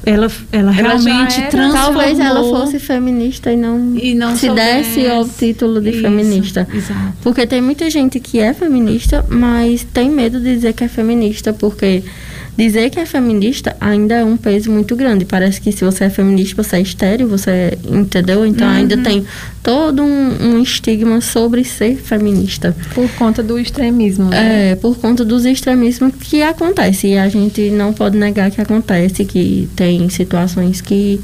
ela, 0.07 0.27
ela, 0.27 0.31
Ela 0.53 0.71
realmente 0.71 1.41
era- 1.41 1.49
transformou. 1.51 1.95
Talvez 1.95 2.19
ela 2.21 2.43
fosse 2.43 2.79
feminista 2.79 3.51
e 3.53 3.57
não, 3.57 3.95
e 3.97 4.15
não 4.15 4.37
se 4.37 4.51
desse 4.51 5.01
o 5.07 5.25
título 5.27 5.81
de 5.81 5.91
Isso, 5.91 6.01
feminista. 6.03 6.69
Exato. 6.73 7.15
Porque 7.23 7.47
tem 7.47 7.61
muita 7.63 7.89
gente 7.91 8.21
que 8.21 8.39
é 8.39 8.53
feminista, 8.53 9.25
mas 9.29 9.85
tem 9.95 10.11
medo 10.11 10.39
de 10.41 10.55
dizer 10.55 10.75
que 10.75 10.85
é 10.85 10.89
feminista, 10.89 11.53
porque 11.53 12.03
dizer 12.57 12.91
que 12.91 13.01
é 13.01 13.07
feminista 13.07 13.77
ainda 13.81 14.15
é 14.15 14.25
um 14.25 14.37
peso 14.37 14.71
muito 14.71 14.95
grande. 14.95 15.25
Parece 15.25 15.61
que 15.61 15.73
se 15.73 15.85
você 15.85 16.05
é 16.05 16.11
feminista, 16.11 16.63
você 16.63 16.77
é 16.77 16.81
estéreo, 16.81 17.29
você 17.29 17.51
é, 17.51 17.79
entendeu? 17.91 18.47
Então 18.47 18.67
uhum. 18.67 18.75
ainda 18.75 18.97
tem 18.99 19.25
todo 19.63 20.03
um, 20.03 20.43
um, 20.43 20.63
estigma 20.63 21.21
sobre 21.21 21.65
ser 21.65 21.97
feminista. 21.97 22.75
Por 22.95 23.09
conta 23.13 23.43
do 23.43 23.59
extremismo. 23.59 24.31
Né? 24.31 24.73
É, 24.73 24.75
por 24.77 24.97
conta 24.99 25.25
dos 25.25 25.45
extremismos 25.45 26.13
que 26.21 26.43
acontece. 26.43 27.09
E 27.09 27.19
a 27.19 27.29
gente 27.29 27.71
não 27.71 27.93
pode 27.93 28.17
negar 28.17 28.51
que 28.51 28.61
acontece, 28.61 29.25
que 29.25 29.69
tem 29.75 30.09
situações 30.09 30.81
que, 30.81 31.21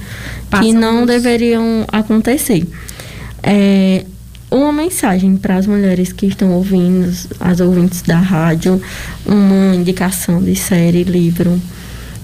que 0.61 0.73
não 0.73 1.07
deveriam 1.07 1.85
acontecer. 1.93 2.67
É, 3.43 4.05
uma 4.51 4.73
mensagem 4.73 5.37
para 5.37 5.57
as 5.57 5.67
mulheres 5.67 6.13
que 6.13 6.27
estão 6.27 6.53
ouvindo, 6.53 7.09
as 7.39 7.61
ouvintes 7.61 8.03
da 8.03 8.19
rádio, 8.19 8.83
uma 9.25 9.77
indicação 9.77 10.43
de 10.43 10.57
série, 10.57 11.05
livro, 11.05 11.61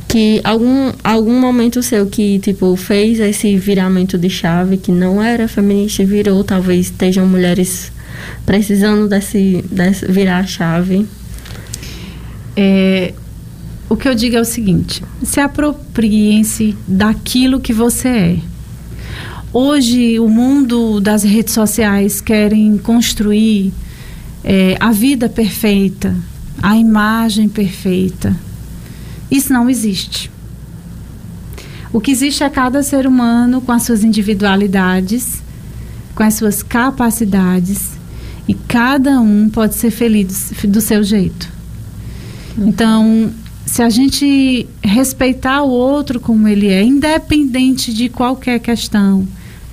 que 0.08 0.40
algum, 0.42 0.92
algum 1.04 1.40
momento 1.40 1.82
seu 1.82 2.06
que, 2.06 2.38
tipo, 2.40 2.74
fez 2.76 3.20
esse 3.20 3.56
viramento 3.56 4.18
de 4.18 4.28
chave, 4.28 4.76
que 4.76 4.90
não 4.90 5.22
era 5.22 5.46
feminista 5.46 6.04
virou, 6.04 6.42
talvez 6.42 6.86
estejam 6.86 7.26
mulheres 7.26 7.92
precisando 8.44 9.08
desse, 9.08 9.64
desse 9.70 10.06
virar 10.06 10.38
a 10.38 10.46
chave? 10.46 11.06
É, 12.56 13.12
o 13.88 13.96
que 13.96 14.08
eu 14.08 14.14
digo 14.14 14.36
é 14.36 14.40
o 14.40 14.44
seguinte, 14.44 15.02
se 15.22 15.38
apropriem-se 15.38 16.76
daquilo 16.88 17.60
que 17.60 17.72
você 17.72 18.08
é 18.08 18.38
Hoje, 19.58 20.20
o 20.20 20.28
mundo 20.28 21.00
das 21.00 21.22
redes 21.22 21.54
sociais 21.54 22.20
querem 22.20 22.76
construir 22.76 23.72
é, 24.44 24.76
a 24.78 24.92
vida 24.92 25.30
perfeita, 25.30 26.14
a 26.62 26.76
imagem 26.76 27.48
perfeita. 27.48 28.36
Isso 29.30 29.54
não 29.54 29.70
existe. 29.70 30.30
O 31.90 32.02
que 32.02 32.10
existe 32.10 32.44
é 32.44 32.50
cada 32.50 32.82
ser 32.82 33.06
humano 33.06 33.62
com 33.62 33.72
as 33.72 33.84
suas 33.84 34.04
individualidades, 34.04 35.42
com 36.14 36.22
as 36.22 36.34
suas 36.34 36.62
capacidades, 36.62 37.92
e 38.46 38.52
cada 38.52 39.22
um 39.22 39.48
pode 39.48 39.74
ser 39.76 39.90
feliz 39.90 40.52
do 40.64 40.82
seu 40.82 41.02
jeito. 41.02 41.50
Então, 42.58 43.32
se 43.64 43.80
a 43.80 43.88
gente 43.88 44.68
respeitar 44.84 45.62
o 45.62 45.70
outro 45.70 46.20
como 46.20 46.46
ele 46.46 46.68
é, 46.68 46.82
independente 46.82 47.94
de 47.94 48.10
qualquer 48.10 48.60
questão, 48.60 49.26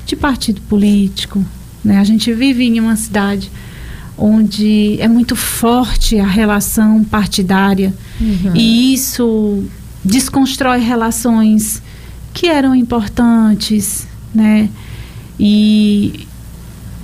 de 0.06 0.16
partido 0.16 0.62
político. 0.62 1.44
Né? 1.84 1.98
A 1.98 2.04
gente 2.04 2.32
vive 2.34 2.64
em 2.64 2.80
uma 2.80 2.96
cidade 2.96 3.52
onde 4.18 4.98
é 5.00 5.08
muito 5.08 5.36
forte 5.36 6.20
a 6.20 6.28
relação 6.28 7.04
partidária 7.04 7.94
uhum. 8.22 8.56
e 8.56 8.94
isso 8.94 9.64
desconstrói 10.06 10.80
relações 10.80 11.82
que 12.34 12.48
eram 12.48 12.76
importantes, 12.76 14.08
né? 14.34 14.70
E 15.40 16.28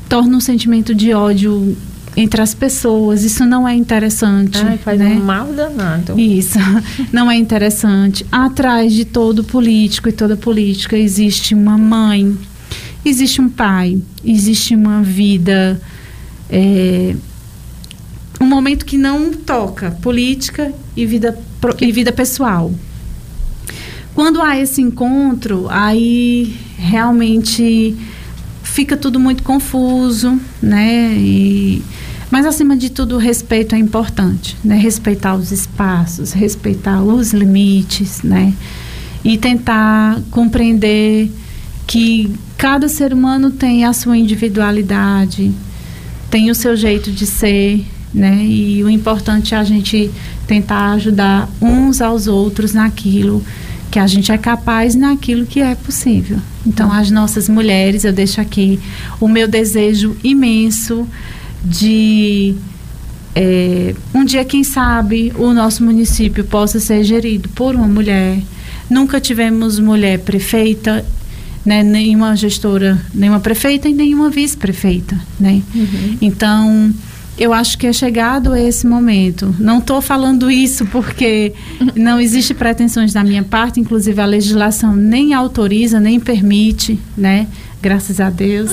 torna 0.08 0.38
um 0.38 0.39
sentimento 0.39 0.93
de 0.93 1.14
ódio 1.14 1.78
entre 2.18 2.41
as 2.41 2.54
pessoas. 2.54 3.24
Isso 3.24 3.45
não 3.45 3.68
é 3.68 3.76
interessante. 3.76 4.60
Ai, 4.64 4.78
faz 4.78 5.00
né? 5.00 5.16
um 5.16 5.24
mal 5.24 5.54
danado. 5.54 6.20
Isso, 6.20 6.58
não 7.14 7.30
é 7.30 7.36
interessante. 7.36 8.26
Atrás 8.32 8.93
de 8.93 9.06
todo 9.06 9.43
político 9.43 10.10
e 10.10 10.12
toda 10.12 10.36
política 10.36 10.97
existe 10.97 11.54
uma 11.54 11.78
mãe, 11.78 12.38
existe 13.04 13.41
um 13.41 13.50
pai, 13.50 14.02
existe 14.24 14.76
uma 14.76 15.02
vida. 15.02 15.80
É, 16.50 17.16
um 18.39 18.45
momento 18.45 18.86
que 18.86 18.97
não 18.97 19.34
toca 19.34 19.91
política 19.91 20.74
e 20.95 21.06
vida, 21.06 21.38
e 21.82 21.91
vida 21.91 22.12
pessoal. 22.12 22.72
Quando 24.16 24.41
há 24.41 24.58
esse 24.58 24.82
encontro, 24.82 25.68
aí 25.70 26.56
realmente 26.78 27.95
fica 28.64 28.95
tudo 28.95 29.20
muito 29.20 29.43
confuso, 29.43 30.39
né? 30.62 31.14
E, 31.18 31.84
mas 32.32 32.45
acima 32.45 32.78
de 32.78 32.89
tudo, 32.89 33.16
o 33.16 33.18
respeito 33.18 33.76
é 33.76 33.78
importante, 33.78 34.56
né? 34.64 34.78
Respeitar 34.78 35.36
os 35.36 35.52
espaços, 35.52 36.32
respeitar 36.32 37.02
os 37.02 37.34
limites, 37.34 38.22
né? 38.24 38.54
E 39.24 39.38
tentar 39.38 40.22
compreender 40.32 41.30
que 41.86 42.34
cada 42.60 42.89
ser 42.89 43.14
humano 43.14 43.51
tem 43.51 43.86
a 43.86 43.93
sua 43.93 44.18
individualidade, 44.18 45.49
tem 46.30 46.51
o 46.51 46.55
seu 46.55 46.76
jeito 46.76 47.10
de 47.10 47.26
ser, 47.26 47.86
né? 48.14 48.43
E 48.43 48.84
o 48.84 48.89
importante 48.89 49.55
é 49.55 49.57
a 49.57 49.64
gente 49.64 50.12
tentar 50.45 50.91
ajudar 50.91 51.49
uns 51.62 52.01
aos 52.01 52.28
outros 52.28 52.74
naquilo 52.74 53.41
que 53.89 53.97
a 53.97 54.05
gente 54.05 54.30
é 54.34 54.38
capaz 54.38 54.93
naquilo 54.93 55.45
que 55.45 55.62
é 55.62 55.74
possível. 55.74 56.38
Então, 56.68 56.91
as 56.91 57.10
nossas 57.10 57.47
mulheres, 57.47 58.03
eu 58.03 58.12
deixo 58.12 58.41
aqui 58.41 58.78
o 59.22 59.30
meu 59.30 59.47
desejo 59.47 60.18
imenso 60.22 61.07
de 61.64 62.55
é, 63.36 63.95
um 64.14 64.26
dia, 64.26 64.43
quem 64.43 64.66
sabe, 64.66 65.32
o 65.38 65.53
nosso 65.53 65.82
município 65.82 66.43
possa 66.43 66.78
ser 66.78 67.05
gerido 67.05 67.47
por 67.55 67.74
uma 67.74 67.88
mulher. 67.88 68.38
Nunca 68.89 69.22
tivemos 69.22 69.80
mulher 69.80 70.20
prefeita 70.20 71.05
né, 71.66 71.84
nenhuma 71.84 72.36
gestora, 72.36 72.99
nenhuma 73.14 73.39
prefeita 73.39 73.89
e 73.89 73.93
nenhuma 73.93 74.30
vice-prefeita, 74.30 75.20
né? 75.39 75.62
Uhum. 75.76 76.18
Então, 76.22 76.93
eu 77.39 77.53
acho 77.53 77.78
que 77.78 77.88
é 77.88 77.93
chegado 77.93 78.53
esse 78.53 78.86
momento. 78.86 79.55
Não 79.57 79.80
estou 79.80 80.01
falando 80.01 80.51
isso 80.51 80.86
porque 80.88 81.53
não 81.95 82.20
existe 82.20 82.53
pretensões 82.53 83.14
da 83.14 83.24
minha 83.24 83.43
parte, 83.43 83.80
inclusive 83.80 84.22
a 84.22 84.26
legislação 84.26 84.93
nem 84.93 85.34
autoriza, 85.34 85.99
nem 85.99 86.20
permite, 86.20 86.99
né? 87.18 87.47
Graças 87.82 88.20
a 88.20 88.30
Deus. 88.30 88.72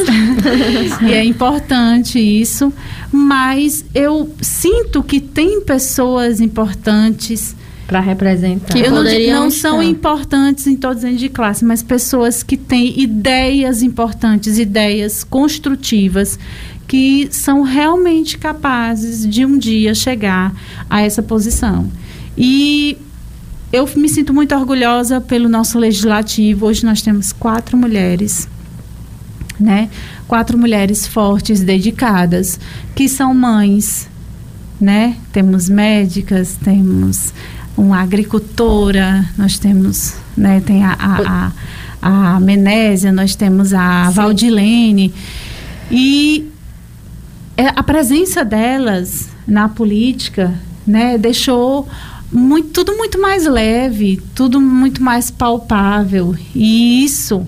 e 1.06 1.12
é 1.12 1.24
importante 1.24 2.18
isso, 2.18 2.72
mas 3.12 3.84
eu 3.94 4.28
sinto 4.40 5.00
que 5.00 5.20
tem 5.20 5.60
pessoas 5.60 6.40
importantes 6.40 7.54
para 7.86 8.00
representar. 8.00 8.72
Que 8.74 8.80
eu 8.80 8.90
não, 8.90 9.04
não 9.04 9.50
são 9.50 9.82
importantes 9.82 10.66
em 10.66 10.76
todos 10.76 11.04
os 11.04 11.18
de 11.18 11.28
classe, 11.28 11.64
mas 11.64 11.82
pessoas 11.82 12.42
que 12.42 12.56
têm 12.56 12.98
ideias 13.00 13.82
importantes, 13.82 14.58
ideias 14.58 15.22
construtivas, 15.22 16.38
que 16.88 17.28
são 17.30 17.62
realmente 17.62 18.38
capazes 18.38 19.28
de 19.28 19.44
um 19.44 19.56
dia 19.56 19.94
chegar 19.94 20.52
a 20.90 21.00
essa 21.00 21.22
posição. 21.22 21.90
E 22.36 22.98
eu 23.72 23.88
me 23.96 24.08
sinto 24.08 24.32
muito 24.32 24.54
orgulhosa 24.54 25.20
pelo 25.20 25.48
nosso 25.48 25.78
legislativo. 25.78 26.66
Hoje 26.66 26.84
nós 26.84 27.02
temos 27.02 27.32
quatro 27.32 27.76
mulheres, 27.76 28.48
né? 29.58 29.88
Quatro 30.26 30.58
mulheres 30.58 31.06
fortes, 31.06 31.60
dedicadas, 31.60 32.58
que 32.94 33.08
são 33.08 33.32
mães, 33.32 34.08
né? 34.80 35.16
Temos 35.32 35.68
médicas, 35.68 36.56
temos 36.62 37.32
uma 37.76 38.00
agricultora, 38.00 39.28
nós 39.36 39.58
temos, 39.58 40.14
né, 40.36 40.60
tem 40.64 40.84
a, 40.84 40.96
a, 40.98 41.52
a, 42.00 42.36
a 42.36 42.40
Menésia, 42.40 43.12
nós 43.12 43.34
temos 43.34 43.74
a 43.74 44.06
Sim. 44.06 44.12
Valdilene. 44.14 45.14
E 45.90 46.50
é, 47.56 47.68
a 47.68 47.82
presença 47.82 48.44
delas 48.44 49.28
na 49.46 49.68
política, 49.68 50.54
né, 50.86 51.18
deixou 51.18 51.86
muito, 52.32 52.68
tudo 52.70 52.96
muito 52.96 53.20
mais 53.20 53.46
leve, 53.46 54.22
tudo 54.34 54.60
muito 54.60 55.02
mais 55.02 55.30
palpável. 55.30 56.34
E 56.54 57.04
isso 57.04 57.46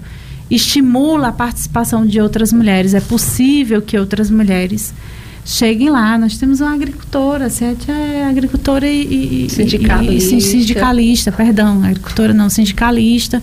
estimula 0.51 1.29
a 1.29 1.33
participação 1.33 2.07
de 2.07 2.21
outras 2.21 2.53
mulheres. 2.53 2.95
É 2.95 3.01
possível 3.01 3.83
que 3.83 3.99
outras 3.99 4.31
mulheres 4.31 4.95
cheguem 5.45 5.91
lá. 5.91 6.17
Nós 6.19 6.37
temos 6.37 6.61
uma 6.61 6.73
agricultora, 6.73 7.47
a 7.47 7.51
Sete 7.51 7.91
é 7.91 8.27
agricultora 8.29 8.87
e, 8.87 9.47
e, 9.47 9.51
sindicalista. 9.51 10.35
e, 10.35 10.41
sindicalista, 10.41 11.33
perdão, 11.33 11.83
agricultora 11.85 12.33
não, 12.33 12.49
sindicalista. 12.49 13.43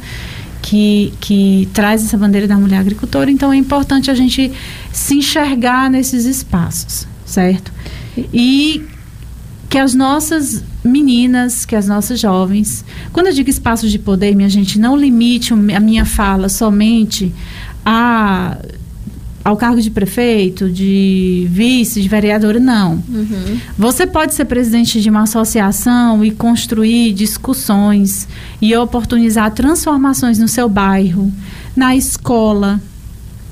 Que, 0.62 1.14
que 1.22 1.70
traz 1.76 2.04
essa 2.04 2.18
bandeira 2.18 2.48
da 2.48 2.58
mulher 2.58 2.80
agricultora, 2.80 3.30
então 3.30 3.54
é 3.54 3.56
importante 3.56 4.10
a 4.10 4.16
gente 4.16 4.52
se 4.92 5.14
enxergar 5.14 5.92
nesses 5.92 6.26
espaços, 6.26 7.06
certo? 7.24 7.72
E 8.34 8.84
que 9.70 9.78
as 9.78 9.94
nossas 9.94 10.64
meninas, 10.84 11.66
que 11.66 11.76
as 11.76 11.88
nossas 11.88 12.20
jovens, 12.20 12.86
quando 13.12 13.28
eu 13.28 13.34
digo 13.34 13.50
espaços 13.50 13.92
de 13.92 14.00
poder, 14.00 14.36
minha 14.36 14.50
gente, 14.50 14.80
não 14.80 14.96
limite 14.96 15.54
a 15.54 15.80
minha 15.80 16.06
fala 16.06 16.50
somente 16.50 17.34
a 17.86 18.58
ao 19.46 19.56
cargo 19.56 19.80
de 19.80 19.92
prefeito, 19.92 20.68
de 20.68 21.48
vice, 21.52 22.02
de 22.02 22.10
vereadora, 22.10 22.60
não. 22.60 22.94
Uhum. 23.08 23.60
Você 23.78 24.08
pode 24.08 24.34
ser 24.34 24.46
presidente 24.46 25.00
de 25.00 25.08
uma 25.08 25.22
associação 25.22 26.26
e 26.26 26.32
construir 26.32 27.14
discussões 27.14 28.28
e 28.60 28.76
oportunizar 28.76 29.52
transformações 29.52 30.40
no 30.40 30.48
seu 30.48 30.68
bairro, 30.68 31.32
na 31.76 31.96
escola, 31.96 32.82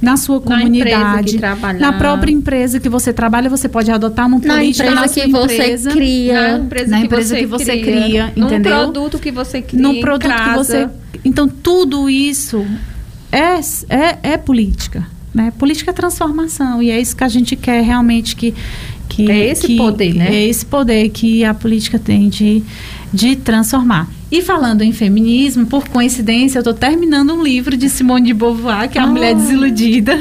na 0.02 0.18
sua 0.18 0.42
comunidade, 0.42 1.40
na, 1.40 1.74
na 1.74 1.94
própria 1.94 2.32
empresa 2.32 2.80
que 2.80 2.90
você 2.90 3.14
trabalha, 3.14 3.48
você 3.48 3.70
pode 3.70 3.92
adotar 3.92 4.26
uma 4.26 4.40
política 4.40 4.90
na 4.90 5.06
empresa 5.06 5.14
que 5.14 5.30
empresa, 5.30 5.90
você 5.92 5.96
cria, 5.96 6.34
na 6.34 6.58
empresa, 6.58 6.90
na 6.90 6.98
que, 6.98 7.06
empresa 7.06 7.36
você 7.36 7.40
que 7.40 7.46
você 7.46 7.80
cria, 7.80 8.34
entendeu? 8.36 8.74
produto 8.74 9.20
que 9.20 9.32
você 9.32 9.62
cria, 9.62 9.82
no 9.82 10.02
produto 10.02 10.28
casa. 10.28 10.52
que 10.52 10.58
você, 10.58 10.90
então 11.24 11.48
tudo 11.48 12.10
isso 12.10 12.66
é, 13.32 13.60
é, 13.90 14.34
é 14.34 14.38
política, 14.38 15.08
né? 15.34 15.52
Política 15.58 15.92
é 15.92 15.94
transformação 15.94 16.82
e 16.82 16.90
é 16.92 17.00
isso 17.00 17.16
que 17.16 17.24
a 17.24 17.28
gente 17.28 17.56
quer 17.56 17.82
realmente 17.84 18.36
que 18.36 18.54
que 19.10 19.30
é 19.30 19.50
esse 19.50 19.68
que, 19.68 19.78
poder, 19.78 20.14
né? 20.16 20.34
É 20.34 20.48
esse 20.48 20.66
poder 20.66 21.10
que 21.10 21.44
a 21.44 21.54
política 21.54 22.00
tem 22.00 22.30
de 22.30 22.64
de 23.14 23.36
transformar. 23.36 24.10
E 24.32 24.42
falando 24.42 24.82
em 24.82 24.92
feminismo, 24.92 25.68
por 25.68 25.88
coincidência, 25.88 26.58
eu 26.58 26.62
estou 26.62 26.74
terminando 26.74 27.32
um 27.32 27.44
livro 27.44 27.78
de 27.78 27.88
Simone 27.88 28.26
de 28.26 28.34
Beauvoir, 28.34 28.90
que 28.90 28.98
é 28.98 29.02
a 29.02 29.04
Ah. 29.04 29.08
Mulher 29.08 29.36
Desiludida. 29.36 30.20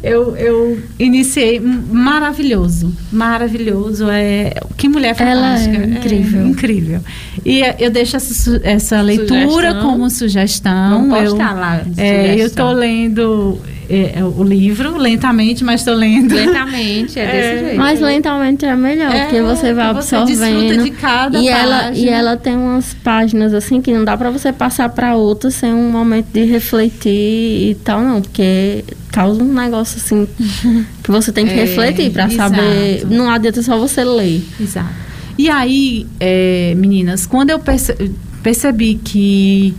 Eu, 0.00 0.36
eu 0.36 0.78
iniciei 0.98 1.58
maravilhoso, 1.58 2.94
maravilhoso. 3.10 4.08
É 4.08 4.54
que 4.76 4.88
mulher 4.88 5.16
Ela 5.18 5.54
é 5.54 5.58
fantástica, 5.58 5.86
incrível. 5.98 6.46
incrível. 6.46 7.00
E 7.44 7.62
é, 7.64 7.76
eu 7.80 7.90
deixo 7.90 8.16
essa, 8.16 8.60
essa 8.62 9.00
leitura 9.00 9.48
Sugestão. 9.48 9.80
como 9.82 10.10
sugestão. 10.10 10.90
Vamos 11.08 11.18
eu, 11.18 11.30
postar 11.30 11.52
lá. 11.54 11.82
é, 11.96 12.34
eu 12.40 12.46
estou 12.46 12.70
lendo 12.70 13.58
é, 13.88 14.18
é, 14.18 14.24
o 14.24 14.42
livro 14.42 14.96
lentamente, 14.98 15.62
mas 15.64 15.80
estou 15.80 15.94
lendo. 15.94 16.34
Lentamente, 16.34 17.18
é, 17.18 17.26
desse 17.26 17.36
É. 17.36 17.58
jeito. 17.60 17.76
Mas 17.78 18.00
lentamente 18.00 18.64
é 18.64 18.74
melhor, 18.76 19.12
É, 19.14 19.24
porque 19.24 19.42
você 19.42 19.72
vai 19.74 19.92
você 19.94 20.16
desfruta 20.24 20.44
absorvendo. 20.46 20.84
de 20.84 20.90
cada 20.92 21.38
e 21.38 21.48
ela 21.48 21.78
página. 21.84 21.96
e 22.06 22.08
ela 22.08 22.36
tem 22.36 22.56
umas 22.56 22.94
páginas 22.94 23.52
assim 23.54 23.80
que 23.82 23.92
não 23.92 24.04
dá 24.04 24.16
pra 24.16 24.30
você 24.30 24.52
passar 24.52 24.88
pra 24.88 25.14
outra 25.16 25.50
sem 25.50 25.72
um 25.72 25.90
momento 25.90 26.26
de 26.32 26.44
refletir 26.44 27.70
e 27.70 27.76
tal 27.84 28.00
não, 28.02 28.20
porque 28.22 28.84
causa 29.12 29.42
um 29.42 29.52
negócio 29.52 29.98
assim 29.98 30.26
que 31.02 31.10
você 31.10 31.30
tem 31.32 31.46
que 31.46 31.52
É, 31.52 31.56
refletir 31.64 32.10
pra 32.10 32.24
exato. 32.26 32.54
saber, 32.56 33.06
não 33.10 33.30
adianta 33.30 33.62
só 33.62 33.78
você 33.78 34.02
ler. 34.04 34.42
Exato. 34.60 34.88
E 35.36 35.50
aí, 35.50 36.06
é, 36.20 36.74
meninas, 36.76 37.26
quando 37.26 37.50
eu 37.50 37.58
perce- 37.58 38.10
percebi 38.42 38.94
que 39.02 39.74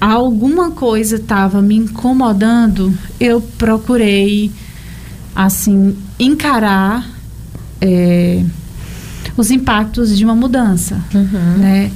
alguma 0.00 0.70
coisa 0.72 1.16
estava 1.16 1.60
me 1.62 1.76
incomodando, 1.76 2.92
eu 3.18 3.40
procurei, 3.40 4.50
assim, 5.34 5.96
encarar 6.18 7.06
é, 7.80 8.42
os 9.36 9.50
impactos 9.50 10.16
de 10.16 10.24
uma 10.24 10.34
mudança, 10.34 11.02
Uhum. 11.14 11.58
né? 11.58 11.90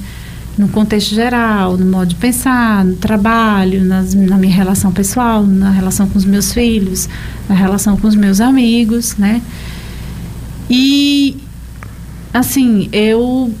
No 0.57 0.67
contexto 0.67 1.15
geral, 1.15 1.77
no 1.77 1.85
modo 1.89 2.07
de 2.09 2.15
pensar, 2.15 2.83
no 2.85 2.95
trabalho, 2.97 3.83
nas- 3.85 4.13
na 4.13 4.37
minha 4.37 4.53
relação 4.53 4.91
pessoal, 4.91 5.43
na 5.45 5.71
relação 5.71 6.07
com 6.07 6.17
os 6.19 6.25
meus 6.25 6.51
filhos, 6.53 7.07
na 7.49 7.55
relação 7.55 7.97
com 7.97 8.07
os 8.07 8.15
meus 8.15 8.39
amigos, 8.41 9.15
né? 9.17 9.41
E 10.69 11.37
assim, 12.33 12.89
eu 12.91 13.51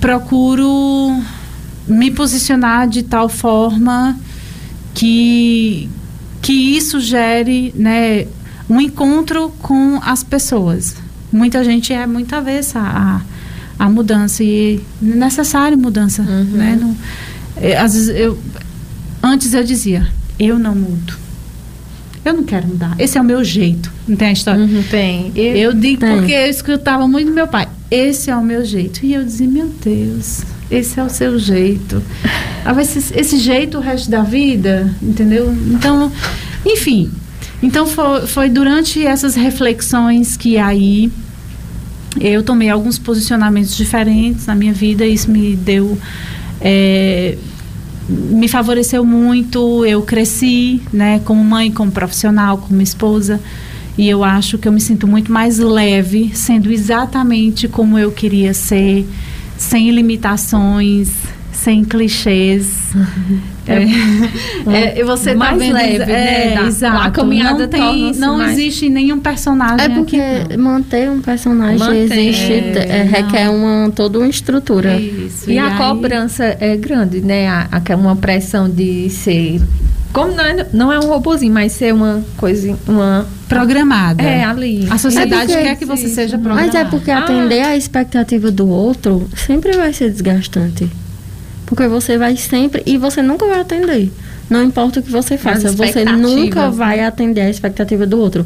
procuro 0.00 1.22
me 1.88 2.10
posicionar 2.10 2.88
de 2.88 3.02
tal 3.02 3.28
forma 3.28 4.16
que 4.94 5.88
que 6.42 6.52
isso 6.52 6.98
gere, 7.00 7.72
né, 7.76 8.26
um 8.68 8.80
encontro 8.80 9.52
com 9.60 10.00
as 10.02 10.24
pessoas. 10.24 10.96
Muita 11.30 11.62
gente 11.62 11.92
é 11.92 12.06
muito 12.06 12.34
avessa 12.34 12.80
à, 12.80 13.20
à 13.78 13.90
mudança 13.90 14.42
e 14.42 14.80
é 15.02 15.04
necessário 15.04 15.76
mudança, 15.76 16.22
Uhum. 16.22 16.44
né? 16.44 16.78
Não, 16.80 16.96
é, 17.56 17.76
às 17.76 17.92
vezes 17.92 18.08
eu 18.08 18.38
antes 19.22 19.52
eu 19.52 19.62
dizia, 19.62 20.06
eu 20.38 20.58
não 20.58 20.74
mudo. 20.74 21.14
Eu 22.24 22.34
não 22.34 22.44
quero 22.44 22.68
mudar. 22.68 22.94
Esse 22.98 23.16
é 23.18 23.20
o 23.20 23.24
meu 23.24 23.42
jeito. 23.44 23.90
Não 24.08 24.16
tem 24.16 24.28
a 24.28 24.32
história? 24.32 24.62
Uhum, 24.62 24.82
tem. 24.90 25.32
E- 25.34 25.58
Eu 25.58 25.72
digo 25.74 26.00
Tem. 26.00 26.16
porque 26.18 26.32
eu 26.32 26.46
escutava 26.46 27.06
muito 27.08 27.28
do 27.28 27.34
meu 27.34 27.48
pai. 27.48 27.68
Esse 27.90 28.30
é 28.30 28.36
o 28.36 28.42
meu 28.42 28.64
jeito. 28.64 29.04
E 29.04 29.14
eu 29.14 29.24
dizia, 29.24 29.48
meu 29.48 29.66
Deus, 29.82 30.42
esse 30.70 31.00
é 31.00 31.02
o 31.02 31.10
seu 31.10 31.38
jeito. 31.38 32.02
Ah, 32.64 32.84
ser 32.84 33.18
esse 33.18 33.38
jeito 33.38 33.78
o 33.78 33.80
resto 33.80 34.10
da 34.10 34.22
vida, 34.22 34.94
entendeu? 35.02 35.54
Então, 35.68 36.12
enfim. 36.64 37.10
Então 37.62 37.86
foi, 37.86 38.26
foi 38.26 38.48
durante 38.48 39.04
essas 39.04 39.34
reflexões 39.34 40.36
que 40.36 40.56
aí 40.56 41.10
eu 42.20 42.42
tomei 42.42 42.68
alguns 42.68 42.98
posicionamentos 42.98 43.76
diferentes 43.76 44.46
na 44.46 44.54
minha 44.54 44.72
vida. 44.72 45.04
Isso 45.06 45.30
me 45.30 45.54
deu. 45.56 45.98
é, 46.60 47.36
me 48.08 48.48
favoreceu 48.48 49.04
muito. 49.04 49.84
Eu 49.84 50.02
cresci, 50.02 50.80
né, 50.92 51.20
como 51.24 51.42
mãe, 51.44 51.70
como 51.70 51.90
profissional, 51.90 52.58
como 52.58 52.80
esposa. 52.80 53.40
E 53.96 54.08
eu 54.08 54.24
acho 54.24 54.56
que 54.56 54.66
eu 54.66 54.72
me 54.72 54.80
sinto 54.80 55.06
muito 55.06 55.30
mais 55.30 55.58
leve, 55.58 56.30
sendo 56.34 56.72
exatamente 56.72 57.68
como 57.68 57.98
eu 57.98 58.10
queria 58.10 58.54
ser, 58.54 59.06
sem 59.60 59.90
limitações, 59.90 61.10
sem 61.52 61.84
clichês. 61.84 62.90
É, 63.68 63.84
é, 64.72 65.00
e 65.00 65.04
você 65.04 65.32
tá 65.32 65.36
Mais 65.38 65.58
vendo, 65.58 65.74
leve, 65.74 65.98
né, 65.98 66.52
é, 66.52 66.54
da- 66.56 66.62
exato. 66.66 66.96
a 67.06 67.10
caminhada 67.10 67.58
não 67.64 67.68
tem, 67.68 68.12
não 68.14 68.38
mais- 68.38 68.52
existe 68.58 68.88
nenhum 68.88 69.20
personagem 69.20 69.84
É 69.84 69.88
porque 69.90 70.16
aqui. 70.16 70.56
não. 70.56 70.64
manter 70.72 71.10
um 71.10 71.20
personagem 71.20 71.78
Mantém, 71.78 72.28
existe, 72.28 72.52
é, 72.52 72.86
é, 72.88 73.02
requer 73.02 73.48
uma, 73.50 73.90
toda 73.94 74.18
uma 74.18 74.28
estrutura. 74.28 74.98
Isso, 74.98 75.48
E, 75.50 75.58
a 75.58 75.68
aí- 75.72 75.76
cobrança 75.76 76.56
é 76.58 76.74
grande, 76.76 77.20
né? 77.20 77.46
A, 77.48 77.68
a- 77.70 77.96
uma 77.96 78.16
pressão 78.16 78.68
de 78.68 79.08
ser. 79.10 79.60
Como 80.12 80.34
não 80.34 80.44
é, 80.44 80.66
não 80.72 80.92
é 80.92 80.98
um 80.98 81.06
robozinho, 81.08 81.52
mas 81.52 81.72
ser 81.72 81.94
uma 81.94 82.22
coisa. 82.36 82.76
Uma, 82.86 83.26
programada. 83.48 84.22
é, 84.22 84.44
ali. 84.44 84.86
A 84.90 84.98
sociedade 84.98 85.52
É 85.52 85.54
porque 85.56 85.68
quer 85.68 85.76
que 85.76 85.84
você 85.84 86.08
seja 86.08 86.38
programada. 86.38 86.66
Mas 86.66 86.74
é 86.74 86.84
porque 86.84 87.10
Ah. 87.10 87.20
atender 87.20 87.62
à 87.62 87.76
expectativa 87.76 88.50
do 88.50 88.68
outro 88.68 89.28
sempre 89.36 89.72
vai 89.72 89.92
ser 89.92 90.10
desgastante. 90.10 90.88
Porque 91.66 91.86
você 91.86 92.18
vai 92.18 92.36
sempre. 92.36 92.82
E 92.86 92.96
você 92.96 93.22
nunca 93.22 93.46
vai 93.46 93.60
atender. 93.60 94.10
Não 94.48 94.64
importa 94.64 94.98
o 94.98 95.02
que 95.02 95.10
você 95.12 95.38
faça, 95.38 95.70
você 95.70 96.04
nunca 96.04 96.70
vai 96.70 96.98
atender 97.04 97.42
a 97.42 97.48
expectativa 97.50 98.04
do 98.04 98.18
outro. 98.18 98.44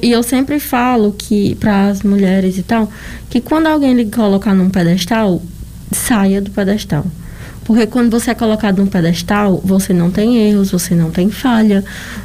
E 0.00 0.12
eu 0.12 0.22
sempre 0.22 0.60
falo 0.60 1.12
que, 1.18 1.56
para 1.56 1.88
as 1.88 2.04
mulheres 2.04 2.56
e 2.56 2.62
tal, 2.62 2.88
que 3.28 3.40
quando 3.40 3.66
alguém 3.66 3.94
lhe 3.94 4.06
colocar 4.06 4.54
num 4.54 4.70
pedestal, 4.70 5.42
saia 5.90 6.40
do 6.40 6.52
pedestal. 6.52 7.04
Porque 7.64 7.86
quando 7.86 8.10
você 8.10 8.30
é 8.30 8.34
colocado 8.34 8.78
num 8.78 8.86
pedestal, 8.86 9.60
você 9.64 9.92
não 9.94 10.10
tem 10.10 10.36
erros, 10.36 10.70
você 10.70 10.94
não 10.94 11.10
tem 11.10 11.30
falha, 11.30 11.82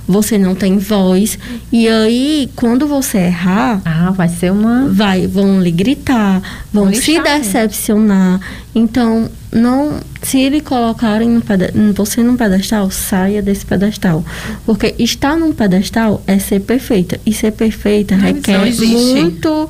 você 0.07 0.37
não 0.37 0.53
tem 0.53 0.77
voz. 0.77 1.39
E 1.71 1.87
aí, 1.87 2.49
quando 2.55 2.85
você 2.87 3.17
errar, 3.19 3.81
Ah, 3.85 4.11
vai 4.11 4.27
ser 4.27 4.51
uma. 4.51 4.87
vai, 4.89 5.27
vão 5.27 5.61
lhe 5.61 5.71
gritar, 5.71 6.41
vão 6.73 6.85
Vão 6.85 6.93
se 6.93 7.11
lixar, 7.11 7.23
né? 7.23 7.39
decepcionar. 7.39 8.39
Então, 8.75 9.29
não, 9.51 9.99
se 10.21 10.47
lhe 10.49 10.61
colocarem 10.61 11.29
no 11.29 11.41
pede- 11.41 11.71
você 11.95 12.21
num 12.21 12.35
pedestal, 12.35 12.91
saia 12.91 13.41
desse 13.41 13.65
pedestal. 13.65 14.23
Porque 14.65 14.93
estar 14.99 15.37
num 15.37 15.53
pedestal 15.53 16.21
é 16.27 16.37
ser 16.37 16.59
perfeita. 16.59 17.19
E 17.25 17.33
ser 17.33 17.51
perfeita 17.51 18.15
Não, 18.17 18.23
requer 18.25 18.57
muito. 18.81 19.69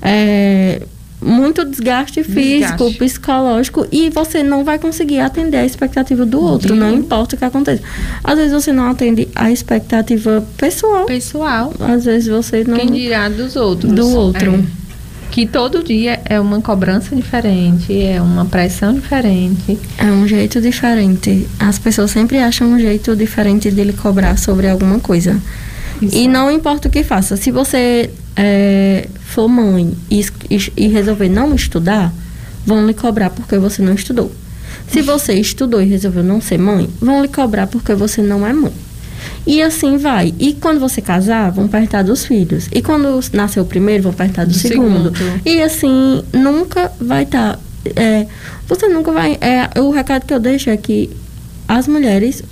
é, 0.00 0.82
muito 1.22 1.64
desgaste 1.64 2.22
físico, 2.24 2.84
Desgaste. 2.84 2.98
psicológico 2.98 3.86
e 3.92 4.10
você 4.10 4.42
não 4.42 4.64
vai 4.64 4.78
conseguir 4.78 5.20
atender 5.20 5.58
a 5.58 5.64
expectativa 5.64 6.26
do 6.26 6.40
outro, 6.40 6.74
não 6.74 6.92
importa 6.92 7.36
o 7.36 7.38
que 7.38 7.44
aconteça. 7.44 7.82
Às 8.24 8.36
vezes 8.38 8.52
você 8.52 8.72
não 8.72 8.90
atende 8.90 9.28
a 9.34 9.50
expectativa 9.50 10.44
pessoal, 10.56 11.06
Pessoal. 11.06 11.72
às 11.80 12.04
vezes 12.04 12.28
você 12.28 12.64
não 12.64 12.76
Quem 12.76 12.90
dirá 12.90 13.28
dos 13.28 13.56
outros? 13.56 13.92
do 13.92 14.08
outro. 14.16 14.54
É. 14.78 14.82
Que 15.30 15.46
todo 15.46 15.82
dia 15.82 16.20
é 16.26 16.38
uma 16.38 16.60
cobrança 16.60 17.16
diferente, 17.16 17.98
é 18.02 18.20
uma 18.20 18.44
pressão 18.44 18.92
diferente. 18.92 19.78
É 19.96 20.04
um 20.04 20.28
jeito 20.28 20.60
diferente. 20.60 21.48
As 21.58 21.78
pessoas 21.78 22.10
sempre 22.10 22.36
acham 22.38 22.68
um 22.68 22.78
jeito 22.78 23.16
diferente 23.16 23.70
de 23.70 23.82
lhe 23.82 23.94
cobrar 23.94 24.36
sobre 24.36 24.68
alguma 24.68 24.98
coisa. 24.98 25.40
E 26.10 26.26
não 26.28 26.50
importa 26.50 26.88
o 26.88 26.90
que 26.90 27.02
faça. 27.02 27.36
Se 27.36 27.50
você 27.50 28.10
é, 28.36 29.08
for 29.26 29.48
mãe 29.48 29.92
e, 30.10 30.24
e- 30.76 30.88
resolver 30.88 31.28
não 31.28 31.54
estudar, 31.54 32.12
vão 32.66 32.86
lhe 32.86 32.94
cobrar 32.94 33.30
porque 33.30 33.58
você 33.58 33.82
não 33.82 33.94
estudou. 33.94 34.32
Se 34.88 35.00
você 35.02 35.34
estudou 35.34 35.80
e 35.80 35.86
resolveu 35.86 36.22
não 36.22 36.40
ser 36.40 36.58
mãe, 36.58 36.88
vão 37.00 37.22
lhe 37.22 37.28
cobrar 37.28 37.66
porque 37.66 37.94
você 37.94 38.20
não 38.22 38.46
é 38.46 38.52
mãe. 38.52 38.72
E 39.46 39.62
assim 39.62 39.96
vai. 39.96 40.34
E 40.38 40.52
quando 40.54 40.78
você 40.80 41.00
casar, 41.00 41.50
vão 41.50 41.66
perguntar 41.68 42.02
dos 42.02 42.24
filhos. 42.24 42.68
E 42.72 42.82
quando 42.82 43.20
nasceu 43.32 43.62
o 43.62 43.66
primeiro, 43.66 44.02
vão 44.04 44.12
perguntar 44.12 44.44
do, 44.44 44.52
Do 44.52 44.58
segundo. 44.58 45.16
segundo. 45.16 45.40
E 45.46 45.62
assim, 45.62 46.22
nunca 46.32 46.92
vai 47.00 47.22
estar. 47.24 47.58
você 48.68 48.88
nunca 48.88 49.12
vai. 49.12 49.38
É, 49.40 49.80
o 49.80 49.90
recado 49.90 50.26
que 50.26 50.34
eu 50.34 50.40
deixo 50.40 50.70
é 50.70 50.76
que 50.76 51.10
as 51.66 51.88
mulheres, 51.88 52.42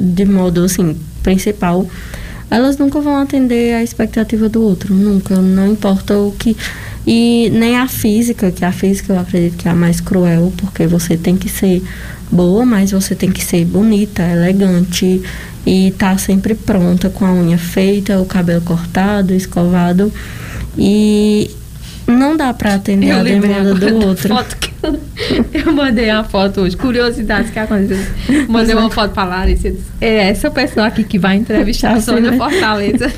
de 0.00 0.24
modo 0.24 0.64
assim, 0.64 0.96
principal, 1.22 1.86
elas 2.50 2.78
nunca 2.78 3.00
vão 3.00 3.16
atender 3.16 3.74
a 3.74 3.82
expectativa 3.82 4.48
do 4.48 4.62
outro. 4.62 4.94
Nunca. 4.94 5.36
Não 5.36 5.66
importa 5.66 6.16
o 6.16 6.32
que. 6.32 6.56
E 7.06 7.50
nem 7.50 7.76
a 7.76 7.88
física, 7.88 8.50
que 8.50 8.64
a 8.64 8.72
física 8.72 9.14
eu 9.14 9.18
acredito 9.18 9.56
que 9.56 9.68
é 9.68 9.70
a 9.70 9.74
mais 9.74 10.00
cruel, 10.00 10.52
porque 10.56 10.86
você 10.86 11.16
tem 11.16 11.36
que 11.36 11.48
ser 11.48 11.82
boa, 12.30 12.64
mas 12.64 12.90
você 12.90 13.14
tem 13.14 13.30
que 13.30 13.42
ser 13.42 13.64
bonita, 13.64 14.22
elegante 14.22 15.22
e 15.66 15.92
tá 15.96 16.16
sempre 16.18 16.54
pronta 16.54 17.08
com 17.08 17.24
a 17.24 17.32
unha 17.32 17.58
feita, 17.58 18.20
o 18.20 18.26
cabelo 18.26 18.60
cortado, 18.60 19.34
escovado 19.34 20.12
e 20.76 21.50
não 22.08 22.36
dá 22.36 22.52
para 22.54 22.74
atender 22.74 23.08
Eu 23.08 23.18
a 23.18 23.22
demanda 23.22 23.74
do 23.74 24.06
outro. 24.06 24.28
foto 24.28 24.56
que 24.56 24.68
eu, 25.52 25.72
mandei 25.72 26.10
uma 26.10 26.24
foto 26.24 26.60
hoje. 26.62 26.76
Curiosidades 26.76 27.50
que 27.50 27.58
aconteceu. 27.58 27.98
Mandei 28.48 28.74
uma 28.74 28.90
foto 28.90 29.12
pra 29.12 29.24
Larissa. 29.24 29.74
É 30.00 30.28
essa 30.28 30.50
pessoa 30.50 30.86
aqui 30.86 31.04
que 31.04 31.18
vai 31.18 31.36
entrevistar 31.36 31.94
a 31.94 32.00
Sônia 32.00 32.30
né? 32.30 32.36
Fortaleza. 32.36 33.12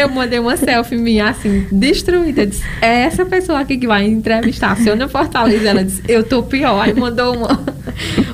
Eu 0.00 0.08
mandei 0.08 0.38
uma 0.38 0.56
selfie 0.56 0.96
minha 0.96 1.28
assim, 1.28 1.66
destruída. 1.70 2.46
Disse, 2.46 2.62
é 2.80 3.02
essa 3.02 3.24
pessoa 3.24 3.60
aqui 3.60 3.76
que 3.76 3.86
vai 3.86 4.04
entrevistar 4.04 4.72
a 4.72 4.76
Sônia 4.76 5.08
Fortaleza. 5.08 5.68
Ela 5.68 5.84
disse, 5.84 6.02
eu 6.08 6.24
tô 6.24 6.42
pior. 6.42 6.80
Aí 6.80 6.92
mandou 6.92 7.36
uma. 7.36 7.60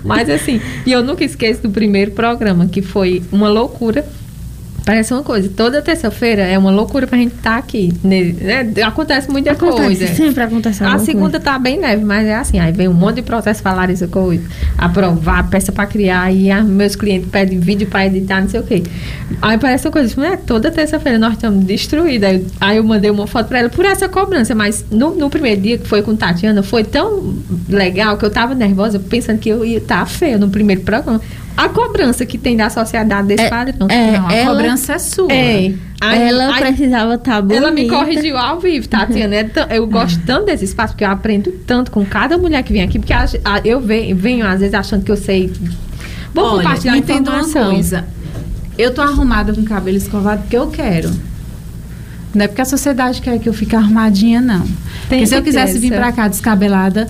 Mas 0.02 0.30
assim, 0.30 0.60
e 0.86 0.92
eu 0.92 1.02
nunca 1.02 1.24
esqueço 1.24 1.62
do 1.62 1.70
primeiro 1.70 2.12
programa, 2.12 2.66
que 2.66 2.80
foi 2.80 3.22
uma 3.30 3.48
loucura. 3.48 4.04
Parece 4.84 5.12
uma 5.12 5.22
coisa, 5.22 5.48
toda 5.48 5.80
terça-feira 5.80 6.42
é 6.42 6.58
uma 6.58 6.70
loucura 6.70 7.06
pra 7.06 7.16
gente 7.16 7.34
estar 7.34 7.56
aqui. 7.56 7.92
né? 8.02 8.32
Né? 8.32 8.82
Acontece 8.82 9.30
muita 9.30 9.52
Acontece, 9.52 9.82
coisa. 9.82 10.06
sempre 10.08 10.42
acontece 10.42 10.82
A 10.84 10.98
segunda 10.98 11.38
tá 11.38 11.58
bem 11.58 11.78
leve, 11.80 12.04
mas 12.04 12.26
é 12.26 12.34
assim, 12.34 12.58
aí 12.58 12.72
vem 12.72 12.88
um 12.88 12.92
monte 12.92 13.16
de 13.16 13.22
processo 13.22 13.62
pra 13.62 13.72
Larissa 13.72 14.08
Coisa, 14.08 14.42
aprovar, 14.76 15.48
peça 15.48 15.70
pra 15.70 15.86
criar, 15.86 16.32
e 16.32 16.50
ah, 16.50 16.62
meus 16.62 16.96
clientes 16.96 17.28
pedem 17.30 17.60
vídeo 17.60 17.86
pra 17.86 18.06
editar, 18.06 18.40
não 18.40 18.48
sei 18.48 18.60
o 18.60 18.64
quê. 18.64 18.82
Aí 19.40 19.56
parece 19.58 19.86
uma 19.86 19.92
coisa, 19.92 20.20
né? 20.20 20.38
Toda 20.46 20.70
terça-feira 20.70 21.18
nós 21.18 21.34
estamos 21.34 21.64
destruídos. 21.64 22.28
Aí, 22.28 22.46
aí 22.60 22.76
eu 22.76 22.84
mandei 22.84 23.10
uma 23.10 23.26
foto 23.26 23.48
pra 23.48 23.60
ela 23.60 23.68
por 23.68 23.84
essa 23.84 24.08
cobrança, 24.08 24.54
mas 24.54 24.84
no, 24.90 25.14
no 25.14 25.30
primeiro 25.30 25.60
dia 25.60 25.78
que 25.78 25.86
foi 25.86 26.02
com 26.02 26.16
Tatiana, 26.16 26.62
foi 26.62 26.84
tão 26.84 27.34
legal 27.68 28.16
que 28.16 28.24
eu 28.24 28.30
tava 28.30 28.54
nervosa, 28.54 28.98
pensando 28.98 29.38
que 29.38 29.48
eu 29.48 29.64
ia 29.64 29.78
estar 29.78 30.04
feia 30.06 30.38
no 30.38 30.48
primeiro 30.48 30.82
programa. 30.82 31.20
A 31.56 31.68
cobrança 31.68 32.24
que 32.24 32.38
tem 32.38 32.56
da 32.56 32.70
sociedade 32.70 33.28
desse 33.28 33.42
É, 33.44 33.48
padrão. 33.50 33.86
é, 33.90 34.12
Não, 34.18 34.28
a 34.28 34.32
ela- 34.32 34.50
cobrança 34.56 34.94
é 34.94 34.98
sua. 34.98 35.30
É. 35.32 35.72
Aí- 36.00 36.22
ela 36.28 36.54
aí- 36.54 36.60
precisava 36.62 37.14
estar 37.14 37.40
bonita. 37.42 37.56
ela 37.58 37.70
me 37.70 37.88
corrigiu 37.88 38.36
ao 38.36 38.58
vivo, 38.58 38.88
Tatiana. 38.88 39.44
Tão- 39.44 39.66
eu 39.68 39.86
gosto 39.86 40.20
tanto 40.26 40.46
desse 40.46 40.64
espaço, 40.64 40.94
porque 40.94 41.04
eu 41.04 41.10
aprendo 41.10 41.52
tanto 41.66 41.90
com 41.90 42.04
cada 42.04 42.36
mulher 42.38 42.62
que 42.62 42.72
vem 42.72 42.82
aqui, 42.82 42.98
porque 42.98 43.12
a- 43.12 43.26
a- 43.44 43.60
eu 43.64 43.80
venho, 43.80 44.16
venho, 44.16 44.46
às 44.46 44.60
vezes, 44.60 44.74
achando 44.74 45.04
que 45.04 45.12
eu 45.12 45.16
sei. 45.16 45.52
Vou 46.34 46.44
Olha, 46.44 46.56
compartilhar 46.62 46.92
me 46.94 46.98
entenda 47.00 47.30
uma 47.30 47.44
coisa. 47.48 48.04
Eu 48.78 48.92
tô 48.94 49.02
arrumada 49.02 49.52
com 49.52 49.62
cabelo 49.64 49.96
escovado 49.98 50.40
porque 50.42 50.56
eu 50.56 50.68
quero. 50.68 51.10
Não 52.34 52.44
é 52.46 52.48
porque 52.48 52.62
a 52.62 52.64
sociedade 52.64 53.20
quer 53.20 53.38
que 53.38 53.46
eu 53.48 53.52
fique 53.52 53.76
arrumadinha, 53.76 54.40
não. 54.40 54.66
porque 55.06 55.26
se 55.26 55.34
eu 55.34 55.42
quisesse 55.42 55.78
vir 55.78 55.92
pra 55.92 56.10
cá 56.12 56.26
descabelada 56.28 57.06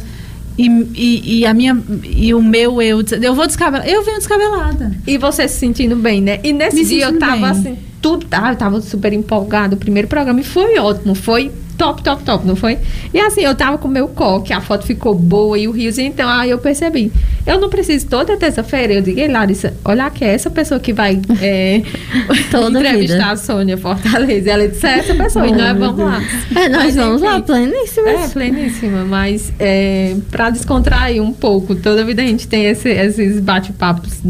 e, 0.58 0.68
e, 0.94 1.38
e 1.40 1.46
a 1.46 1.54
minha 1.54 1.76
e 2.04 2.34
o 2.34 2.42
meu 2.42 2.80
eu, 2.82 3.02
eu 3.20 3.34
vou 3.34 3.46
descabelar, 3.46 3.88
eu 3.88 4.02
venho 4.04 4.18
descabelada. 4.18 4.92
E 5.06 5.18
você 5.18 5.48
se 5.48 5.58
sentindo 5.58 5.96
bem, 5.96 6.20
né? 6.20 6.40
E 6.42 6.52
nesse 6.52 6.76
Me 6.76 6.84
dia 6.84 7.06
eu 7.06 7.18
tava 7.18 7.36
bem. 7.36 7.44
assim, 7.44 7.78
tudo, 8.00 8.26
ah, 8.30 8.52
eu 8.52 8.56
tava 8.56 8.80
super 8.80 9.12
empolgado. 9.12 9.76
O 9.76 9.78
primeiro 9.78 10.08
programa 10.08 10.40
e 10.40 10.44
foi 10.44 10.78
ótimo, 10.78 11.14
foi 11.14 11.50
top, 11.82 12.02
top, 12.02 12.22
top, 12.22 12.46
não 12.46 12.54
foi? 12.54 12.78
E 13.12 13.18
assim, 13.18 13.40
eu 13.42 13.54
tava 13.56 13.76
com 13.76 13.88
o 13.88 13.90
meu 13.90 14.06
coque, 14.08 14.52
a 14.52 14.60
foto 14.60 14.86
ficou 14.86 15.14
boa 15.14 15.58
e 15.58 15.66
o 15.66 15.72
riozinho, 15.72 16.08
então 16.08 16.28
aí 16.28 16.50
eu 16.50 16.58
percebi. 16.58 17.10
Eu 17.44 17.60
não 17.60 17.68
preciso 17.68 18.06
toda 18.06 18.36
terça-feira, 18.36 18.92
eu 18.92 19.02
digo, 19.02 19.18
"Ei, 19.18 19.26
Larissa, 19.26 19.74
olha 19.84 20.04
aqui, 20.06 20.24
é 20.24 20.32
essa 20.32 20.48
pessoa 20.48 20.78
que 20.78 20.92
vai 20.92 21.20
é, 21.40 21.82
Toda 22.52 22.78
entrevistar 22.78 23.16
vida. 23.16 23.30
a 23.32 23.36
Sônia 23.36 23.76
Fortaleza. 23.76 24.48
Ela 24.50 24.68
disse, 24.68 24.86
é 24.86 24.98
essa 25.00 25.14
pessoa, 25.14 25.46
e 25.46 25.50
Oh, 25.50 25.54
nós 25.56 25.76
vamos 25.78 25.98
lá. 26.04 26.22
É, 26.54 26.68
nós 26.68 26.84
Mas, 26.84 26.94
vamos 26.96 27.22
lá, 27.22 27.34
enfim, 27.38 27.42
pleníssimas. 27.46 28.14
é, 28.14 28.28
pleníssima, 28.28 29.04
mas 29.04 29.52
é, 29.58 30.14
para 30.30 30.50
descontrair 30.50 31.20
um 31.20 31.32
pouco, 31.32 31.74
toda 31.74 32.04
vida 32.04 32.22
a 32.22 32.26
gente 32.26 32.46
tem 32.46 32.66
esse- 32.66 32.88
esses 32.90 33.40
bate-papos 33.40 34.20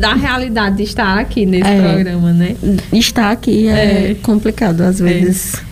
da 0.00 0.14
realidade 0.14 0.78
de 0.78 0.82
estar 0.82 1.16
aqui 1.18 1.46
nesse 1.46 1.70
É. 1.70 1.80
programa, 1.80 2.32
né? 2.32 2.56
Estar 2.92 3.30
aqui 3.30 3.68
é, 3.68 4.10
É. 4.10 4.16
complicado 4.20 4.80
às 4.80 4.98
vezes. 4.98 5.62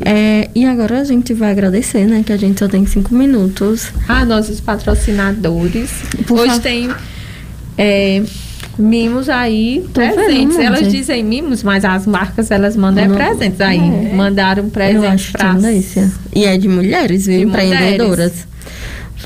É, 0.00 0.48
e 0.54 0.64
agora 0.64 1.00
a 1.00 1.04
gente 1.04 1.32
vai 1.32 1.50
agradecer, 1.50 2.06
né? 2.06 2.22
Que 2.24 2.32
a 2.32 2.36
gente 2.36 2.58
só 2.58 2.68
tem 2.68 2.84
cinco 2.86 3.14
minutos. 3.14 3.92
Ah, 4.08 4.24
nossos 4.24 4.60
patrocinadores. 4.60 5.90
Por 6.26 6.40
Hoje 6.40 6.48
favor. 6.48 6.62
tem 6.62 6.90
é, 7.78 8.22
mimos 8.78 9.28
aí 9.28 9.84
Tô 9.92 10.00
vendo, 10.00 10.14
presentes. 10.14 10.56
Monte. 10.56 10.66
Elas 10.66 10.92
dizem 10.92 11.24
mimos, 11.24 11.62
mas 11.62 11.84
as 11.84 12.06
marcas 12.06 12.50
elas 12.50 12.76
mandam 12.76 13.04
é 13.04 13.08
Não. 13.08 13.16
presentes 13.16 13.60
aí. 13.60 13.78
É. 13.78 14.14
Mandaram 14.14 14.68
presentes 14.68 15.32
tendência. 15.32 16.10
E 16.34 16.44
é 16.44 16.56
de 16.58 16.68
mulheres, 16.68 17.26
viu? 17.26 17.38
De 17.38 17.44
Empreendedoras. 17.44 18.46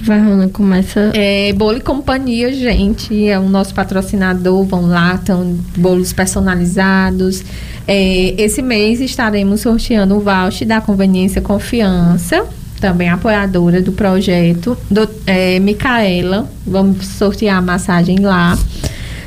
Vai, 0.02 0.20
Rona, 0.20 0.48
começa. 0.48 1.10
É, 1.14 1.52
Bolo 1.52 1.78
e 1.78 1.80
Companhia, 1.80 2.52
gente, 2.52 3.26
é 3.28 3.38
o 3.38 3.48
nosso 3.48 3.74
patrocinador. 3.74 4.64
Vão 4.64 4.86
lá, 4.86 5.14
estão 5.14 5.58
bolos 5.76 6.12
personalizados. 6.12 7.42
É, 7.86 8.34
esse 8.36 8.62
mês 8.62 9.00
estaremos 9.00 9.62
sorteando 9.62 10.16
o 10.16 10.20
voucher 10.20 10.66
da 10.66 10.80
Conveniência 10.80 11.40
Confiança, 11.40 12.44
também 12.80 13.08
apoiadora 13.08 13.80
do 13.80 13.92
projeto. 13.92 14.76
Do, 14.90 15.08
é, 15.26 15.58
Micaela, 15.58 16.48
vamos 16.66 17.06
sortear 17.06 17.58
a 17.58 17.62
massagem 17.62 18.18
lá. 18.20 18.56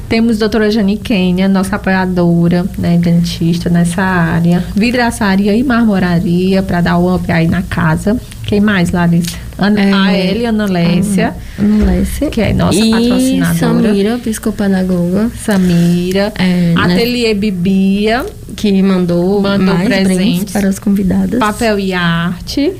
Temos 0.07 0.39
doutora 0.39 0.69
Jane 0.69 0.97
Kenya, 0.97 1.47
nossa 1.47 1.77
apoiadora, 1.77 2.65
né, 2.77 2.97
dentista 2.97 3.69
nessa 3.69 4.01
área. 4.01 4.61
Vidraçaria 4.75 5.55
e 5.55 5.63
marmoraria, 5.63 6.61
para 6.61 6.81
dar 6.81 6.97
o 6.97 7.15
up 7.15 7.31
aí 7.31 7.47
na 7.47 7.61
casa. 7.61 8.19
Quem 8.51 8.59
mais, 8.59 8.91
Larissa? 8.91 9.37
Ana, 9.57 9.79
É, 9.79 9.93
a 9.93 10.13
Elia, 10.13 10.49
Ana 10.49 10.65
Lécia. 10.65 11.33
Ana 11.57 11.85
Lécia. 11.85 12.29
Que 12.29 12.41
é 12.41 12.53
nossa 12.53 12.77
e 12.77 12.91
patrocinadora. 12.91 13.55
Samira, 13.57 14.17
psicopedagoga. 14.17 15.31
Samira. 15.41 16.33
É, 16.37 16.73
né, 16.73 16.75
Ateliê 16.75 17.33
Bibia, 17.33 18.25
que 18.57 18.83
mandou, 18.83 19.41
Mandou 19.41 19.73
mais 19.73 19.87
presentes. 19.87 20.51
para 20.51 20.67
as 20.67 20.79
convidadas. 20.79 21.39
Papel 21.39 21.79
e 21.79 21.93
Arte. 21.93 22.73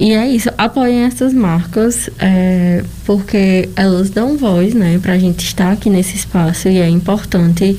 E 0.00 0.12
é 0.14 0.26
isso, 0.26 0.50
apoiem 0.58 1.04
essas 1.04 1.32
marcas, 1.32 2.10
é, 2.18 2.82
porque 3.06 3.68
elas 3.76 4.10
dão 4.10 4.36
voz, 4.36 4.74
né, 4.74 4.98
pra 5.00 5.16
gente 5.16 5.44
estar 5.44 5.70
aqui 5.70 5.88
nesse 5.88 6.16
espaço 6.16 6.68
e 6.68 6.78
é 6.78 6.88
importante 6.88 7.78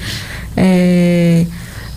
é, 0.56 1.46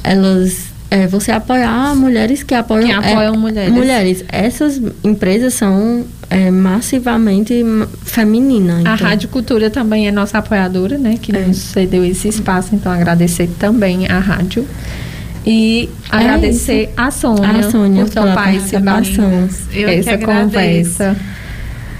elas, 0.03 0.72
é, 0.93 1.07
você 1.07 1.32
apoiar 1.32 1.97
mulheres 1.97 2.43
que 2.43 2.55
apoiam, 2.55 2.84
Que 2.86 2.93
apoiam 2.93 3.34
é, 3.34 3.38
mulheres. 3.38 3.72
mulheres. 3.72 4.24
Essas 4.28 4.78
empresas 5.03 5.55
são 5.55 6.05
é, 6.28 6.51
massivamente 6.51 7.64
femininas. 8.05 8.76
A 8.76 8.80
então. 8.80 8.97
Rádio 8.97 9.30
Cultura 9.30 9.70
também 9.70 10.07
é 10.07 10.12
nossa 10.12 10.36
apoiadora, 10.36 10.99
né? 10.99 11.16
Que 11.20 11.34
É. 11.34 11.47
nos 11.47 11.57
cedeu 11.57 12.05
esse 12.05 12.28
espaço. 12.28 12.74
Então, 12.74 12.93
agradecer 12.93 13.49
também 13.59 14.07
à 14.07 14.18
rádio. 14.18 14.68
E 15.47 15.88
agradecer 16.11 16.90
a 16.95 17.11
Sônia, 17.11 17.49
A 17.49 17.70
Sônia 17.70 18.05
por 18.05 18.12
topar 18.12 18.55
esse 18.55 18.76
Eu 19.72 19.88
essa 19.88 20.18
conversa. 20.18 21.16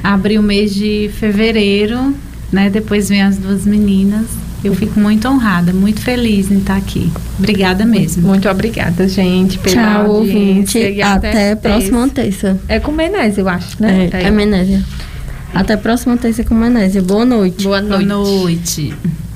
Abri 0.05 0.39
o 0.39 0.43
mês 0.43 0.75
de 0.75 1.09
fevereiro, 1.19 2.15
né? 2.53 2.69
Depois 2.69 3.09
vem 3.09 3.23
as 3.23 3.39
duas 3.39 3.65
meninas. 3.65 4.27
Eu 4.65 4.75
fico 4.75 5.01
muito 5.01 5.27
honrada, 5.29 5.73
muito 5.73 6.01
feliz 6.01 6.51
em 6.51 6.59
estar 6.59 6.77
aqui. 6.77 7.11
Obrigada 7.39 7.85
mesmo. 7.85 8.27
Muito 8.27 8.49
obrigada, 8.49 9.09
gente, 9.09 9.59
pela 9.59 10.03
Tchau, 10.03 10.11
ouvinte. 10.11 10.79
E 10.79 11.03
Até, 11.03 11.57
próxima 11.57 12.09
terça. 12.09 12.59
É 12.69 12.79
com 12.79 12.93
Menezes, 12.93 13.39
eu 13.39 13.49
acho, 13.49 13.83
né? 13.83 14.09
É, 14.13 14.25
é 14.25 14.31
Menésia. 14.31 14.83
Até 15.53 15.77
próxima 15.77 16.17
terça 16.17 16.45
com 16.45 16.55
Menésia. 16.55 17.03
Boa 17.03 17.25
noite. 17.25 17.65
Boa 17.65 17.81
noite. 17.81 18.07
Boa 18.07 18.19
noite. 18.19 18.95